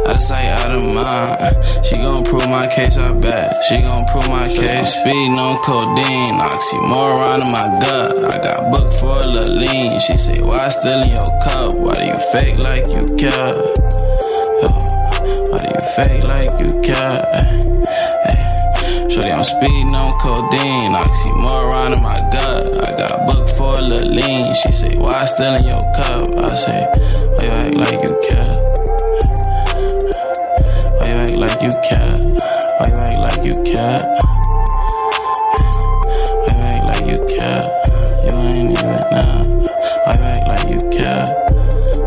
Out 0.05 0.15
of 0.15 0.21
sight, 0.21 0.45
out 0.45 0.71
of 0.71 0.83
mind. 0.93 1.85
She 1.85 1.95
gon' 1.95 2.25
prove 2.25 2.49
my 2.49 2.67
case, 2.67 2.97
I 2.97 3.13
bet. 3.13 3.63
She 3.63 3.81
gon' 3.81 4.05
prove 4.07 4.27
my 4.27 4.47
case. 4.47 4.93
Speeding 4.99 5.39
on 5.39 5.57
codeine, 5.63 6.35
oxymoron 6.43 7.45
in 7.45 7.51
my 7.51 7.63
gut. 7.79 8.23
I 8.33 8.37
got 8.43 8.71
booked 8.71 8.99
for 8.99 9.23
a 9.23 9.25
little 9.25 9.55
lean. 9.55 9.99
She 9.99 10.17
say, 10.17 10.41
Why 10.41 10.67
still 10.69 11.01
in 11.03 11.09
your 11.09 11.29
cup? 11.43 11.75
Why 11.75 11.95
do 11.95 12.05
you 12.05 12.17
fake 12.33 12.57
like 12.59 12.87
you 12.87 13.05
care? 13.15 13.53
Why 15.49 15.59
do 15.63 15.69
you 15.71 15.83
fake 15.95 16.23
like 16.25 16.51
you 16.59 16.81
care? 16.81 17.23
Shorty, 19.09 19.31
I'm 19.31 19.43
speeding 19.43 19.95
on 19.95 20.11
codeine, 20.19 20.91
oxymoron 20.91 21.95
in 21.95 22.03
my 22.03 22.19
gut. 22.31 22.89
I 22.89 22.97
got 22.97 23.25
booked 23.27 23.51
for 23.55 23.77
a 23.77 23.81
little 23.81 24.09
lean. 24.09 24.53
She 24.55 24.71
say, 24.73 24.97
Why 24.97 25.23
still 25.25 25.55
in 25.55 25.65
your 25.65 25.83
cup? 25.93 26.27
I 26.43 26.55
say, 26.55 26.91
Why 27.37 27.43
you 27.43 27.51
act 27.51 27.75
like 27.75 28.03
you 28.03 28.19
care? 28.29 28.72
like 31.47 31.61
you 31.61 31.71
cat? 31.83 32.21
Why 32.79 32.87
you 32.87 32.95
act 32.95 33.19
like 33.19 33.43
you 33.45 33.53
cat? 33.63 34.03
Why 36.39 36.51
you 36.55 36.63
act 36.71 36.83
like 36.85 37.05
you 37.11 37.19
cat? 37.37 37.63
You 38.23 38.33
ain't 38.37 38.71
even 38.71 38.95
now. 39.11 39.43
Why 40.05 40.13
you 40.15 40.23
act 40.23 40.43
like 40.47 40.67
you 40.71 40.79
cat? 40.89 41.27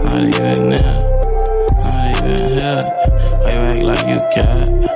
Not 0.05 0.22
even 0.25 0.70
now. 0.70 0.92
Not 1.85 2.07
even 2.16 2.49
here. 2.57 2.81
Why 3.42 3.51
you 3.53 3.61
act 3.61 3.83
like 3.83 4.07
you 4.09 4.20
cat? 4.33 4.96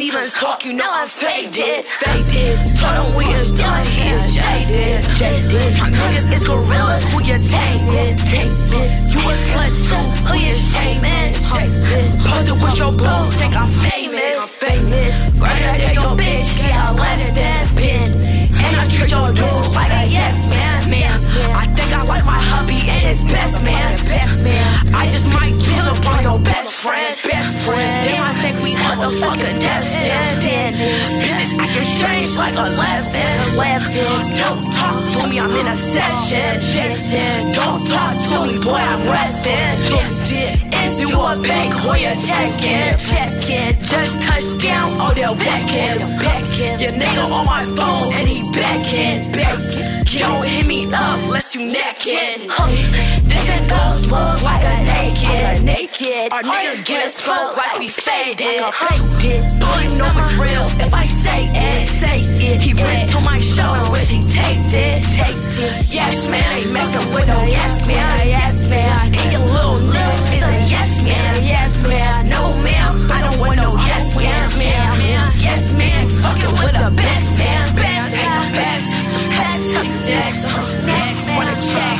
Can't 0.00 0.14
even 0.14 0.30
talk, 0.30 0.64
you 0.64 0.72
know 0.72 0.88
I'm 0.90 1.06
faded. 1.06 1.84
Faded. 1.84 2.56
Told 2.80 3.08
him 3.08 3.16
we 3.16 3.24
is 3.34 3.50
done, 3.50 3.84
he 3.84 4.08
is 4.08 4.34
jaded. 4.34 5.04
My 5.78 5.90
niggas 5.90 6.32
is 6.32 6.44
gorillas, 6.46 7.12
who 7.12 7.22
you 7.22 7.36
tainted. 7.36 8.18
You 9.12 9.20
a 9.20 9.36
slut 9.36 9.76
too, 9.76 10.00
who 10.26 10.38
you 10.40 10.54
shaming? 10.54 11.34
Posted 12.24 12.62
with 12.62 12.78
your 12.78 12.92
boo, 12.92 13.30
think 13.36 13.54
I'm 13.54 13.68
famous. 13.68 14.09
Right 14.20 15.80
than 15.80 15.94
your 15.94 16.12
bitch, 16.12 16.68
yeah, 16.68 16.90
less 16.92 17.32
than 17.32 17.64
pin. 17.72 18.04
And 18.52 18.76
I 18.76 18.84
treat 18.92 19.10
your 19.10 19.32
dude 19.32 19.72
like 19.72 19.88
a 19.88 20.04
yes 20.12 20.44
man, 20.44 20.90
man. 20.90 21.08
I 21.56 21.64
think 21.72 21.88
I 21.88 22.04
like 22.04 22.26
my 22.26 22.36
hubby 22.36 22.84
and 22.84 23.00
his 23.00 23.24
best 23.24 23.64
man. 23.64 23.96
I 24.92 25.08
just 25.08 25.26
might 25.32 25.56
chill 25.56 25.88
up 25.88 26.04
on 26.04 26.22
your 26.22 26.38
best 26.44 26.74
friend, 26.84 27.16
best 27.24 27.64
friend. 27.64 27.92
Then 28.04 28.20
I 28.20 28.32
think 28.44 28.60
we 28.60 28.76
motherfucking 28.76 29.56
destined. 29.56 30.76
Bitches 31.16 31.56
acting 31.56 31.88
strange 31.88 32.36
like 32.36 32.52
a 32.60 32.68
eleven, 32.76 33.24
eleven. 33.56 34.04
Don't 34.36 34.60
talk 34.76 35.00
to 35.00 35.28
me, 35.32 35.40
I'm 35.40 35.56
in 35.56 35.64
a 35.64 35.76
session. 35.76 36.60
Don't 37.56 37.80
talk 37.88 38.20
to 38.20 38.44
me, 38.44 38.60
boy, 38.60 38.76
I'm 38.76 39.00
resting. 39.08 39.80
Is 40.90 41.00
you 41.00 41.16
a 41.16 41.32
bank 41.40 41.72
or 41.86 41.96
you 41.96 42.12
checking? 42.20 42.98
Checking. 42.98 43.78
Just 43.80 44.09
touched 44.18 44.60
down, 44.60 44.88
oh 44.98 45.12
they'll 45.14 45.36
beckon. 45.36 46.00
Your 46.80 46.92
nigga 46.92 47.30
on 47.30 47.46
my 47.46 47.64
phone 47.64 48.12
and 48.14 48.26
he 48.26 48.42
backing. 48.52 49.22
Don't 50.18 50.44
hit 50.44 50.66
me 50.66 50.86
up 50.92 51.18
unless 51.26 51.54
you 51.54 51.66
naked. 51.66 52.50
This 53.30 53.48
ain't 53.48 53.70
go 53.70 53.78
smooth 53.94 54.42
like 54.42 54.64
a 54.64 54.82
naked. 54.82 55.62
naked. 55.64 56.32
Our 56.32 56.42
niggas 56.42 56.84
get 56.84 57.06
us 57.06 57.20
fucked 57.20 57.56
like 57.56 57.78
we 57.78 57.88
faded. 57.88 58.60
Boy, 58.60 59.80
you 59.86 59.96
know 59.96 60.10
it's 60.18 60.34
real 60.34 60.66
if 60.82 60.92
I 60.92 61.06
say 61.06 61.44
it. 61.44 61.86
Say 61.86 62.20
it. 62.52 62.60
He 62.60 62.74
went 62.74 63.08
to 63.10 63.20
my 63.20 63.38
show 63.38 63.62
and 63.62 63.92
wish 63.92 64.10
he 64.10 64.20
taped 64.20 64.74
it. 64.74 65.02
Taped 65.14 65.58
it. 65.62 65.94
Yes, 65.94 66.26
man, 66.28 66.44
ain't 66.58 66.72
messing 66.72 67.14
with 67.14 67.28
no 67.28 67.38
yes, 67.46 67.86
man. 67.86 68.28
Yes, 68.28 68.68
man. 68.68 69.14
And 69.14 69.32
your 69.32 69.46
little 69.46 69.78
lip 69.86 70.29
a 71.10 71.40
yes, 71.42 71.82
man. 71.86 72.28
No, 72.28 72.52
ma'am, 72.62 72.92
I 73.10 73.18
don't 73.24 73.38
want 73.40 73.56
no 73.56 73.70
yes, 73.88 74.16
man. 74.16 74.50
man. 74.58 75.32
Yes, 75.38 75.72
man, 75.74 76.06
fucking 76.06 76.54
with 76.60 76.76
the 76.76 76.90
best, 76.94 77.38
man. 77.38 77.74
Best, 77.74 78.14
best, 78.16 78.52
best. 78.52 78.90
Next, 80.06 80.42
next, 80.86 81.36
wanna 81.36 81.56
check, 81.58 81.98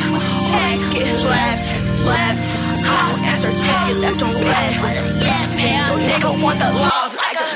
check, 0.50 0.78
get 0.92 1.22
left, 1.24 1.64
left. 2.04 2.46
I 2.82 3.12
don't 3.14 3.24
answer 3.24 3.52
text, 3.52 4.00
left 4.02 4.22
on 4.22 4.32
red. 4.32 4.74
Yeah, 5.16 5.46
man, 5.56 5.92
nigga 6.08 6.42
want 6.42 6.58
the 6.58 6.68
a 6.68 6.89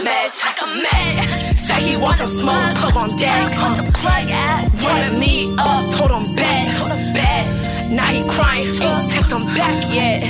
match, 0.03 0.43
like 0.43 0.61
a 0.63 0.67
match. 0.67 1.57
Say 1.57 1.91
he 1.91 1.97
want 1.97 2.19
some 2.19 2.29
smoke, 2.29 2.75
club 2.81 2.97
on 2.97 3.09
deck. 3.17 3.53
On 3.59 3.77
the 3.79 3.87
plug 3.93 4.29
at, 4.31 4.67
wanted 4.83 5.19
me 5.19 5.53
up, 5.59 5.83
told 5.95 6.11
him 6.11 6.27
bet, 6.35 6.67
told 6.77 6.93
him 6.93 7.05
bet. 7.15 7.47
Now 7.91 8.09
he 8.09 8.23
crying, 8.27 8.65
ain't 8.65 9.11
text 9.13 9.31
him 9.31 9.45
back 9.55 9.77
yet. 9.93 10.23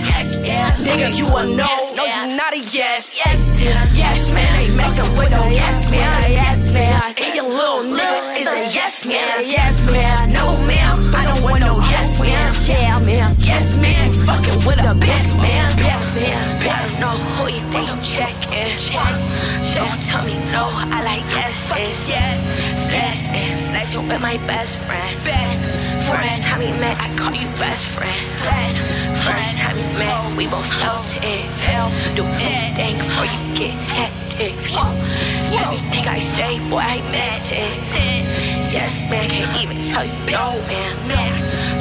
Nigga, 0.85 1.17
you 1.17 1.27
a 1.27 1.47
no, 1.55 1.95
no, 1.95 2.05
you 2.05 2.37
not 2.37 2.53
a 2.53 2.59
yes. 2.59 3.17
Yes, 3.17 3.61
yes, 3.97 4.31
man, 4.31 4.61
ain't 4.61 4.75
messing 4.75 5.11
with 5.17 5.31
no 5.31 5.41
yes, 5.49 5.91
man. 5.91 6.33
Yes, 6.33 6.73
man. 6.73 7.15
And 7.17 7.35
your 7.35 7.49
little 7.49 7.85
nigga 7.85 8.41
is 8.41 8.47
a 8.47 8.75
yes, 8.75 9.07
man. 9.07 9.45
Yes, 9.47 9.87
man. 9.91 10.33
No, 10.33 10.55
ma'am, 10.67 10.97
I 11.15 11.25
don't 11.25 11.43
want 11.43 11.61
no 11.61 11.75
yes, 11.91 12.21
man. 12.21 12.55
Yeah, 12.67 12.99
man. 13.07 13.35
Yes, 13.39 13.77
man, 13.79 14.11
fucking 14.25 14.65
with 14.67 14.81
the 14.81 14.95
best 14.99 15.37
man. 15.39 15.77
Best 15.77 16.21
man. 16.21 16.61
Best. 16.61 17.03
I 17.03 17.07
don't 17.07 17.19
know 17.19 17.25
who 17.37 17.45
you 17.53 17.63
think 17.71 17.91
I'm 17.93 18.03
checking. 18.03 18.45
Don't 19.75 20.01
tell 20.03 20.25
me 20.25 20.35
no, 20.53 20.65
I 20.71 21.03
like 21.05 21.27
yes, 21.35 21.71
yes, 21.75 22.09
yes. 22.09 22.39
Flexing, 22.91 23.57
flexing 23.69 24.09
with 24.09 24.21
my 24.21 24.37
best 24.47 24.87
friend. 24.87 25.15
Best 25.25 25.59
First 26.09 26.45
time 26.45 26.61
we 26.61 26.71
met, 26.81 26.97
I 27.01 27.09
call 27.17 27.35
you 27.35 27.49
best 27.59 27.87
friend. 27.87 28.21
Best 28.45 28.79
First 29.25 29.59
time 29.59 29.77
we 29.77 29.87
met, 29.99 30.37
we 30.37 30.47
both 30.47 30.71
felt 30.81 31.07
it. 31.23 31.47
Tell 31.59 31.89
do 32.15 32.25
anything 32.41 32.99
before 32.99 33.27
you 33.27 33.41
get 33.55 34.24
hectic. 34.35 34.55
Everything 35.55 36.07
I 36.09 36.19
say, 36.19 36.59
boy, 36.71 36.83
I 36.83 36.99
meant 37.11 37.53
it. 37.53 37.85
Yes, 38.73 39.05
man, 39.09 39.29
can't 39.29 39.63
even 39.63 39.79
tell 39.79 40.05
you 40.05 40.13
no, 40.31 40.61
man. 40.67 40.93
Man, 41.09 41.33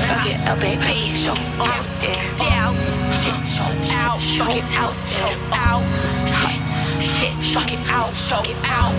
fuck 0.08 0.26
it 0.26 0.40
up, 0.48 0.60
baby, 0.60 1.16
show 1.16 1.34
out 1.60 1.86
there. 2.02 2.14
Out, 2.54 4.20
fuck 4.20 4.56
it 4.56 4.64
out, 4.78 4.94
show 5.08 5.34
out, 5.54 5.84
shit 6.28 6.64
shit, 7.04 7.34
fuck 7.54 7.72
it 7.72 7.80
out, 7.90 8.14
fuck 8.14 8.50
it 8.50 8.56
out, 8.64 8.94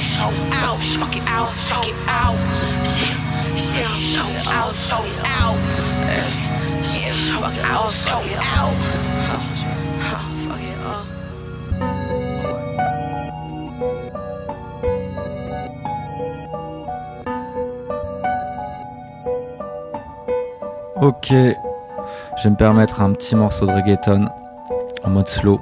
show 0.00 0.30
out, 0.52 0.78
fuck 0.78 1.16
it 1.16 1.22
out, 1.26 1.52
fuck 1.54 1.86
it 1.86 1.94
out, 2.06 2.36
shit, 2.84 3.16
shit, 3.56 3.86
show 4.02 4.28
out, 4.54 4.74
show 4.74 5.02
it 5.02 5.20
out, 5.24 5.56
shit, 6.84 7.10
fuck 7.10 7.54
it 7.54 7.64
out, 7.64 7.90
show 7.90 8.20
it 8.20 8.38
out, 8.40 10.29
Ok, 21.02 21.28
je 21.30 22.44
vais 22.44 22.50
me 22.50 22.56
permettre 22.56 23.00
un 23.00 23.14
petit 23.14 23.34
morceau 23.34 23.64
de 23.64 23.72
reggaeton 23.72 24.26
en 25.02 25.08
mode 25.08 25.28
slow. 25.28 25.58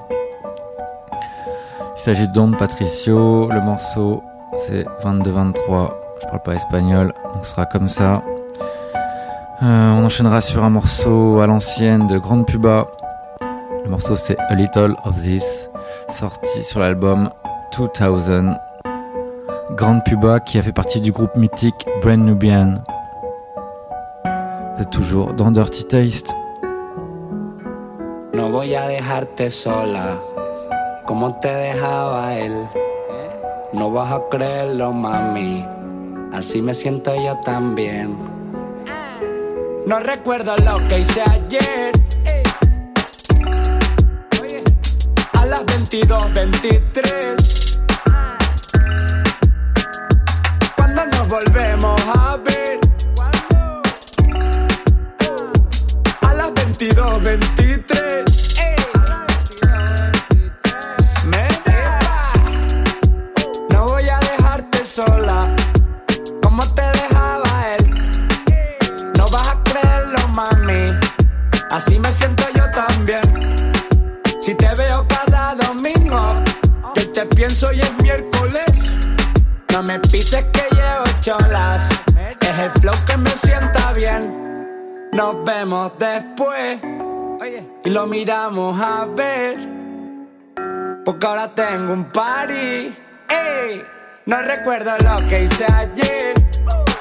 Il 1.96 2.00
s'agit 2.02 2.26
de 2.26 2.32
Don 2.32 2.50
Patricio, 2.50 3.48
le 3.48 3.60
morceau 3.60 4.20
c'est 4.58 4.84
22-23, 5.04 5.90
je 6.20 6.26
parle 6.26 6.42
pas 6.44 6.54
espagnol, 6.56 7.14
donc 7.32 7.44
ce 7.44 7.52
sera 7.52 7.66
comme 7.66 7.88
ça. 7.88 8.20
Euh, 9.62 9.92
on 9.92 10.04
enchaînera 10.04 10.40
sur 10.40 10.64
un 10.64 10.70
morceau 10.70 11.38
à 11.38 11.46
l'ancienne 11.46 12.08
de 12.08 12.18
Grande 12.18 12.44
Puba. 12.44 12.88
Le 13.84 13.90
morceau 13.90 14.16
c'est 14.16 14.36
A 14.48 14.54
Little 14.54 14.96
of 15.04 15.22
This, 15.22 15.70
sorti 16.08 16.64
sur 16.64 16.80
l'album 16.80 17.30
2000. 17.78 18.58
Grande 19.76 20.02
Puba 20.02 20.40
qui 20.40 20.58
a 20.58 20.62
fait 20.62 20.72
partie 20.72 21.00
du 21.00 21.12
groupe 21.12 21.36
mythique 21.36 21.86
Brand 22.02 22.18
Nubian. 22.18 22.82
Toujours 24.86 25.34
dans 25.34 25.50
Dirty 25.50 25.84
Taste. 25.84 26.32
No 28.32 28.50
voy 28.50 28.74
a 28.74 28.86
dejarte 28.86 29.50
sola, 29.50 30.18
como 31.04 31.36
te 31.40 31.48
dejaba 31.48 32.34
él. 32.36 32.68
No 33.72 33.90
vas 33.90 34.12
a 34.12 34.22
creerlo, 34.30 34.92
mami. 34.92 35.66
Así 36.32 36.62
me 36.62 36.74
siento 36.74 37.12
yo 37.16 37.36
también. 37.44 38.16
No 39.86 39.98
recuerdo 39.98 40.54
lo 40.64 40.86
que 40.88 41.00
hice 41.00 41.22
ayer. 41.22 41.92
A 45.38 45.44
las 45.46 45.66
22, 45.66 46.34
23. 46.34 47.80
Cuando 50.76 51.04
nos 51.06 51.28
volvemos 51.28 52.00
a 52.16 52.27
y 87.84 87.90
lo 87.90 88.06
miramos 88.06 88.80
a 88.80 89.04
ver. 89.06 89.58
Porque 91.04 91.26
ahora 91.26 91.52
tengo 91.54 91.92
un 91.92 92.04
party. 92.04 92.96
ey. 93.28 93.84
No 94.26 94.40
recuerdo 94.42 94.92
lo 95.04 95.26
que 95.26 95.44
hice 95.44 95.66
ayer. 95.72 96.34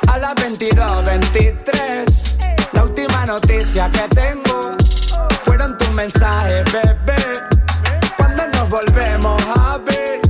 A 0.07 0.17
las 0.17 0.33
22:23. 0.35 2.37
La 2.73 2.83
última 2.83 3.25
noticia 3.25 3.89
que 3.91 4.07
tengo 4.15 4.61
fueron 5.43 5.77
tus 5.77 5.93
mensajes, 5.95 6.63
bebé. 6.71 7.15
Cuando 8.17 8.47
nos 8.47 8.69
volvemos 8.69 9.45
a 9.57 9.77
ver. 9.79 10.21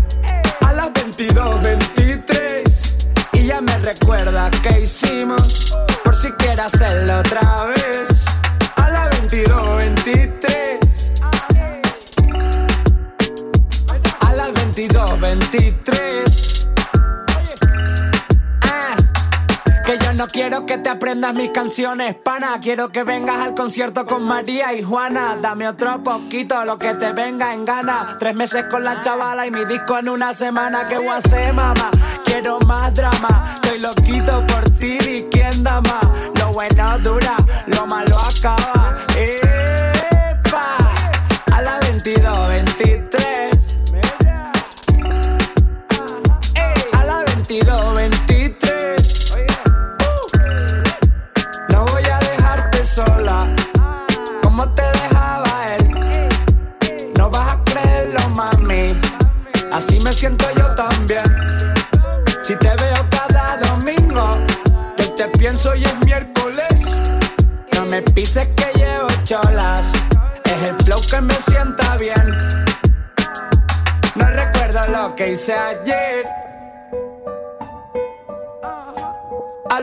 A 0.65 0.73
las 0.73 0.91
22:23. 0.93 3.09
Y 3.33 3.45
ya 3.45 3.61
me 3.61 3.77
recuerda 3.79 4.49
que 4.49 4.81
hicimos. 4.81 5.71
Por 6.03 6.15
si 6.15 6.31
quieres 6.31 6.65
hacerlo 6.65 7.19
otra 7.19 7.65
vez. 7.65 8.16
A 9.27 9.29
las 9.29 9.43
22:23. 9.43 11.11
A 14.21 14.31
las 14.31 14.53
22:23. 14.53 16.65
Que 19.85 19.97
yo 19.97 20.13
no 20.13 20.23
quiero 20.31 20.65
que 20.65 20.77
te 20.77 20.89
aprendas 20.89 21.33
mis 21.33 21.49
canciones, 21.49 22.15
pana. 22.15 22.57
Quiero 22.61 22.87
que 22.87 23.03
vengas 23.03 23.41
al 23.41 23.53
concierto 23.53 24.05
con 24.05 24.23
María 24.23 24.73
y 24.73 24.81
Juana. 24.81 25.35
Dame 25.41 25.67
otro 25.67 26.01
poquito, 26.03 26.63
lo 26.63 26.79
que 26.79 26.93
te 26.93 27.11
venga 27.11 27.53
en 27.53 27.65
gana. 27.65 28.15
Tres 28.17 28.33
meses 28.33 28.63
con 28.71 28.85
la 28.85 29.01
chavala 29.01 29.45
y 29.45 29.51
mi 29.51 29.65
disco 29.65 29.97
en 29.97 30.07
una 30.07 30.33
semana. 30.33 30.87
¿Qué 30.87 30.97
voy 30.97 31.09
a 31.09 31.17
hacer, 31.17 31.53
mamá? 31.53 31.91
Quiero 32.23 32.59
más 32.65 32.93
drama. 32.93 33.59
Estoy 33.61 33.81
loquito 33.81 34.45
por 34.47 34.69
ti, 34.77 34.97
¿y 35.05 35.23
quién 35.23 35.65
da 35.65 35.81
más? 35.81 36.05
Lo 36.39 36.47
bueno 36.53 36.97
dura, 36.99 37.35
lo 37.67 37.85
malo 37.87 38.17
acaba. 38.19 38.76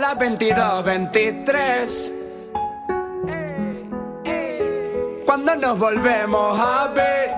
Las 0.05 0.19
22, 0.19 0.85
23. 0.85 2.13
Cuando 5.25 5.57
nos 5.57 5.79
volvemos 5.79 6.61
a 6.61 6.89
ver. 6.89 7.31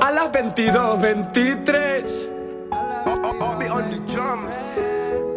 A 0.00 0.10
las 0.10 0.32
22, 0.32 1.00
23. 1.00 2.32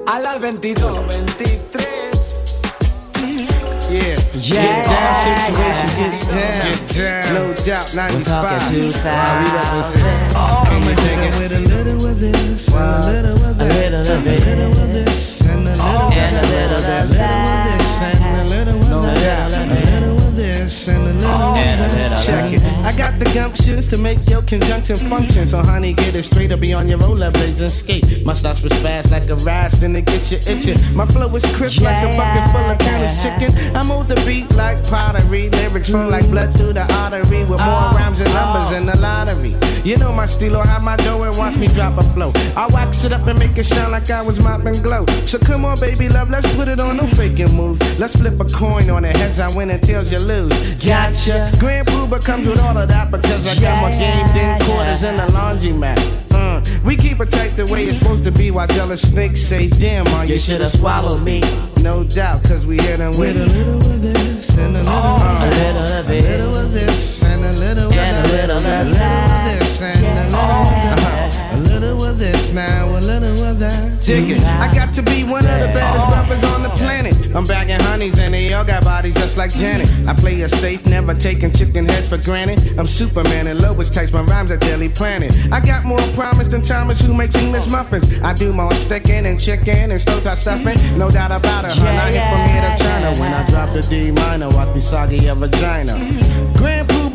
A 0.08 0.20
las 0.20 0.40
22, 0.40 1.08
23. 1.10 2.13
Yeah, 3.90 4.16
Yeah. 4.34 4.68
get 4.68 4.86
down 4.86 5.14
situation, 5.24 5.90
get 6.00 6.14
down, 6.30 6.72
get 6.72 6.80
down. 6.96 7.34
No 7.36 7.54
doubt, 7.54 7.88
95. 7.96 8.44
Wow, 8.44 8.60
we 8.64 9.48
represent. 9.54 10.34
Oh, 10.36 10.64
Can 10.68 10.82
you 10.82 10.96
dig 10.96 11.20
it? 11.20 11.34
with 11.40 11.54
a 11.54 11.62
little 11.70 12.08
of 12.08 12.20
this, 12.20 12.68
and 12.70 12.76
a 12.76 13.06
little 13.06 13.46
of 13.50 13.58
that, 13.58 13.68
little 13.70 14.02
of 14.02 14.08
a 14.08 14.36
little 14.38 14.82
of 14.82 14.94
this, 14.94 15.42
and 15.42 15.68
a 15.68 15.72
little 15.72 16.00
of 16.00 16.12
that, 16.14 16.34
a 16.34 16.48
little 16.48 16.80
of 16.80 17.10
this, 17.12 18.02
and 18.02 18.24
a 18.24 18.44
little 18.46 18.94
of 18.94 19.16
that, 19.20 19.54
a 19.54 19.56
little 19.68 20.13
this, 20.64 20.88
and 20.90 20.98
a 20.98 21.14
little 21.14 21.30
of 21.30 21.56
that. 21.56 22.24
Check 22.26 22.54
it. 22.54 22.64
I 22.84 22.96
got 22.98 23.20
the 23.20 23.26
gumptions 23.26 23.90
to 23.90 23.98
make 23.98 24.28
your 24.30 24.42
conjunction 24.44 24.98
function. 25.10 25.48
So, 25.48 25.60
honey, 25.60 25.94
get 25.94 26.16
it 26.16 26.24
straight 26.24 26.52
or 26.52 26.58
be 26.58 26.74
on 26.74 26.88
your 26.88 27.00
rollerblades 27.00 27.62
and 27.62 27.72
skate. 27.72 28.26
My 28.26 28.34
starts 28.34 28.62
with 28.62 28.74
fast 28.82 29.12
like 29.12 29.30
a 29.30 29.36
rise, 29.38 29.80
then 29.80 29.96
it 29.96 30.06
get 30.06 30.32
you 30.32 30.38
itching. 30.48 30.78
My 30.96 31.06
flow 31.06 31.34
is 31.36 31.46
crisp 31.56 31.82
like 31.82 32.04
a 32.04 32.18
bucket 32.18 32.52
full 32.52 32.70
of 32.70 32.80
Canis 32.80 33.22
chicken. 33.22 33.52
I 33.76 33.86
move 33.88 34.08
the 34.08 34.16
beat 34.26 34.54
like 34.56 34.84
pottery. 34.90 35.50
Lyrics 35.50 35.90
flow 35.90 36.10
like 36.10 36.30
blood 36.30 36.56
through 36.56 36.74
the 36.74 36.86
artery 36.96 37.42
with 37.46 37.60
more 37.60 37.90
oh, 37.92 37.96
rhymes 37.96 38.20
and 38.20 38.30
oh. 38.30 38.34
numbers 38.34 38.70
than 38.72 38.86
the 38.86 38.98
lottery. 39.00 39.56
You 39.84 39.98
know 39.98 40.14
my 40.14 40.26
stilo, 40.26 40.62
have 40.62 40.82
my 40.82 40.96
dough 40.98 41.24
and 41.24 41.38
watch 41.38 41.58
me 41.58 41.68
drop 41.68 41.98
a 41.98 42.04
flow. 42.14 42.32
I 42.56 42.68
wax 42.74 43.04
it 43.04 43.12
up 43.12 43.28
and 43.28 43.38
make 43.38 43.58
it 43.58 43.66
shine 43.66 43.92
like 43.92 44.10
I 44.10 44.22
was 44.22 44.42
mopping 44.42 44.82
glow. 44.82 45.06
So 45.28 45.38
come 45.38 45.66
on, 45.66 45.78
baby 45.80 46.08
love, 46.08 46.30
let's 46.30 46.48
put 46.56 46.70
it 46.70 46.80
on, 46.80 46.98
no 46.98 47.04
faking 47.04 47.54
moves. 47.54 48.00
Let's 48.00 48.16
flip 48.16 48.40
a 48.40 48.46
coin 48.46 48.90
on 48.90 49.04
it, 49.04 49.16
heads 49.18 49.42
I 49.42 49.54
win 49.58 49.70
and 49.70 49.84
tails 49.84 50.10
you 50.10 50.20
lose. 50.20 50.53
Gotcha. 50.86 51.50
Grand 51.60 51.88
Puba 51.88 52.24
comes 52.24 52.48
with 52.48 52.60
all 52.60 52.78
of 52.78 52.90
that 52.90 53.10
because 53.10 53.48
I 53.48 53.56
got 53.62 53.82
my 53.82 53.92
game 53.92 54.26
in 54.36 54.60
quarters 54.62 55.04
in 55.04 55.16
the 55.18 55.26
laundromat. 55.28 55.98
Uh, 56.34 56.62
we 56.84 56.96
keep 56.96 57.20
it 57.22 57.32
tight 57.32 57.56
the 57.56 57.66
way 57.72 57.86
it's 57.86 58.00
supposed 58.00 58.26
to 58.26 58.32
be 58.32 58.52
while 58.52 58.68
jealous 58.68 59.02
snakes 59.08 59.42
say, 59.42 59.70
damn, 59.70 60.04
man, 60.06 60.28
you, 60.28 60.34
you 60.34 60.40
should 60.40 60.60
have 60.62 60.72
swallowed 60.72 61.22
me. 61.24 61.42
No 61.82 62.04
doubt, 62.04 62.44
cause 62.44 62.66
we 62.66 62.78
hit 62.82 62.98
them 62.98 63.12
with 63.18 63.38
a 63.38 63.46
little 63.46 63.78
of 63.78 64.02
this, 64.02 64.58
and 64.58 64.76
a 64.76 64.80
little 64.80 64.94
of 64.94 65.22
a 65.22 65.50
that, 65.50 65.76
little 65.76 66.00
of 66.00 66.10
a 66.10 66.20
little 66.20 66.58
of 66.58 66.74
this, 66.74 67.24
and 67.24 67.44
a 67.46 67.54
little 67.54 67.86
of 67.86 67.92
that, 67.92 68.26
a 68.26 68.32
little 68.32 68.58
of 68.58 68.66
a 68.66 68.84
little 68.84 69.00
of 69.00 69.46
this, 69.46 69.82
and 69.82 70.06
a 70.06 70.10
little 70.10 70.34
of 70.34 70.70
that, 71.00 71.54
a 71.54 71.58
little 71.58 72.04
of 72.06 72.20
this 72.20 72.54
now, 72.54 72.90
a 72.90 73.00
little 73.00 73.44
of 73.46 73.60
that. 73.60 73.93
It. 74.06 74.44
I 74.44 74.68
got 74.76 74.94
to 74.96 75.02
be 75.02 75.24
one 75.24 75.46
of 75.46 75.60
the 75.62 75.72
baddest 75.74 76.12
rappers 76.12 76.44
on 76.52 76.62
the 76.62 76.70
planet. 76.76 77.16
I'm 77.34 77.46
bagging 77.46 77.80
honeys 77.80 78.20
and 78.20 78.34
they 78.34 78.52
all 78.52 78.66
got 78.66 78.84
bodies 78.84 79.14
just 79.14 79.38
like 79.38 79.56
Janet. 79.56 79.90
I 80.06 80.14
play 80.14 80.42
it 80.42 80.50
safe, 80.50 80.86
never 80.88 81.14
taking 81.14 81.54
chicken 81.54 81.86
heads 81.86 82.10
for 82.10 82.18
granted. 82.18 82.78
I'm 82.78 82.86
Superman 82.86 83.48
and 83.48 83.62
Lois 83.62 83.90
types, 83.90 84.12
my 84.12 84.24
rhymes 84.24 84.52
are 84.52 84.58
daily 84.58 84.90
planet. 84.90 85.34
I 85.54 85.62
got 85.62 85.86
more 85.86 86.04
promise 86.16 86.50
than 86.50 86.62
Thomas 86.62 87.00
who 87.02 87.14
makes 87.14 87.36
English 87.38 87.72
muffins. 87.72 88.22
I 88.22 88.34
do 88.34 88.52
more 88.52 88.74
sticking 88.74 89.26
and 89.26 89.40
chicken 89.40 89.92
and 89.92 90.02
stovetop 90.02 90.36
stuffing. 90.36 90.78
No 91.00 91.10
doubt 91.10 91.32
about 91.32 91.64
it, 91.64 91.72
hun. 91.72 91.88
I 91.88 92.12
hit 92.12 92.28
from 92.28 92.44
here 92.52 92.62
to 92.62 92.84
China. 92.84 93.18
When 93.22 93.32
I 93.32 93.48
drop 93.48 93.74
the 93.74 93.82
D 93.84 94.12
minor, 94.12 94.50
watch 94.50 94.76
me 94.76 94.82
soggy 94.82 95.16
your 95.16 95.36
vagina. 95.36 95.94
Mm-hmm. 95.94 96.54
Grand 96.60 96.73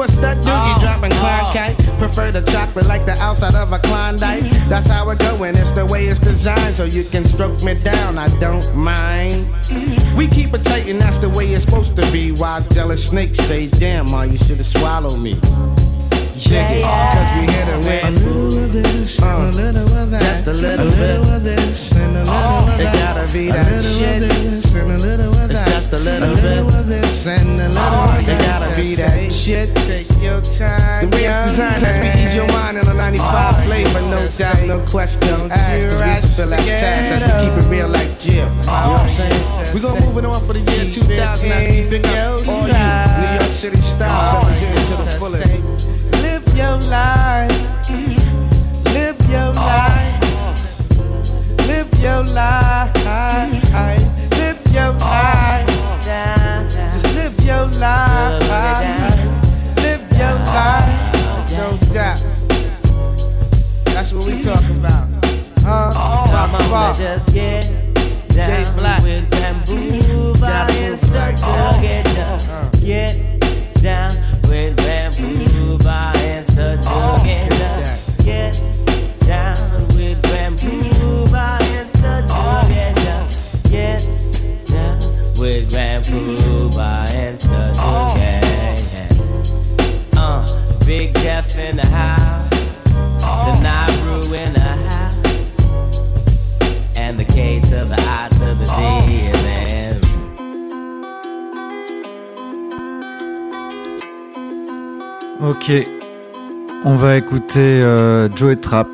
Puba 0.08 0.34
stud 0.34 0.38
doogie 0.44 0.80
dropping 0.80 1.10
Klein 1.10 1.44
eh? 1.44 1.52
kite. 1.52 1.98
Prefer 1.98 2.30
the 2.30 2.42
chocolate 2.42 2.86
like 2.86 3.04
the 3.06 3.16
outside 3.20 3.54
of 3.54 3.72
a 3.72 3.78
Klondike. 3.78 4.42
Mm-hmm. 4.42 4.68
That's 4.68 4.88
how 4.88 5.08
it 5.10 5.18
go 5.18 5.42
and 5.44 5.56
it's 5.56 5.72
the 5.72 5.86
way 5.86 6.06
it's 6.06 6.18
designed. 6.18 6.74
So 6.74 6.84
you 6.84 7.04
can 7.04 7.24
stroke 7.24 7.62
me 7.62 7.74
down, 7.82 8.18
I 8.18 8.28
don't 8.40 8.74
mind. 8.74 9.46
Mm-hmm. 9.64 10.16
We 10.16 10.28
keep 10.28 10.54
it 10.54 10.64
tight 10.64 10.88
and 10.88 11.00
that's 11.00 11.18
the 11.18 11.28
way 11.30 11.46
it's 11.46 11.64
supposed 11.64 11.96
to 11.96 12.12
be. 12.12 12.32
While 12.32 12.62
jealous 12.68 13.08
snakes 13.08 13.38
say, 13.38 13.68
damn, 13.68 14.10
ma, 14.10 14.22
you 14.22 14.36
should've 14.36 14.66
swallowed 14.66 15.20
me. 15.20 15.38
Yeah, 16.38 16.78
cause 16.78 17.34
we 17.34 17.50
hit 17.50 17.66
it 17.66 17.78
with 17.82 18.04
A 18.06 18.10
little 18.22 18.62
of 18.62 18.72
this, 18.72 19.18
and 19.20 19.26
a 19.26 19.48
uh, 19.48 19.50
little 19.50 19.96
of 19.98 20.10
that, 20.12 20.20
Just 20.22 20.46
a 20.46 20.52
little 20.52 20.86
a 20.86 20.90
bit. 20.90 21.18
little 21.18 21.34
of 21.34 21.42
this, 21.42 21.96
and 21.96 22.16
a 22.16 22.20
little 22.22 22.30
of 22.30 22.78
that. 22.78 22.78
It 22.78 22.94
gotta 22.94 23.32
be 23.32 23.48
a 23.48 23.52
that 23.54 23.66
little 23.66 23.98
shit. 23.98 24.22
of 24.22 24.28
this, 24.30 24.74
and 24.74 24.92
a 24.92 24.98
little 25.02 25.34
of 25.34 25.50
It's 25.50 25.64
just 25.66 25.92
a 25.92 25.98
little 25.98 26.30
a 26.30 26.38
little 26.38 26.70
bit. 26.70 26.78
of 26.78 26.86
this, 26.86 27.26
and 27.26 27.42
a 27.42 27.68
little 27.74 27.82
oh, 27.82 28.14
of 28.14 28.22
that. 28.22 28.30
It 28.30 28.38
gotta 28.46 28.70
be 28.78 28.94
that 28.94 29.32
shit. 29.32 29.74
Take 29.90 30.06
your 30.22 30.38
time. 30.40 31.10
The 31.10 31.16
way 31.16 31.26
it's 31.26 31.58
designed 31.58 31.82
has 31.82 31.98
me 32.06 32.22
ease 32.22 32.36
your 32.38 32.46
mind 32.54 32.78
in 32.78 32.86
a 32.86 32.94
95 32.94 33.64
flavor, 33.66 34.00
no 34.06 34.22
doubt, 34.38 34.62
no 34.62 34.78
questions 34.86 35.50
asked. 35.50 35.90
Cause 35.90 35.98
we 35.98 36.38
feel 36.38 36.46
like 36.54 36.62
task 36.62 37.18
as 37.18 37.18
we 37.18 37.50
keep 37.50 37.54
it 37.58 37.66
real 37.66 37.90
like 37.90 38.14
Jill. 38.22 38.46
You 38.46 38.62
know 38.62 38.94
what 38.94 39.02
I'm 39.02 39.10
saying? 39.10 39.74
We 39.74 39.82
gon' 39.82 39.98
move 40.06 40.22
it 40.22 40.24
on 40.24 40.38
for 40.46 40.54
the 40.54 40.62
year 40.62 40.86
2000 40.86 41.50
as 41.50 41.66
we 41.66 41.90
pick 41.90 42.06
up 42.14 42.46
all 42.46 42.62
you 42.62 42.70
New 42.70 42.78
York 42.78 43.07
City 43.58 43.80
style 43.80 44.40
oh, 44.40 44.48
representing 44.48 44.86
to 44.86 45.02
the 45.02 45.10
fullest. 45.18 45.50
Live 46.22 46.46
your 46.56 46.78
oh. 46.78 46.90
life. 46.94 47.50
Live 48.94 49.18
your 49.28 49.52
life. 49.52 50.22
Live 51.66 51.92
your 51.98 52.22
life. 52.22 52.94
Live 54.38 54.62
your 54.70 54.92
life. 55.02 55.66
Just 56.70 57.14
live 57.16 57.34
your 57.44 57.66
life. 57.80 58.46
Live 59.82 60.06
your 60.12 60.34
life. 60.54 61.50
No 61.50 61.76
doubt. 61.92 62.24
That's 63.86 64.12
what 64.12 64.24
we 64.24 64.40
talking 64.40 64.78
about. 64.78 65.08
Oh. 65.66 65.90
Huh? 66.30 66.46
Fuck. 66.70 66.96
just 66.96 67.34
get 67.34 67.64
down 68.28 68.76
Black. 68.76 69.02
with 69.02 69.28
bamboo 69.32 70.32
Gotta 70.34 70.72
and 70.74 70.92
move 70.92 71.00
start 71.00 71.42
right. 71.42 71.74
to 71.74 71.82
get 71.82 72.04
down. 72.14 72.40
Uh. 72.50 72.70
Get 72.80 73.37
down 74.48 74.77
Ok, 105.48 105.72
on 106.84 106.96
va 106.96 107.16
écouter 107.16 107.80
euh, 107.80 108.28
Joe 108.36 108.52
et 108.52 108.56
Trap 108.56 108.86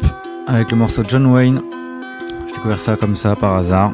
avec 0.47 0.71
le 0.71 0.77
morceau 0.77 1.03
John 1.05 1.27
Wayne. 1.27 1.61
J'ai 2.47 2.55
découvert 2.55 2.79
ça 2.79 2.95
comme 2.95 3.17
ça 3.17 3.35
par 3.35 3.55
hasard. 3.55 3.93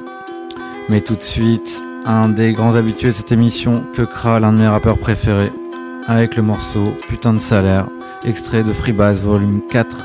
Mais 0.91 1.01
tout 1.01 1.17
de 1.17 1.23
suite, 1.23 1.83
un 2.05 2.29
des 2.29 2.53
grands 2.53 2.75
habitués 2.75 3.09
de 3.09 3.15
cette 3.15 3.33
émission, 3.33 3.87
Kra, 3.95 4.41
l'un 4.41 4.53
de 4.53 4.59
mes 4.59 4.69
rappeurs 4.69 4.99
préférés, 4.99 5.53
avec 6.07 6.37
le 6.37 6.43
morceau 6.43 6.91
Putain 7.09 7.33
de 7.33 7.39
salaire, 7.39 7.89
extrait 8.25 8.63
de 8.63 8.75
Freebass 8.75 9.23
volume 9.23 9.63
4 9.71 9.97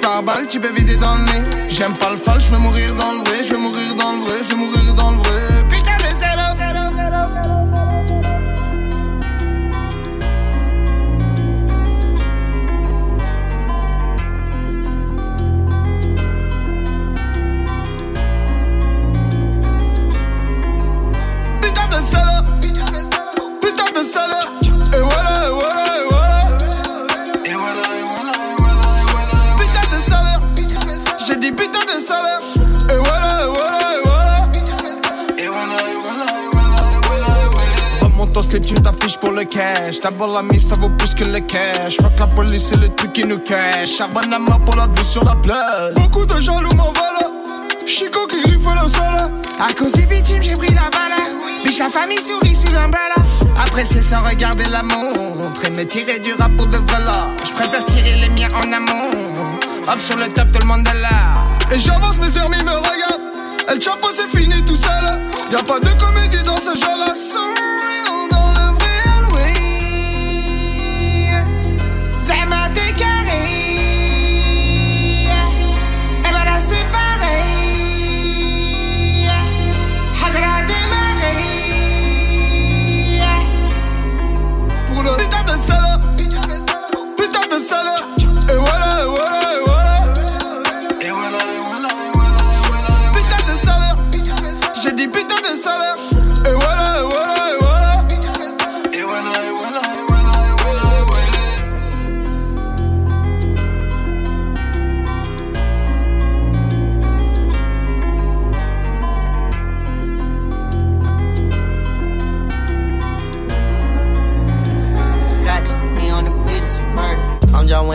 par 0.00 0.22
balle, 0.22 0.46
tu 0.50 0.60
peux 0.60 0.72
viser 0.72 0.96
dans 0.96 1.14
le 1.16 1.24
nez. 1.24 1.68
J'aime 1.68 1.92
pas 1.98 2.10
le 2.10 2.16
fal, 2.16 2.40
je 2.40 2.50
veux 2.50 2.58
mourir 2.58 2.94
dans 2.94 3.12
le 3.12 3.18
vrai, 3.18 3.42
je 3.42 3.52
veux 3.52 3.58
mourir 3.58 3.94
dans 3.94 4.12
le 4.12 4.20
vrai, 4.20 4.38
je 4.42 4.50
veux 4.50 4.56
mourir 4.56 4.94
dans 4.94 5.10
le 5.10 5.16
vrai. 5.18 5.95
D'abord 40.02 40.32
la 40.32 40.42
mif, 40.42 40.62
ça 40.62 40.76
vaut 40.76 40.88
plus 40.88 41.14
que 41.14 41.24
le 41.24 41.40
cash. 41.40 41.96
Fuck 41.96 42.18
la 42.18 42.26
police, 42.28 42.68
c'est 42.68 42.80
le 42.80 42.88
truc 42.94 43.12
qui 43.12 43.24
nous 43.24 43.38
cache. 43.38 44.00
Main 44.14 44.56
pour 44.64 44.76
la 44.76 44.86
vue 44.86 45.04
sur 45.04 45.24
la 45.24 45.34
plage. 45.34 45.94
Beaucoup 45.94 46.24
de 46.24 46.40
jaloux 46.40 46.74
m'en 46.74 46.92
voilà. 46.92 47.32
Chico 47.86 48.26
qui 48.28 48.40
griffe 48.42 48.60
le 48.64 48.88
sol. 48.88 49.30
À 49.60 49.72
cause 49.72 49.92
du 49.92 50.06
bitume, 50.06 50.42
j'ai 50.42 50.54
pris 50.56 50.74
la 50.74 50.88
balle. 50.90 51.16
Biche, 51.64 51.78
la 51.78 51.90
famille 51.90 52.20
sourit 52.20 52.54
sur 52.54 52.70
l'umbrella. 52.70 53.14
Après, 53.62 53.84
c'est 53.84 54.02
sans 54.02 54.22
regarder 54.22 54.64
la 54.70 54.82
montre. 54.82 55.64
Et 55.64 55.70
me 55.70 55.84
tirer 55.84 56.18
du 56.20 56.32
rap 56.34 56.54
pour 56.56 56.66
de 56.66 56.76
vélo. 56.76 57.34
Je 57.46 57.52
préfère 57.52 57.84
tirer 57.84 58.16
les 58.16 58.28
miens 58.30 58.48
en 58.54 58.72
amont. 58.72 59.10
Hop 59.86 60.00
sur 60.00 60.16
le 60.16 60.28
top, 60.28 60.50
tout 60.52 60.60
le 60.60 60.66
monde 60.66 60.86
est 60.86 61.00
là. 61.00 61.74
Et 61.74 61.78
j'avance, 61.78 62.18
mes 62.18 62.36
amis 62.38 62.62
me 62.64 62.72
regardent. 62.72 63.36
El 63.68 63.82
Chapo, 63.82 64.08
c'est 64.12 64.28
fini 64.28 64.62
tout 64.64 64.76
seul. 64.76 65.20
Y'a 65.50 65.62
pas 65.62 65.80
de 65.80 65.88
comédie 65.98 66.42
dans 66.44 66.56
ce 66.56 66.76
Say 72.26 72.44
my 72.46 72.65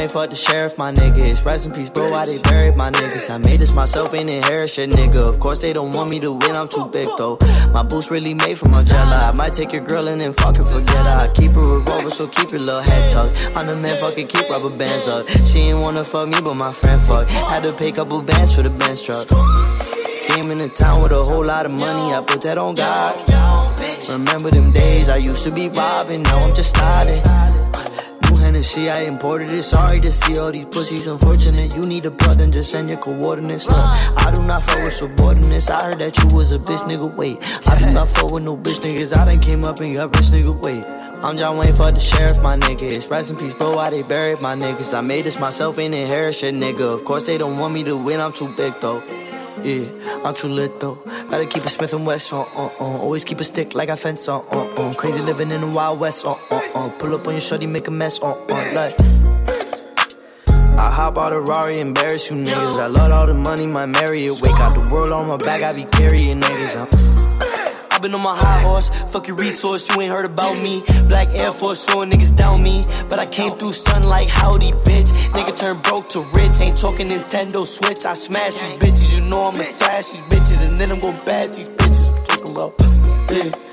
genre-là. 0.07 0.21
fuck 0.21 0.29
the 0.29 0.35
sheriff, 0.35 0.77
my 0.77 0.91
niggas. 0.91 1.45
Rest 1.45 1.65
in 1.65 1.71
peace, 1.71 1.89
bro. 1.89 2.05
Why 2.09 2.25
they 2.25 2.41
buried 2.41 2.75
my 2.75 2.91
niggas? 2.91 3.29
I 3.29 3.37
made 3.37 3.59
this 3.59 3.73
myself, 3.75 4.13
ain't 4.13 4.29
inherit 4.29 4.69
shit, 4.69 4.89
nigga. 4.89 5.27
Of 5.27 5.39
course, 5.39 5.61
they 5.61 5.73
don't 5.73 5.93
want 5.93 6.09
me 6.09 6.19
to 6.19 6.31
win, 6.31 6.55
I'm 6.55 6.67
too 6.67 6.87
big, 6.91 7.07
though. 7.17 7.37
My 7.73 7.83
boots 7.83 8.09
really 8.11 8.33
made 8.33 8.57
from 8.57 8.71
Margiela. 8.71 9.29
I 9.29 9.33
might 9.35 9.53
take 9.53 9.73
your 9.73 9.83
girl 9.83 10.07
and 10.07 10.21
then 10.21 10.33
fucking 10.33 10.65
forget 10.65 11.05
her. 11.07 11.29
I 11.29 11.33
keep 11.33 11.51
a 11.55 11.59
revolver, 11.59 12.09
so 12.09 12.27
keep 12.27 12.51
your 12.51 12.61
little 12.61 12.81
head 12.81 13.11
tucked. 13.11 13.55
I'm 13.55 13.67
the 13.67 13.75
man, 13.75 13.95
fucking 13.95 14.27
keep 14.27 14.49
rubber 14.49 14.69
bands 14.69 15.07
up. 15.07 15.27
She 15.27 15.71
ain't 15.71 15.79
wanna 15.79 16.03
fuck 16.03 16.27
me, 16.27 16.37
but 16.43 16.55
my 16.55 16.71
friend 16.71 17.01
fuck. 17.01 17.27
Had 17.27 17.63
to 17.63 17.73
pay 17.73 17.91
couple 17.91 18.21
bands 18.21 18.55
for 18.55 18.63
the 18.63 18.69
Benz 18.69 19.05
truck. 19.05 19.27
Came 20.27 20.51
into 20.51 20.69
town 20.69 21.01
with 21.03 21.11
a 21.11 21.23
whole 21.23 21.43
lot 21.43 21.65
of 21.65 21.71
money, 21.71 22.13
I 22.13 22.23
put 22.25 22.41
that 22.41 22.57
on 22.57 22.75
God. 22.75 23.15
Remember 24.09 24.49
them 24.51 24.71
days 24.71 25.09
I 25.09 25.17
used 25.17 25.43
to 25.43 25.51
be 25.51 25.69
robbing, 25.69 26.23
now 26.23 26.39
I'm 26.39 26.55
just 26.55 26.69
starting. 26.69 27.21
Hennessy, 28.41 28.89
I 28.89 29.01
imported 29.01 29.49
it. 29.49 29.63
Sorry 29.63 29.99
to 30.01 30.11
see 30.11 30.37
all 30.37 30.51
these 30.51 30.65
pussies. 30.65 31.07
Unfortunate, 31.07 31.75
you 31.75 31.81
need 31.83 32.05
a 32.05 32.11
plug, 32.11 32.35
then 32.35 32.51
just 32.51 32.71
send 32.71 32.89
your 32.89 32.97
coordinates. 32.97 33.67
Look, 33.67 33.83
I 33.83 34.31
do 34.35 34.43
not 34.43 34.63
fuck 34.63 34.79
with 34.79 34.93
subordinates. 34.93 35.69
I 35.69 35.81
heard 35.83 35.99
that 35.99 36.17
you 36.17 36.35
was 36.35 36.51
a 36.51 36.59
bitch, 36.59 36.81
nigga. 36.83 37.13
Wait, 37.15 37.37
I 37.67 37.77
do 37.79 37.91
not 37.91 38.09
fuck 38.09 38.31
with 38.31 38.43
no 38.43 38.57
bitch 38.57 38.81
niggas. 38.81 39.15
I 39.17 39.25
done 39.25 39.41
came 39.43 39.63
up 39.63 39.79
and 39.79 39.95
got 39.95 40.15
rich, 40.15 40.27
nigga. 40.27 40.61
Wait. 40.63 40.83
I'm 41.23 41.37
John 41.37 41.57
Wayne 41.57 41.75
for 41.75 41.91
the 41.91 41.99
sheriff, 41.99 42.41
my 42.41 42.57
niggas. 42.57 43.07
Rest 43.11 43.29
in 43.29 43.37
peace, 43.37 43.53
bro. 43.53 43.75
Why 43.75 43.91
they 43.91 44.01
buried 44.01 44.41
my 44.41 44.55
niggas? 44.55 44.97
I 44.97 45.01
made 45.01 45.23
this 45.23 45.39
myself, 45.39 45.77
ain't 45.77 45.93
inherit 45.93 46.33
shit, 46.33 46.55
nigga. 46.55 46.93
Of 46.93 47.05
course, 47.05 47.27
they 47.27 47.37
don't 47.37 47.59
want 47.59 47.75
me 47.75 47.83
to 47.83 47.95
win, 47.95 48.19
I'm 48.19 48.33
too 48.33 48.47
big, 48.55 48.73
though. 48.81 49.03
Yeah, 49.63 50.21
I'm 50.23 50.33
too 50.33 50.47
lit 50.47 50.79
though. 50.79 50.95
Gotta 51.29 51.45
keep 51.45 51.63
a 51.65 51.69
Smith 51.69 51.93
and 51.93 52.05
West 52.05 52.33
on, 52.33 52.45
on, 52.55 52.71
uh, 52.79 52.83
on. 52.83 52.95
Uh, 52.95 52.97
uh. 52.97 53.01
Always 53.01 53.23
keep 53.23 53.39
a 53.39 53.43
stick 53.43 53.75
like 53.75 53.89
I 53.89 53.95
fence 53.95 54.27
on, 54.27 54.41
on, 54.45 54.77
on. 54.77 54.95
Crazy 54.95 55.21
living 55.21 55.51
in 55.51 55.61
the 55.61 55.67
Wild 55.67 55.99
West 55.99 56.25
on, 56.25 56.37
on, 56.49 56.61
on. 56.75 56.91
Pull 56.97 57.13
up 57.13 57.27
on 57.27 57.33
your 57.33 57.41
shorty, 57.41 57.67
make 57.67 57.87
a 57.87 57.91
mess 57.91 58.19
on, 58.19 58.37
on. 58.37 58.75
Like. 58.75 58.95
I 60.77 60.89
hop 60.89 61.17
out 61.17 61.31
a 61.31 61.39
Rari, 61.39 61.79
embarrass 61.79 62.31
you 62.31 62.37
niggas. 62.37 62.79
I 62.79 62.87
love 62.87 63.11
all 63.11 63.27
the 63.27 63.35
money, 63.35 63.67
my 63.67 63.85
marry 63.85 64.25
it. 64.25 64.41
Wake 64.41 64.55
out 64.55 64.73
the 64.73 64.81
world 64.81 65.11
on 65.11 65.27
my 65.27 65.37
back, 65.37 65.61
I 65.61 65.75
be 65.75 65.83
carrying 65.83 66.41
niggas. 66.41 66.75
I'm 66.75 67.20
been 68.01 68.13
on 68.13 68.21
my 68.21 68.35
high 68.35 68.61
horse. 68.61 68.89
Fuck 69.11 69.27
your 69.27 69.37
resource, 69.37 69.89
you 69.89 70.01
ain't 70.01 70.11
heard 70.11 70.25
about 70.25 70.61
me. 70.61 70.81
Black 71.07 71.29
Air 71.39 71.51
Force 71.51 71.87
showing 71.87 72.09
niggas 72.09 72.35
down 72.35 72.63
me. 72.63 72.85
But 73.09 73.19
I 73.19 73.25
came 73.25 73.51
through 73.51 73.73
stun 73.73 74.03
like 74.03 74.27
howdy, 74.27 74.71
bitch. 74.71 75.09
Nigga 75.33 75.57
turned 75.57 75.83
broke 75.83 76.09
to 76.09 76.21
rich. 76.33 76.59
Ain't 76.59 76.77
talking 76.77 77.09
Nintendo 77.09 77.65
Switch. 77.65 78.05
I 78.05 78.13
smash 78.13 78.61
these 78.61 78.77
bitches, 78.79 79.17
you 79.17 79.23
know 79.29 79.43
I'ma 79.43 79.63
trash 79.63 80.11
these 80.11 80.21
bitches. 80.31 80.67
And 80.67 80.79
then 80.79 80.91
I'm 80.91 80.99
gon' 80.99 81.23
bash 81.25 81.57
these 81.57 81.69
bitches. 81.69 82.09
I'm 82.09 82.23
talking 82.23 82.51
about, 82.51 82.73
yeah. 83.31 83.70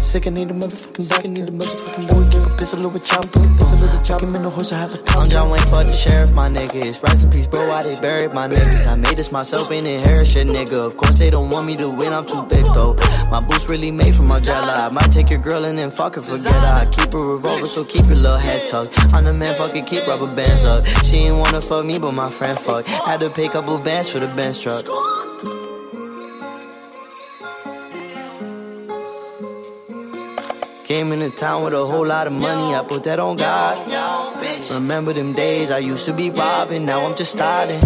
Sick, 0.00 0.26
I 0.26 0.30
need 0.30 0.50
a 0.50 0.54
motherfucking 0.54 1.02
Sick, 1.02 1.26
I 1.26 1.30
need 1.30 1.48
a 1.48 1.52
motherfucking 1.52 2.08
boy. 2.08 2.22
Give 2.30 2.46
a 2.46 2.56
pistol 2.56 2.88
with 2.88 3.04
chop, 3.04 3.24
put 3.32 3.44
a 3.44 3.48
pistol 3.58 3.78
with 3.80 3.98
a 3.98 4.02
chop. 4.02 4.22
Him 4.22 4.36
in 4.36 4.42
the 4.42 4.50
horse, 4.50 4.72
I 4.72 4.78
have 4.78 4.94
a 4.94 4.98
cop. 4.98 5.20
I'm 5.20 5.26
John 5.26 5.50
Wayne 5.50 5.66
for 5.66 5.82
the 5.82 5.92
sheriff, 5.92 6.34
my 6.34 6.48
niggas. 6.48 7.02
Rest 7.02 7.24
in 7.24 7.30
peace, 7.30 7.46
bro. 7.46 7.66
Why 7.66 7.82
they 7.82 8.00
buried 8.00 8.32
my 8.32 8.46
niggas? 8.46 8.86
I 8.86 8.94
made 8.94 9.18
this 9.18 9.32
myself, 9.32 9.72
ain't 9.72 9.86
inherit 9.86 10.28
shit, 10.28 10.46
nigga. 10.46 10.86
Of 10.86 10.96
course, 10.96 11.18
they 11.18 11.30
don't 11.30 11.50
want 11.50 11.66
me 11.66 11.76
to 11.76 11.88
win, 11.88 12.12
I'm 12.12 12.24
too 12.24 12.46
big, 12.48 12.64
though. 12.72 12.94
My 13.30 13.40
boots 13.40 13.68
really 13.68 13.90
made 13.90 14.14
from 14.14 14.26
Margiela. 14.26 14.88
I 14.88 14.90
might 14.92 15.10
take 15.10 15.30
your 15.30 15.40
girl 15.40 15.64
and 15.64 15.78
then 15.78 15.90
fuck 15.90 16.14
her, 16.14 16.22
forget 16.22 16.54
her. 16.54 16.86
I 16.86 16.86
keep 16.86 17.12
a 17.12 17.18
revolver, 17.18 17.66
so 17.66 17.84
keep 17.84 18.06
your 18.06 18.16
little 18.16 18.38
head 18.38 18.62
tucked. 18.70 19.14
I'm 19.14 19.24
the 19.24 19.32
man, 19.32 19.54
fucking 19.54 19.84
keep 19.86 20.06
rubber 20.06 20.32
bands 20.34 20.64
up. 20.64 20.86
She 21.04 21.26
ain't 21.26 21.36
wanna 21.36 21.60
fuck 21.60 21.84
me, 21.84 21.98
but 21.98 22.12
my 22.12 22.30
friend 22.30 22.58
fuck. 22.58 22.86
Had 22.86 23.20
to 23.20 23.30
pay 23.30 23.48
couple 23.48 23.78
bands 23.78 24.08
for 24.08 24.20
the 24.20 24.28
Benz 24.28 24.62
truck. 24.62 24.86
Came 30.86 31.10
into 31.10 31.30
town 31.30 31.64
with 31.64 31.74
a 31.74 31.84
whole 31.84 32.06
lot 32.06 32.28
of 32.28 32.32
money, 32.32 32.72
I 32.72 32.84
put 32.84 33.02
that 33.04 33.18
on 33.18 33.36
God. 33.36 33.90
Remember 34.72 35.12
them 35.12 35.32
days 35.32 35.68
I 35.68 35.78
used 35.78 36.06
to 36.06 36.12
be 36.12 36.30
robbing, 36.30 36.84
now 36.84 37.04
I'm 37.04 37.16
just 37.16 37.32
starting. 37.32 37.80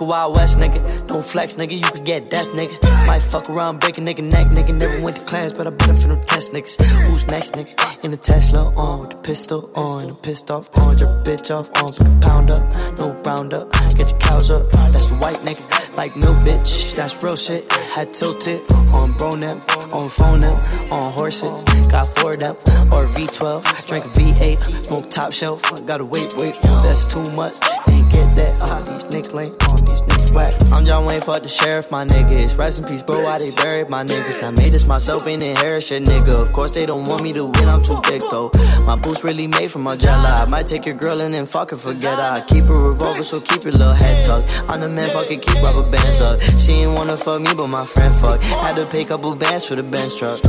A 0.00 0.04
Wild 0.04 0.36
West 0.36 0.58
nigga, 0.58 1.06
don't 1.06 1.24
flex 1.24 1.56
nigga, 1.56 1.72
you 1.72 1.82
could 1.82 2.06
get 2.06 2.30
death 2.30 2.48
nigga. 2.48 2.72
Might 3.06 3.20
fuck 3.20 3.50
around, 3.50 3.80
break 3.80 3.98
a 3.98 4.00
nigga 4.00 4.22
neck 4.22 4.46
nigga. 4.46 4.74
Never 4.74 5.02
went 5.02 5.16
to 5.16 5.24
class, 5.26 5.52
but 5.52 5.66
I 5.66 5.70
better 5.70 5.94
for 5.94 6.08
them 6.08 6.20
test 6.22 6.54
niggas. 6.54 6.80
Who's 7.06 7.26
next 7.26 7.52
nigga? 7.52 8.04
In 8.04 8.10
the 8.10 8.16
Tesla 8.16 8.72
on 8.76 9.00
with 9.00 9.10
the 9.10 9.16
pistol 9.16 9.70
on, 9.74 10.14
pissed 10.16 10.50
off 10.50 10.70
on, 10.78 10.96
your 10.96 11.12
bitch 11.24 11.50
off 11.50 11.68
on, 11.76 11.88
pick 11.92 12.06
a 12.06 12.26
pound 12.26 12.50
up, 12.50 12.62
no 12.98 13.12
round 13.26 13.52
up. 13.52 13.70
Get 13.96 14.10
your 14.10 14.20
cows 14.20 14.50
up, 14.50 14.70
that's 14.70 15.06
the 15.06 15.16
white 15.16 15.36
nigga. 15.44 15.96
Like 15.96 16.16
milk 16.16 16.38
bitch, 16.38 16.94
that's 16.96 17.22
real 17.22 17.36
shit. 17.36 17.70
Had 17.94 18.14
tilted 18.14 18.60
on 18.94 19.12
bro 19.12 19.32
them, 19.32 19.60
on 19.92 20.08
phone 20.08 20.40
them, 20.40 20.56
on 20.90 21.12
horses. 21.12 21.62
Got 21.88 22.08
four 22.08 22.36
them, 22.36 22.56
or 22.94 23.04
V12. 23.04 23.86
Drink 23.88 24.04
a 24.04 24.08
V8, 24.08 24.86
smoke 24.86 25.10
top 25.10 25.32
shelf. 25.32 25.60
Gotta 25.84 26.06
wait, 26.06 26.34
wait, 26.38 26.54
that's 26.62 27.04
too 27.04 27.30
much. 27.32 27.58
Ain't 27.88 28.10
get 28.10 28.34
that, 28.36 28.56
ah, 28.62 28.80
these 28.82 29.04
niggas 29.12 29.34
lame, 29.34 29.52
on 29.68 29.89
these 29.90 30.02
niggas 30.02 30.34
whack. 30.34 30.54
I'm 30.72 30.84
John 30.84 31.06
Wayne, 31.06 31.20
fuck 31.20 31.42
the 31.42 31.48
sheriff, 31.48 31.90
my 31.90 32.04
niggas. 32.04 32.56
Rest 32.56 32.78
in 32.78 32.84
peace, 32.84 33.02
bro, 33.02 33.20
why 33.20 33.38
they 33.38 33.50
buried 33.56 33.88
my 33.88 34.04
niggas. 34.04 34.42
I 34.42 34.50
made 34.50 34.72
this 34.72 34.86
myself 34.86 35.26
in 35.26 35.42
inherit 35.42 35.82
shit, 35.82 36.04
nigga. 36.04 36.40
Of 36.40 36.52
course, 36.52 36.74
they 36.74 36.86
don't 36.86 37.06
want 37.08 37.22
me 37.22 37.32
to 37.32 37.44
win, 37.44 37.68
I'm 37.68 37.82
too 37.82 38.00
big 38.08 38.22
though. 38.30 38.50
My 38.86 38.96
boots 38.96 39.24
really 39.24 39.46
made 39.46 39.70
from 39.70 39.84
Margiela. 39.84 40.46
I 40.46 40.46
might 40.48 40.66
take 40.66 40.86
your 40.86 40.94
girl 40.94 41.20
and 41.20 41.34
then 41.34 41.46
fuck 41.46 41.70
her, 41.70 41.76
forget 41.76 42.16
her. 42.16 42.30
I 42.38 42.40
keep 42.46 42.64
a 42.64 42.74
revolver, 42.74 43.22
so 43.22 43.40
keep 43.40 43.64
your 43.64 43.72
little 43.72 43.94
head 43.94 44.24
tucked. 44.24 44.70
I'm 44.70 44.80
the 44.80 44.88
man, 44.88 45.10
fucking 45.10 45.40
keep 45.40 45.56
rubber 45.62 45.88
bands 45.90 46.20
up. 46.20 46.40
She 46.40 46.72
ain't 46.84 46.98
wanna 46.98 47.16
fuck 47.16 47.40
me, 47.40 47.50
but 47.56 47.66
my 47.66 47.84
friend 47.84 48.14
fuck. 48.14 48.40
Had 48.40 48.76
to 48.76 48.86
pay 48.86 49.04
couple 49.04 49.34
bands 49.34 49.66
for 49.66 49.74
the 49.74 49.82
bench 49.82 50.18
truck. 50.18 50.40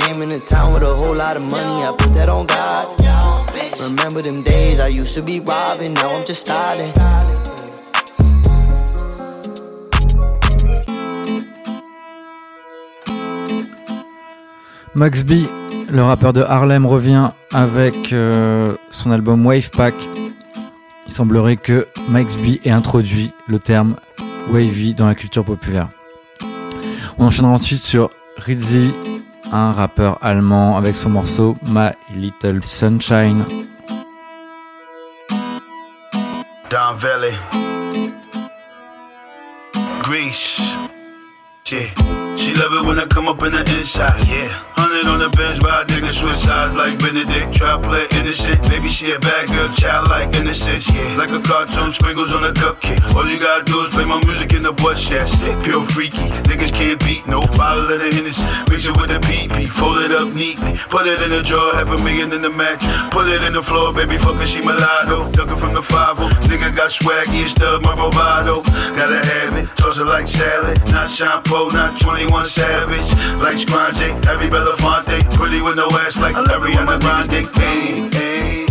Came 0.00 0.22
into 0.22 0.40
town 0.40 0.72
with 0.72 0.82
a 0.82 0.94
whole 0.94 1.14
lot 1.14 1.36
of 1.36 1.42
money, 1.42 1.84
I 1.84 1.94
put 1.96 2.14
that 2.14 2.28
on 2.28 2.46
God. 2.46 2.98
Remember 3.82 4.22
them 4.22 4.42
days 4.42 4.80
I 4.80 4.88
used 4.88 5.14
to 5.14 5.22
be 5.22 5.40
robbing, 5.40 5.94
now 5.94 6.08
I'm 6.08 6.24
just 6.24 6.40
starting. 6.40 6.92
Max 14.94 15.24
B, 15.24 15.46
le 15.90 16.02
rappeur 16.02 16.32
de 16.32 16.42
Harlem, 16.42 16.86
revient 16.86 17.30
avec 17.52 18.12
euh, 18.12 18.76
son 18.90 19.10
album 19.10 19.44
Wave 19.46 19.70
Pack. 19.70 19.94
Il 21.06 21.12
semblerait 21.12 21.56
que 21.56 21.86
Max 22.08 22.36
B 22.36 22.56
ait 22.64 22.70
introduit 22.70 23.32
le 23.46 23.58
terme 23.58 23.96
wavy 24.50 24.94
dans 24.94 25.06
la 25.06 25.14
culture 25.14 25.44
populaire. 25.44 25.88
On 27.18 27.26
enchaînera 27.26 27.52
ensuite 27.52 27.80
sur 27.80 28.10
Rizzi, 28.36 28.92
un 29.52 29.72
rappeur 29.72 30.18
allemand 30.22 30.76
avec 30.76 30.96
son 30.96 31.10
morceau 31.10 31.56
My 31.66 31.90
Little 32.14 32.62
Sunshine. 32.62 33.44
Don 36.70 36.94
Valley. 36.96 37.34
Greece. 40.02 40.76
She 42.48 42.54
love 42.54 42.72
it 42.72 42.88
when 42.88 42.98
I 42.98 43.04
come 43.04 43.28
up 43.28 43.42
in 43.44 43.52
the 43.52 43.60
inside, 43.76 44.24
yeah. 44.24 44.48
Hundred 44.72 45.04
on 45.04 45.20
the 45.20 45.28
bench, 45.36 45.60
by 45.60 45.84
nigga 45.84 46.08
switch 46.08 46.40
sides 46.40 46.72
like 46.72 46.96
Benedict. 46.96 47.52
Try 47.52 47.76
play 47.76 48.08
innocent, 48.16 48.56
baby 48.72 48.88
she 48.88 49.12
a 49.12 49.20
bad 49.20 49.52
girl, 49.52 49.68
childlike 49.76 50.32
innocence, 50.32 50.88
yeah. 50.88 51.12
Like 51.20 51.28
a 51.28 51.44
cartoon, 51.44 51.92
sprinkles 51.92 52.32
on 52.32 52.48
a 52.48 52.52
cupcake. 52.56 53.04
All 53.12 53.28
you 53.28 53.36
gotta 53.36 53.68
do 53.68 53.84
is 53.84 53.92
play 53.92 54.08
my 54.08 54.16
music 54.24 54.56
in 54.56 54.64
the 54.64 54.72
bush, 54.72 55.12
that's 55.12 55.44
it. 55.44 55.60
Pure 55.60 55.92
freaky, 55.92 56.32
niggas 56.48 56.72
can't 56.72 56.96
beat 57.04 57.28
no 57.28 57.44
bottle 57.52 57.84
of 57.84 58.00
the 58.00 58.08
Hennessy. 58.08 58.40
Mix 58.72 58.88
it 58.88 58.96
with 58.96 59.12
a 59.12 59.20
PP, 59.28 59.68
fold 59.68 60.00
it 60.00 60.12
up 60.16 60.32
neatly. 60.32 60.72
Put 60.88 61.04
it 61.04 61.20
in 61.20 61.28
the 61.28 61.44
drawer, 61.44 61.76
have 61.76 61.92
a 61.92 62.00
million 62.00 62.32
in 62.32 62.40
the 62.40 62.48
mattress. 62.48 62.88
Put 63.12 63.28
it 63.28 63.44
in 63.44 63.52
the 63.52 63.60
floor, 63.60 63.92
baby, 63.92 64.16
fuckin' 64.16 64.48
she 64.48 64.64
mulatto. 64.64 65.28
Duckin' 65.36 65.60
from 65.60 65.76
the 65.76 65.84
5 65.84 66.16
nigga 66.48 66.72
got 66.72 66.88
swaggy 66.88 67.44
and 67.44 67.52
stuff, 67.52 67.84
my 67.84 67.92
bravado. 67.92 68.64
Gotta 68.96 69.20
have 69.20 69.52
it, 69.52 69.68
toss 69.76 70.00
it 70.00 70.08
like 70.08 70.24
salad. 70.24 70.80
Not 70.88 71.10
shampoo, 71.10 71.68
not 71.76 72.00
21 72.00 72.37
Savage. 72.44 73.12
Like 73.42 73.58
Scrunch, 73.58 74.00
every 74.26 74.48
Belafonte. 74.48 75.22
Pretty 75.34 75.60
with 75.60 75.76
no 75.76 75.88
ass 75.90 76.16
like 76.16 76.34
Ariana 76.34 77.00
Grande. 77.00 77.46
Hey, 77.56 78.08
hey, 78.10 78.66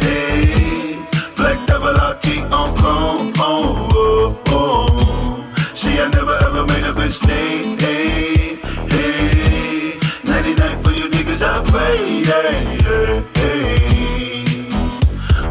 hey. 0.00 0.98
Black 1.36 1.58
double 1.66 1.94
RT 1.94 2.52
on 2.52 2.76
chrome. 2.76 3.32
Oh, 3.38 3.88
oh, 3.92 4.42
oh. 4.48 5.54
See, 5.74 5.98
I 5.98 6.08
never 6.10 6.36
ever 6.44 6.66
made 6.66 6.84
a 6.84 6.94
mistake. 6.94 7.80
Hey, 7.80 8.56
hey. 8.90 9.98
99 10.24 10.82
for 10.82 10.90
you 10.90 11.08
niggas, 11.08 11.42
I 11.42 11.64
pray. 11.70 12.22
Hey, 12.22 12.78
hey, 12.82 13.24
hey. 13.34 14.68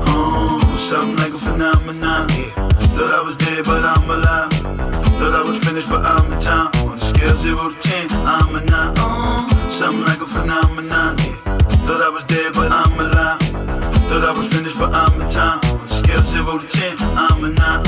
Oh, 0.07 0.76
something 0.78 1.18
like 1.18 1.34
a 1.34 1.39
phenomenon. 1.39 2.30
Thought 2.30 3.13
I 3.13 3.22
was 3.22 3.36
dead, 3.38 3.66
but 3.66 3.84
I'm 3.84 4.09
alive. 4.09 4.51
Thought 5.18 5.34
I 5.34 5.41
was 5.41 5.57
finished, 5.59 5.89
but 5.89 6.05
I'm 6.05 6.32
in 6.32 6.39
time. 6.39 6.84
Scale 7.26 7.38
zero 7.38 7.69
to 7.69 7.80
ten, 7.80 8.07
I'm 8.11 8.55
a 8.55 8.61
nine. 8.65 8.95
Something 9.71 10.01
like 10.01 10.21
a 10.21 10.28
phenomenon. 10.28 11.17
Thought 11.17 12.03
I 12.03 12.09
was 12.09 12.23
dead, 12.26 12.53
but 12.53 12.71
I'm 12.71 12.99
alive. 12.99 13.41
Thought 14.09 14.26
I 14.26 14.32
was 14.38 14.47
finished, 14.53 14.78
but 14.78 14.93
I'm 14.93 15.19
in 15.19 15.28
time. 15.28 15.59
Scale 15.88 16.21
zero 16.21 16.59
to 16.59 16.67
ten, 16.67 16.95
I'm 16.99 17.43
a 17.43 17.49
nine. 17.49 17.84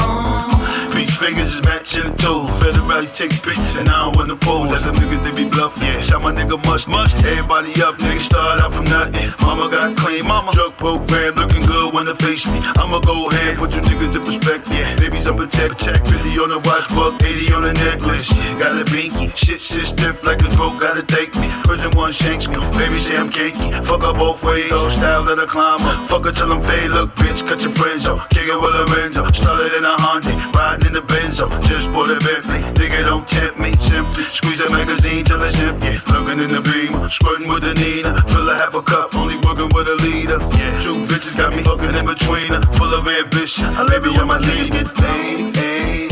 Beach 1.08 1.16
fingers 1.16 1.54
is 1.56 1.62
matching 1.64 2.04
the 2.04 2.16
toes. 2.18 2.50
Federally 2.60 3.08
take 3.16 3.32
pics, 3.42 3.76
and 3.80 3.88
I 3.88 4.04
don't 4.04 4.16
want 4.18 4.30
to 4.30 4.36
pose. 4.36 4.70
Let 4.70 4.84
them 4.84 4.96
niggas 4.96 5.24
they 5.24 5.32
be 5.32 5.50
bluffing. 5.50 5.84
Yeah, 5.84 6.02
shot 6.02 6.22
my 6.22 6.34
nigga 6.34 6.60
much, 6.66 6.88
much. 6.88 7.16
Everybody 7.24 7.72
up, 7.82 7.96
nigga 7.96 8.20
start 8.20 8.60
out 8.60 8.74
from 8.74 8.86
nothing. 8.86 9.32
Mama 9.40 9.72
got 9.72 9.96
clean, 9.96 10.28
mama 10.28 10.52
drug 10.52 10.76
program 10.76 11.36
looking 11.36 11.66
good 11.66 11.94
when 11.94 12.06
they 12.06 12.16
face 12.16 12.46
me. 12.46 12.60
I'ma 12.76 13.00
go 13.00 13.30
ahead, 13.30 13.56
put 13.58 13.74
you 13.74 13.82
niggas 13.88 14.16
in 14.16 14.24
perspective. 14.26 14.74
Yeah, 14.74 14.96
babies 15.00 15.28
I'm 15.28 15.38
protect, 15.38 15.80
protect. 15.80 16.08
50 16.08 16.40
on 16.44 16.50
the 16.50 16.60
watch, 16.68 16.88
buck 16.92 17.16
80 17.24 17.54
on 17.54 17.64
the 17.64 17.74
necklace. 17.88 18.28
Yeah, 18.36 18.60
got 18.60 18.76
a 18.76 18.84
binky, 18.92 19.32
shit 19.32 19.62
shit 19.62 19.86
stiff 19.86 20.26
like 20.26 20.44
a 20.44 20.50
broke, 20.60 20.82
gotta 20.82 21.04
take 21.04 21.34
me. 21.36 21.48
Prison 21.64 21.92
one 21.96 22.12
shanks 22.12 22.50
me, 22.50 22.60
baby 22.76 23.00
say 23.00 23.16
I'm 23.16 23.30
cakey. 23.30 23.72
Fuck 23.88 24.04
up 24.04 24.18
both 24.18 24.44
ways, 24.44 24.70
so 24.70 24.90
style 24.90 25.24
that 25.24 25.40
I 25.40 25.46
climb 25.46 25.88
up. 25.88 26.10
Fuck 26.10 26.26
her 26.26 26.34
till 26.34 26.52
I'm 26.52 26.60
fade, 26.60 26.92
look 26.92 27.16
bitch, 27.16 27.48
cut 27.48 27.64
your 27.64 27.72
friends 27.72 28.08
off. 28.08 28.28
Kick 28.30 28.52
it 28.52 28.60
with 28.60 28.76
a 28.76 28.86
Benzo, 28.92 29.24
started 29.34 29.72
in 29.72 29.86
a 29.86 29.96
Honda, 29.96 30.36
riding 30.52 30.88
in 30.90 30.97
the 30.98 31.14
Benzo. 31.14 31.46
Just 31.68 31.92
bought 31.94 32.10
a 32.10 32.18
Bentley, 32.26 32.62
nigga 32.74 33.06
don't 33.06 33.28
tempt 33.28 33.60
me. 33.60 33.72
Simply 33.78 34.24
squeeze 34.24 34.62
a 34.62 34.70
magazine 34.70 35.24
till 35.24 35.42
it's 35.44 35.60
empty. 35.60 35.94
Looking 36.12 36.40
in 36.42 36.50
the 36.50 36.62
beam, 36.66 37.10
squirting 37.10 37.48
with 37.48 37.64
the 37.64 37.74
Nina. 37.76 38.22
Fill 38.28 38.50
a 38.50 38.56
half 38.56 38.74
a 38.74 38.82
cup, 38.82 39.14
only 39.16 39.38
working 39.46 39.70
with 39.76 39.88
a 39.88 39.98
leader. 40.02 40.40
Yeah, 40.58 40.74
two 40.82 40.98
bitches 41.06 41.38
got 41.38 41.54
me 41.54 41.62
fucking 41.62 41.94
in 41.94 42.06
between 42.06 42.50
her. 42.54 42.62
Full 42.78 42.94
of 42.94 43.08
ambition, 43.08 43.70
baby 43.90 44.10
on 44.18 44.28
my 44.28 44.40
knees 44.40 44.70
get 44.70 44.88
paid. 44.96 45.56
Hey, 45.56 46.10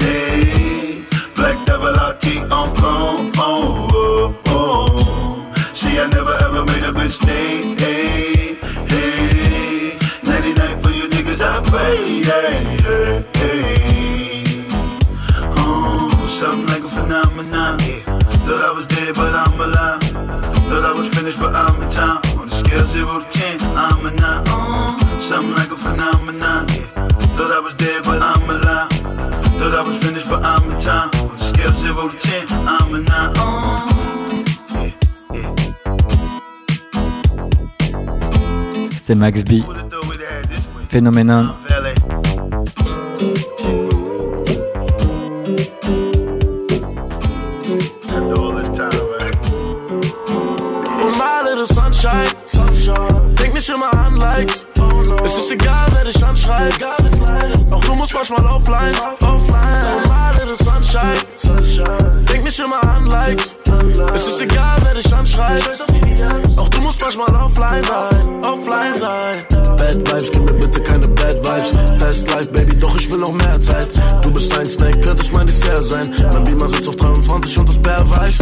hey, 0.00 1.04
black 1.34 1.58
double 1.66 1.92
RT 1.92 2.48
on 2.50 2.74
chrome. 2.76 3.32
Oh, 3.36 3.88
oh, 3.92 4.42
oh. 4.46 5.52
See, 5.74 5.98
I 5.98 6.08
never 6.08 6.34
ever 6.46 6.64
made 6.64 6.84
a 6.84 6.92
mistake. 6.92 7.78
Hey, 7.78 8.54
hey, 8.88 9.98
99 10.24 10.80
for 10.80 10.90
you 10.90 11.08
niggas, 11.08 11.42
I 11.44 11.60
pray. 11.68 12.22
Hey, 12.24 12.64
hey, 12.80 13.24
hey. 13.34 13.91
Phenomenon. 17.42 17.78
Thought 18.46 18.64
I 18.64 18.72
was 18.72 18.86
dead, 18.86 19.14
but 19.14 19.34
I'm 19.34 19.60
alive. 19.60 20.02
Thought 20.68 20.84
I 20.84 20.92
was 20.92 21.08
finished, 21.08 21.38
but 21.38 21.54
I'm 21.54 21.82
in 21.82 21.90
time. 21.90 22.20
On 22.38 22.48
the 22.48 22.54
scale 22.54 22.86
zero 22.86 23.20
to 23.20 23.28
ten, 23.30 23.58
I'm 23.76 24.06
a 24.06 24.10
nine. 24.10 24.44
Something 25.20 25.54
like 25.54 25.70
a 25.70 25.76
phenomenon. 25.76 26.66
Yeah. 26.68 27.08
Thought 27.36 27.52
I 27.52 27.60
was 27.60 27.74
dead, 27.74 28.02
but 28.04 28.22
I'm 28.22 28.48
alive. 28.48 28.90
Thought 29.58 29.74
I 29.74 29.82
was 29.82 29.98
finished, 29.98 30.28
but 30.28 30.42
I'm 30.44 30.70
in 30.70 30.78
time. 30.78 31.10
On 31.22 31.36
the 31.36 31.38
scale 31.38 31.72
zero 31.82 32.08
to 32.08 32.18
ten, 32.18 32.46
I'm 32.50 32.94
a 32.94 33.00
nine. 33.00 33.32
C'était 38.92 39.16
Max 39.16 39.42
B. 39.42 39.64
Phénoménal. 40.88 41.54
Egal, 55.52 55.86
wer 55.92 56.04
dich 56.04 56.24
anschreit. 56.24 56.74
Auch 57.70 57.80
du 57.80 57.94
musst 57.94 58.14
manchmal 58.14 58.44
offline, 58.46 58.94
offline. 59.20 60.02
Little 60.38 60.56
sunshine, 60.56 61.14
sunshine. 61.36 62.24
Denk 62.24 62.44
nicht 62.44 62.58
immer 62.58 62.82
an 62.84 63.06
Likes. 63.06 63.56
Es 64.14 64.26
ist 64.26 64.40
egal, 64.40 64.76
wer 64.82 64.94
dich 64.94 65.14
anschreit. 65.14 65.62
Auch 66.56 66.68
du 66.68 66.80
musst 66.80 67.00
manchmal 67.00 67.34
offline 67.34 67.82
sein, 67.84 68.44
offline 68.44 68.94
sein. 68.98 69.44
Bad 69.76 69.96
Vibes, 69.96 70.30
gib 70.32 70.42
mir 70.42 70.54
bitte 70.54 70.82
keine 70.82 71.08
Bad 71.52 71.62
Vibes. 71.62 72.02
Fast 72.02 72.30
Life, 72.30 72.50
Baby, 72.50 72.76
doch 72.78 72.94
ich 72.96 73.10
will 73.10 73.18
noch 73.18 73.32
mehr 73.32 73.60
Zeit. 73.60 73.88
Du 74.22 74.30
bist 74.30 74.56
ein 74.58 74.66
Snake, 74.66 75.00
könntest 75.00 75.32
mein 75.32 75.46
Design 75.46 75.62
sehr 75.62 75.82
sein. 75.82 76.14
Mein 76.32 76.44
Beamer 76.44 76.68
sitzt 76.68 76.88
auf 76.88 76.96
23 76.96 77.58
und 77.58 77.68
das 77.68 77.78
Bär 77.82 78.10
weiß. 78.10 78.38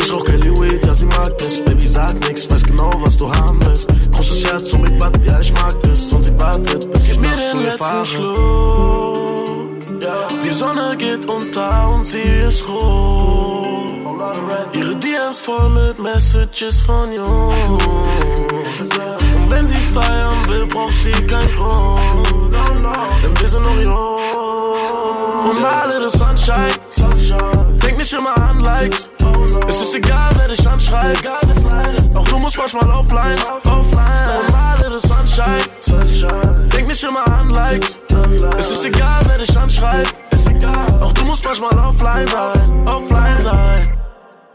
Ich 0.00 0.14
rauch 0.14 0.24
Kelly 0.24 0.50
Weed, 0.58 0.84
ja 0.84 0.94
sie 0.94 1.04
mag 1.06 1.32
es. 1.44 1.64
Baby 1.64 1.86
sag 1.86 2.14
nix, 2.28 2.50
weiß 2.50 2.62
genau 2.64 2.90
was 2.96 3.16
du 3.16 3.32
haben 3.32 3.58
willst. 3.64 3.88
Großes 4.12 4.50
Herz 4.50 4.72
und 4.72 4.82
Big 4.84 4.98
Butt, 4.98 5.18
ja 5.26 5.38
ich 5.38 5.52
mag 5.52 5.74
es. 5.92 6.12
Und 6.12 6.24
sie 6.24 6.40
wartet, 6.40 6.92
bis 6.92 7.06
ich 7.06 7.20
nachts 7.20 7.50
zu 7.50 7.60
ihr 7.60 7.78
fahre. 7.78 8.06
Schluck. 8.06 9.66
Die 10.44 10.50
Sonne 10.50 10.96
geht 10.98 11.26
unter 11.26 11.90
und 11.90 12.04
sie 12.04 12.18
ist 12.18 12.68
rot. 12.68 13.66
Ihre 14.72 14.96
DMs 14.96 15.38
voll 15.38 15.68
mit 15.70 15.98
Messages 15.98 16.80
von 16.80 17.12
Jungs. 17.12 17.54
Und 19.46 19.52
wenn 19.52 19.66
sie 19.68 19.76
feiern 19.94 20.48
will, 20.48 20.66
braucht 20.66 20.92
sie 20.92 21.12
keinen 21.12 21.52
Grund. 21.54 22.52
Denn 23.22 23.40
wir 23.40 23.48
sind 23.48 23.62
noch 23.62 23.80
jung. 23.80 23.94
Und 25.48 25.64
alle 25.64 26.00
das 26.00 26.14
Sunshine. 26.14 26.66
Denk 27.80 27.96
nicht 27.96 28.12
immer 28.12 28.36
an 28.42 28.64
Likes. 28.64 29.08
Es 29.68 29.80
ist 29.80 29.94
egal, 29.94 30.32
wer 30.36 30.48
dich 30.48 30.68
anschreit. 30.68 31.18
Auch 32.14 32.24
du 32.24 32.38
musst 32.40 32.58
manchmal 32.58 32.90
offline. 32.90 33.36
Und 33.66 34.52
alle 34.52 34.90
das 34.90 35.02
Sunshine. 35.02 36.68
Denk 36.72 36.88
nicht 36.88 37.04
immer 37.04 37.24
an 37.38 37.50
Likes. 37.50 38.00
Es 38.58 38.70
ist 38.72 38.84
egal, 38.84 39.20
wer 39.28 39.38
dich 39.38 39.56
anschreit. 39.56 40.12
Auch 41.00 41.12
du 41.12 41.24
musst 41.24 41.44
manchmal 41.44 41.78
offline 41.78 42.26
sein. 42.26 42.88
Offline 42.88 43.42
sein. 43.44 43.96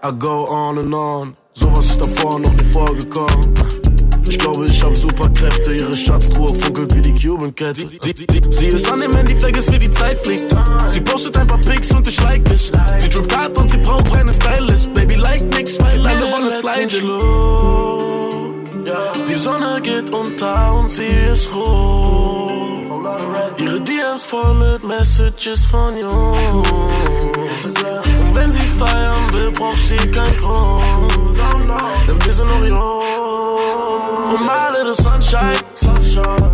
I 0.04 0.12
go 0.20 0.50
on 0.50 0.80
and 0.80 0.94
on. 0.94 1.38
Sowas 1.54 1.86
ist 1.86 2.02
davor 2.02 2.40
noch 2.40 2.52
nie 2.52 2.74
vorgekommen. 2.74 3.81
Ich 4.30 4.38
glaube, 4.38 4.66
ich 4.66 4.84
hab 4.84 4.96
Superkräfte. 4.96 5.74
Ihre 5.74 5.94
Schatztruhe 5.94 6.50
funkelt 6.56 6.96
wie 6.96 7.02
die 7.02 7.14
Cuban 7.14 7.54
Cat. 7.56 7.76
Sie, 7.76 8.68
ist 8.68 8.92
an 8.92 9.00
dem 9.00 9.14
Handy, 9.14 9.36
vergisst 9.40 9.72
wie 9.72 9.80
die 9.80 9.92
Zeit 9.92 10.18
fliegt. 10.26 10.46
Sie 10.90 11.02
postet 11.02 11.38
ein 11.38 11.48
paar 11.48 11.60
Pics 11.60 11.92
und 11.92 12.08
ich 12.08 12.22
like 12.24 12.48
mich. 12.50 12.72
Sie 12.98 13.10
drippt 13.10 13.36
hart 13.36 13.58
und 13.58 13.72
sie 13.72 13.78
braucht 13.78 14.16
einen 14.16 14.34
Stylist. 14.34 14.94
Baby, 14.94 15.16
like 15.16 15.44
nix, 15.56 15.80
weil 15.80 16.06
alle 16.06 16.32
wollen 16.32 16.52
sliden. 16.52 17.10
Die 19.28 19.36
Sonne 19.36 19.80
geht 19.82 20.10
unter 20.12 20.74
und 20.74 20.90
sie 20.90 21.06
ist 21.32 21.54
rot. 21.54 22.52
Ihre 23.58 23.80
DMs 23.82 24.24
voll 24.24 24.54
mit 24.56 24.84
Messages 24.84 25.66
von 25.66 25.98
Jungs. 25.98 26.72
Und 26.72 28.36
wenn 28.36 28.52
sie 28.52 28.60
feiern 28.80 29.34
will, 29.34 29.52
braucht 29.52 29.78
sie 29.78 29.98
keinen 29.98 30.38
Grund. 30.38 31.38
Denn 32.08 32.26
wir 32.26 32.34
sind 32.34 32.48
noch 32.48 32.66
jung. 32.66 33.02
Und 34.32 34.46
male 34.46 34.86
das 34.86 34.98
Sunshine. 34.98 35.52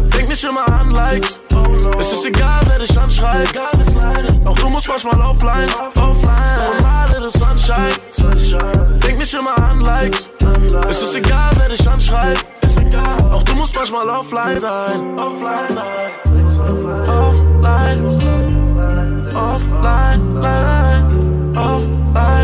Denk 0.09 0.29
nicht 0.29 0.43
immer 0.43 0.67
an 0.79 0.91
Likes. 0.91 1.39
Es 1.99 2.11
ist 2.11 2.25
egal, 2.25 2.61
wer 2.67 2.79
dich 2.79 2.99
anschreit. 2.99 3.49
Auch 4.45 4.55
du 4.55 4.69
musst 4.69 4.87
manchmal 4.87 5.21
offline. 5.21 5.67
Und 5.95 6.23
male 6.81 7.19
das 7.21 7.33
Sunshine. 7.33 8.99
Denk 8.99 9.19
nicht 9.19 9.33
immer 9.33 9.55
an 9.69 9.81
Likes. 9.81 10.29
Es 10.89 11.01
ist 11.01 11.15
egal, 11.15 11.51
wer 11.57 11.69
dich 11.69 11.87
anschreit. 11.87 12.43
Auch 13.31 13.43
du 13.43 13.55
musst 13.55 13.75
manchmal 13.75 14.09
offline 14.09 14.59
sein. 14.59 15.19
Offline. 15.19 15.77
Offline. 17.07 18.05
Offline. 19.35 20.41
Line. 20.41 21.53
Offline. 21.55 22.36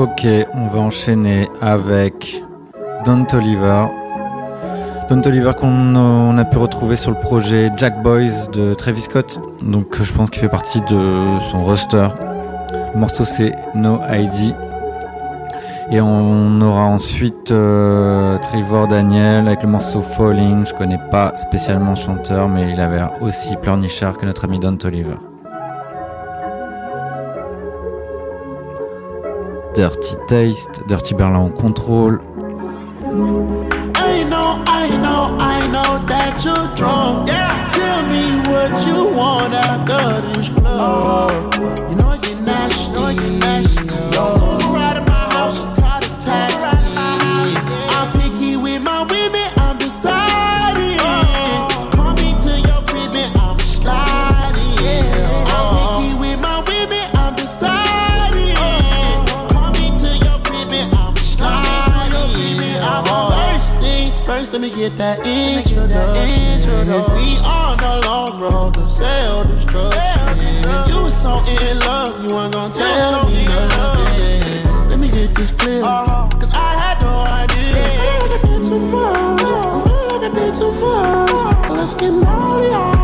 Ok, 0.00 0.26
on 0.54 0.66
va 0.68 0.80
enchaîner 0.80 1.46
avec 1.60 2.42
Don 3.04 3.26
Toliver. 3.26 3.84
Don 5.10 5.20
Toliver 5.20 5.52
qu'on 5.60 5.94
on 5.94 6.38
a 6.38 6.44
pu 6.46 6.56
retrouver 6.56 6.96
sur 6.96 7.10
le 7.10 7.18
projet 7.18 7.68
Jack 7.76 8.02
Boys 8.02 8.48
de 8.50 8.72
Travis 8.72 9.02
Scott. 9.02 9.38
Donc 9.60 10.02
je 10.02 10.10
pense 10.14 10.30
qu'il 10.30 10.40
fait 10.40 10.48
partie 10.48 10.80
de 10.80 11.38
son 11.50 11.64
roster. 11.66 12.08
Le 12.94 12.98
morceau 12.98 13.26
c'est 13.26 13.54
No 13.74 14.00
ID. 14.10 14.54
Et 15.90 16.00
on 16.00 16.58
aura 16.62 16.86
ensuite 16.86 17.50
euh, 17.50 18.38
Trevor 18.38 18.88
Daniel 18.88 19.48
avec 19.48 19.62
le 19.64 19.68
morceau 19.68 20.00
Falling. 20.00 20.64
Je 20.64 20.72
connais 20.72 21.00
pas 21.10 21.36
spécialement 21.36 21.90
le 21.90 21.96
chanteur, 21.96 22.48
mais 22.48 22.72
il 22.72 22.80
avait 22.80 23.02
aussi 23.20 23.54
pleurnichard 23.56 24.16
que 24.16 24.24
notre 24.24 24.46
ami 24.46 24.58
Don 24.60 24.76
Toliver. 24.76 25.16
Dirty 29.74 30.16
Taste, 30.26 30.82
Dirty 30.88 31.14
Berlin 31.14 31.46
en 31.46 31.50
contrôle. 31.50 32.20
I 33.96 34.24
know, 34.24 34.62
I 34.66 34.88
know, 34.88 35.36
I 35.38 35.66
know 35.68 36.06
that 36.06 36.42
you're 36.44 36.74
drunk. 36.76 37.28
Yeah. 37.28 37.39
Get 64.90 64.98
that 64.98 65.26
introduction. 65.26 66.60
We 67.14 67.38
on 67.38 67.80
a 67.80 68.06
long 68.06 68.40
road 68.40 68.74
to 68.74 68.88
self 68.88 69.46
destruction. 69.48 70.88
You 70.88 71.02
was 71.02 71.20
so 71.20 71.38
in 71.46 71.78
love, 71.80 72.22
you 72.22 72.34
weren't 72.34 72.52
gonna 72.52 72.74
tell 72.74 73.28
me 73.28 73.44
nothing. 73.44 74.88
Let 74.88 74.98
me 74.98 75.08
get 75.08 75.34
this 75.34 75.50
clear, 75.50 75.82
cause 75.82 76.50
I 76.52 76.74
had 76.78 77.00
no 77.00 77.20
idea. 77.20 77.82
I 77.82 77.98
feel 77.98 78.18
like 78.20 78.44
I 78.44 78.48
did 78.48 78.62
too 78.62 78.78
much. 78.78 79.42
I 79.42 79.84
feel 79.86 80.18
like 80.18 80.30
I 80.30 80.34
did 80.34 80.54
too 80.54 80.72
much. 80.72 81.70
Let's 81.70 81.94
get 81.94 82.12
all 82.26 82.70
y'all. 82.70 82.99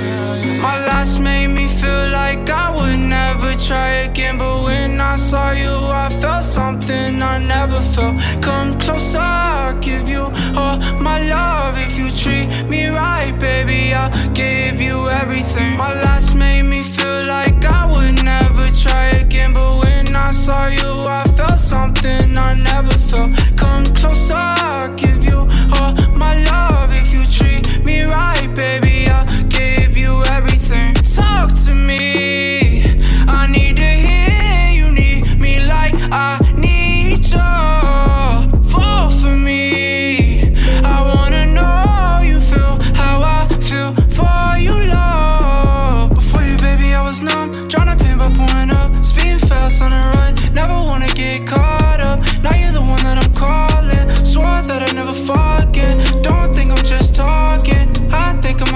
My 0.62 0.76
last 0.86 1.18
made 1.20 1.48
me 1.48 1.68
feel 1.68 2.08
like 2.08 2.48
I 2.48 2.74
would 2.74 2.98
never 2.98 3.54
try 3.56 3.90
again. 4.08 4.38
But 4.38 4.62
when 4.64 5.00
I 5.00 5.16
saw 5.16 5.50
you, 5.50 5.74
I 6.04 6.08
felt 6.22 6.44
something 6.44 7.22
I 7.22 7.36
never 7.38 7.80
felt. 7.92 8.16
Come 8.40 8.78
closer, 8.78 9.18
I'll 9.18 9.78
give 9.80 10.08
you 10.08 10.24
all 10.60 10.78
my 11.08 11.18
love. 11.34 11.76
If 11.76 11.98
you 11.98 12.10
treat 12.10 12.46
me 12.68 12.86
right, 12.86 13.38
baby, 13.38 13.92
I'll 13.92 14.13
give 14.34 14.80
you 14.80 15.08
everything. 15.08 15.76
My 15.76 15.94
last 16.02 16.34
made 16.34 16.62
me 16.62 16.82
feel 16.82 17.26
like 17.26 17.64
I 17.64 17.86
would 17.86 18.24
never 18.24 18.64
try 18.72 19.06
again. 19.22 19.54
But 19.54 19.72
when 19.76 20.14
I 20.14 20.28
saw 20.28 20.66
you, 20.66 20.92
I 21.06 21.24
felt 21.36 21.58
something 21.58 22.36
I 22.36 22.54
never 22.54 22.94
felt. 23.08 23.30
Come 23.56 23.84
closer, 23.94 24.53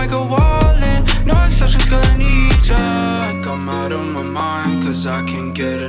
I 0.08 0.10
think 0.10 0.22
I 0.22 0.26
might 0.26 0.28
go 0.28 0.44
all 0.44 0.82
in. 0.82 1.26
No 1.26 1.44
exceptions, 1.44 1.84
I 1.92 2.14
need 2.14 2.66
ya. 2.66 2.76
Like 2.76 3.46
I'm 3.46 3.68
out 3.68 3.92
of 3.92 4.06
my 4.06 4.22
mind, 4.22 4.82
cause 4.82 5.06
I 5.06 5.22
can't 5.24 5.54
get 5.54 5.82
enough. 5.82 5.87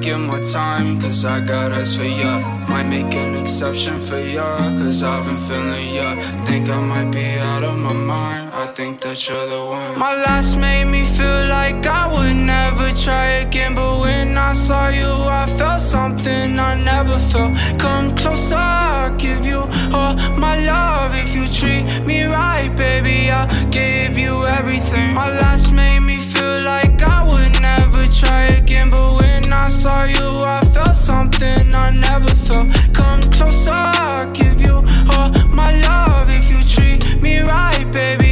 Give 0.00 0.18
my 0.18 0.40
time, 0.42 1.00
cause 1.00 1.24
I 1.24 1.40
got 1.40 1.72
eyes 1.72 1.96
for 1.96 2.04
ya. 2.04 2.38
Might 2.68 2.88
make 2.88 3.14
an 3.14 3.36
exception 3.36 3.98
for 4.00 4.18
ya, 4.18 4.44
cause 4.76 5.02
I've 5.02 5.24
been 5.24 5.38
feeling 5.48 5.94
ya. 5.94 6.44
Think 6.44 6.68
I 6.68 6.80
might 6.80 7.10
be 7.10 7.24
out 7.38 7.62
of 7.62 7.78
my 7.78 7.94
mind, 7.94 8.50
I 8.52 8.66
think 8.74 9.00
that 9.00 9.26
you're 9.26 9.46
the 9.46 9.64
one. 9.64 9.98
My 9.98 10.14
last 10.26 10.58
made 10.58 10.84
me 10.86 11.06
feel 11.06 11.46
like 11.46 11.86
I 11.86 12.12
would 12.12 12.36
never 12.36 12.92
try 12.92 13.44
again, 13.46 13.74
but 13.74 14.00
when 14.00 14.36
I 14.36 14.52
saw 14.52 14.88
you, 14.88 15.08
I 15.40 15.46
felt 15.56 15.80
something 15.80 16.58
I 16.58 16.74
never 16.84 17.18
felt. 17.30 17.56
Come 17.78 18.14
closer, 18.14 18.56
I'll 18.56 19.16
give 19.16 19.46
you 19.46 19.60
all 19.96 20.14
my 20.36 20.58
love. 20.60 21.14
If 21.14 21.34
you 21.34 21.46
treat 21.48 21.84
me 22.04 22.24
right, 22.24 22.68
baby, 22.76 23.30
I'll 23.30 23.48
give 23.70 24.18
you 24.18 24.44
everything. 24.44 25.14
My 25.14 25.30
last 25.40 25.72
made 25.72 26.00
me 26.00 26.16
feel 26.16 26.58
like 26.62 27.00
I 27.00 27.24
would 27.24 27.52
never 27.62 28.02
try 28.08 28.46
again, 28.60 28.90
but 28.90 29.10
when 29.12 29.23
I 29.64 29.66
saw 29.66 30.04
you, 30.04 30.44
I 30.44 30.60
felt 30.74 30.94
something 30.94 31.74
I 31.74 31.88
never 31.88 32.28
felt. 32.46 32.70
Come 32.92 33.22
closer, 33.32 33.70
I'll 33.72 34.30
give 34.32 34.60
you 34.60 34.84
all 35.16 35.30
my 35.48 35.70
love. 35.88 36.28
If 36.28 36.50
you 36.50 36.62
treat 36.62 37.22
me 37.22 37.38
right, 37.38 37.90
baby, 37.90 38.23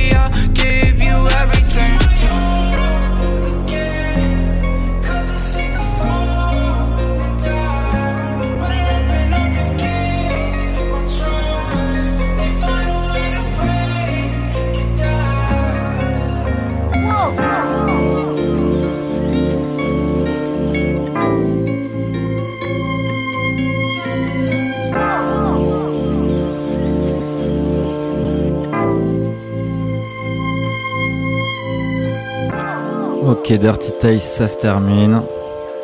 Ok, 33.45 33.55
Dirty 33.55 33.91
Taste, 33.99 34.37
ça 34.37 34.47
se 34.47 34.57
termine. 34.57 35.21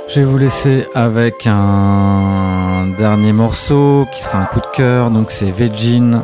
Je 0.07 0.21
vais 0.21 0.27
vous 0.27 0.39
laisser 0.39 0.87
avec 0.95 1.35
un 1.45 2.87
dernier 2.97 3.33
morceau 3.33 4.07
qui 4.15 4.23
sera 4.23 4.39
un 4.39 4.45
coup 4.45 4.61
de 4.61 4.77
cœur. 4.77 5.11
Donc 5.11 5.33
c'est 5.33 5.51
Vegin, 5.51 6.23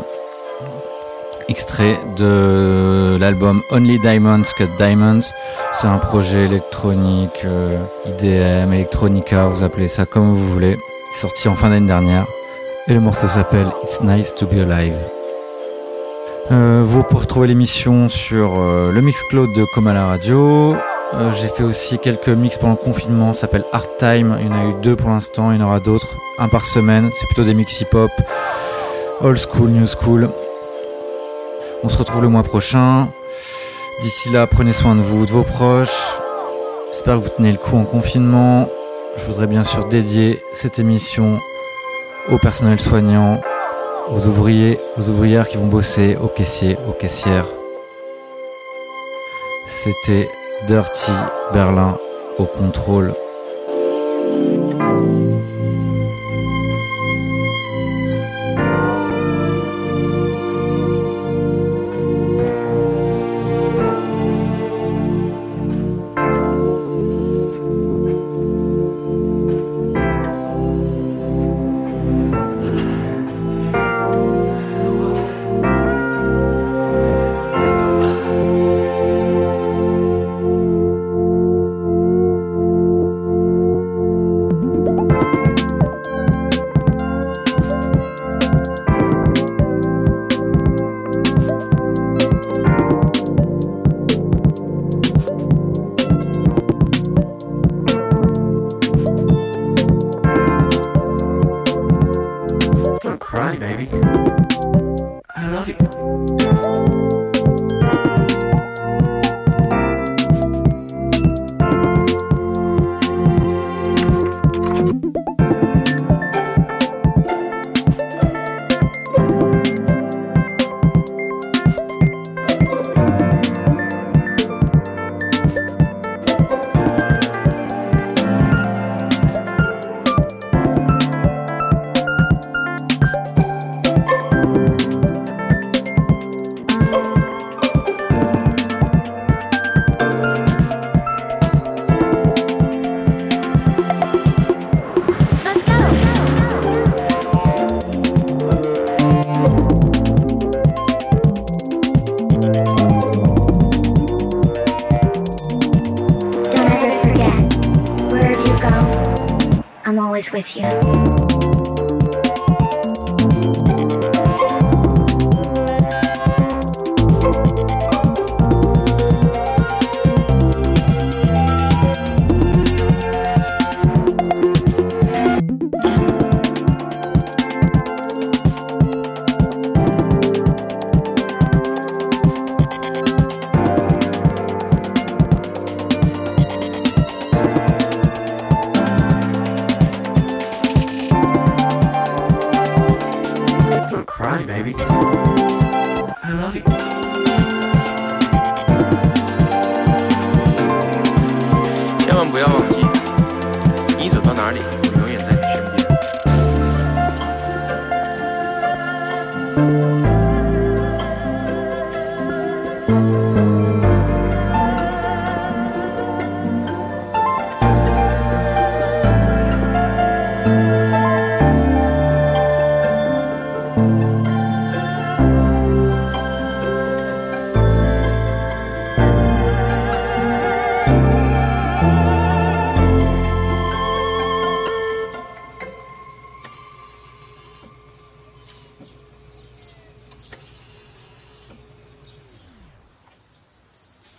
extrait 1.49 1.99
de 2.17 3.17
l'album 3.19 3.63
Only 3.73 3.99
Diamonds 3.99 4.45
Cut 4.57 4.69
Diamonds. 4.79 5.25
C'est 5.73 5.89
un 5.89 5.99
projet 5.99 6.45
électronique, 6.45 7.43
euh, 7.45 7.79
IDM, 8.07 8.73
electronica, 8.73 9.47
vous 9.47 9.65
appelez 9.65 9.89
ça 9.89 10.07
comme 10.07 10.35
vous 10.35 10.49
voulez. 10.53 10.77
Sorti 11.21 11.49
en 11.49 11.57
fin 11.57 11.69
d'année 11.69 11.89
dernière. 11.89 12.27
Et 12.87 12.95
le 12.95 13.01
morceau 13.01 13.27
s'appelle 13.27 13.73
It's 13.83 14.01
Nice 14.03 14.37
to 14.37 14.47
Be 14.47 14.71
Alive. 14.71 14.95
Euh, 16.53 16.83
vous 16.85 17.03
pourrez 17.03 17.23
retrouver 17.23 17.49
l'émission 17.49 18.09
sur 18.09 18.53
euh, 18.57 18.93
le 18.93 19.01
Mixcloud 19.01 19.53
de 19.53 19.65
Comala 19.75 20.07
Radio. 20.07 20.77
Euh, 21.17 21.31
J'ai 21.31 21.49
fait 21.49 21.63
aussi 21.63 21.99
quelques 21.99 22.29
mix 22.29 22.59
pendant 22.59 22.73
le 22.73 22.85
confinement, 22.85 23.33
ça 23.33 23.43
s'appelle 23.43 23.65
Art 23.73 23.87
Time. 23.99 24.37
Il 24.41 24.47
y 24.47 24.51
en 24.51 24.53
a 24.53 24.65
eu 24.71 24.75
deux 24.83 24.97
pour 24.97 25.11
l'instant, 25.11 25.53
il 25.53 25.61
y 25.61 25.63
en 25.63 25.67
aura 25.67 25.79
d'autres, 25.81 26.09
un 26.39 26.49
par 26.49 26.65
semaine. 26.65 27.11
C'est 27.19 27.27
plutôt 27.27 27.45
des 27.45 27.55
mix 27.55 27.81
hip-hop, 27.81 28.11
old 29.21 29.39
school, 29.39 29.71
new 29.71 29.87
school. 29.87 30.29
On 31.85 31.89
se 31.89 31.97
retrouve 31.97 32.23
le 32.23 32.29
mois 32.29 32.43
prochain. 32.43 33.09
D'ici 34.03 34.31
là, 34.31 34.47
prenez 34.49 34.73
soin 34.73 34.97
de 34.97 35.03
vous, 35.03 35.25
de 35.25 35.31
vos 35.31 35.45
proches. 35.45 36.19
J'espère 36.91 37.19
que 37.19 37.25
vous 37.25 37.31
tenez 37.37 37.53
le 37.53 37.59
coup 37.59 37.77
en 37.77 37.85
confinement. 37.85 38.69
Je 39.17 39.25
voudrais 39.25 39.47
bien 39.47 39.63
sûr 39.63 39.85
dédier 39.85 40.43
cette 40.55 40.81
émission 40.81 41.39
au 42.33 42.39
personnel 42.39 42.81
soignant, 42.81 43.41
aux 44.11 44.27
ouvriers, 44.27 44.81
aux 44.99 45.09
ouvrières 45.09 45.49
qui 45.49 45.59
vont 45.59 45.67
bosser, 45.67 46.17
aux 46.21 46.27
caissiers, 46.27 46.77
aux 46.89 46.93
caissières. 46.93 47.47
C'était 49.69 50.29
Dirty 50.63 51.13
Berlin 51.53 51.99
au 52.39 52.47
contrôle. 52.47 53.13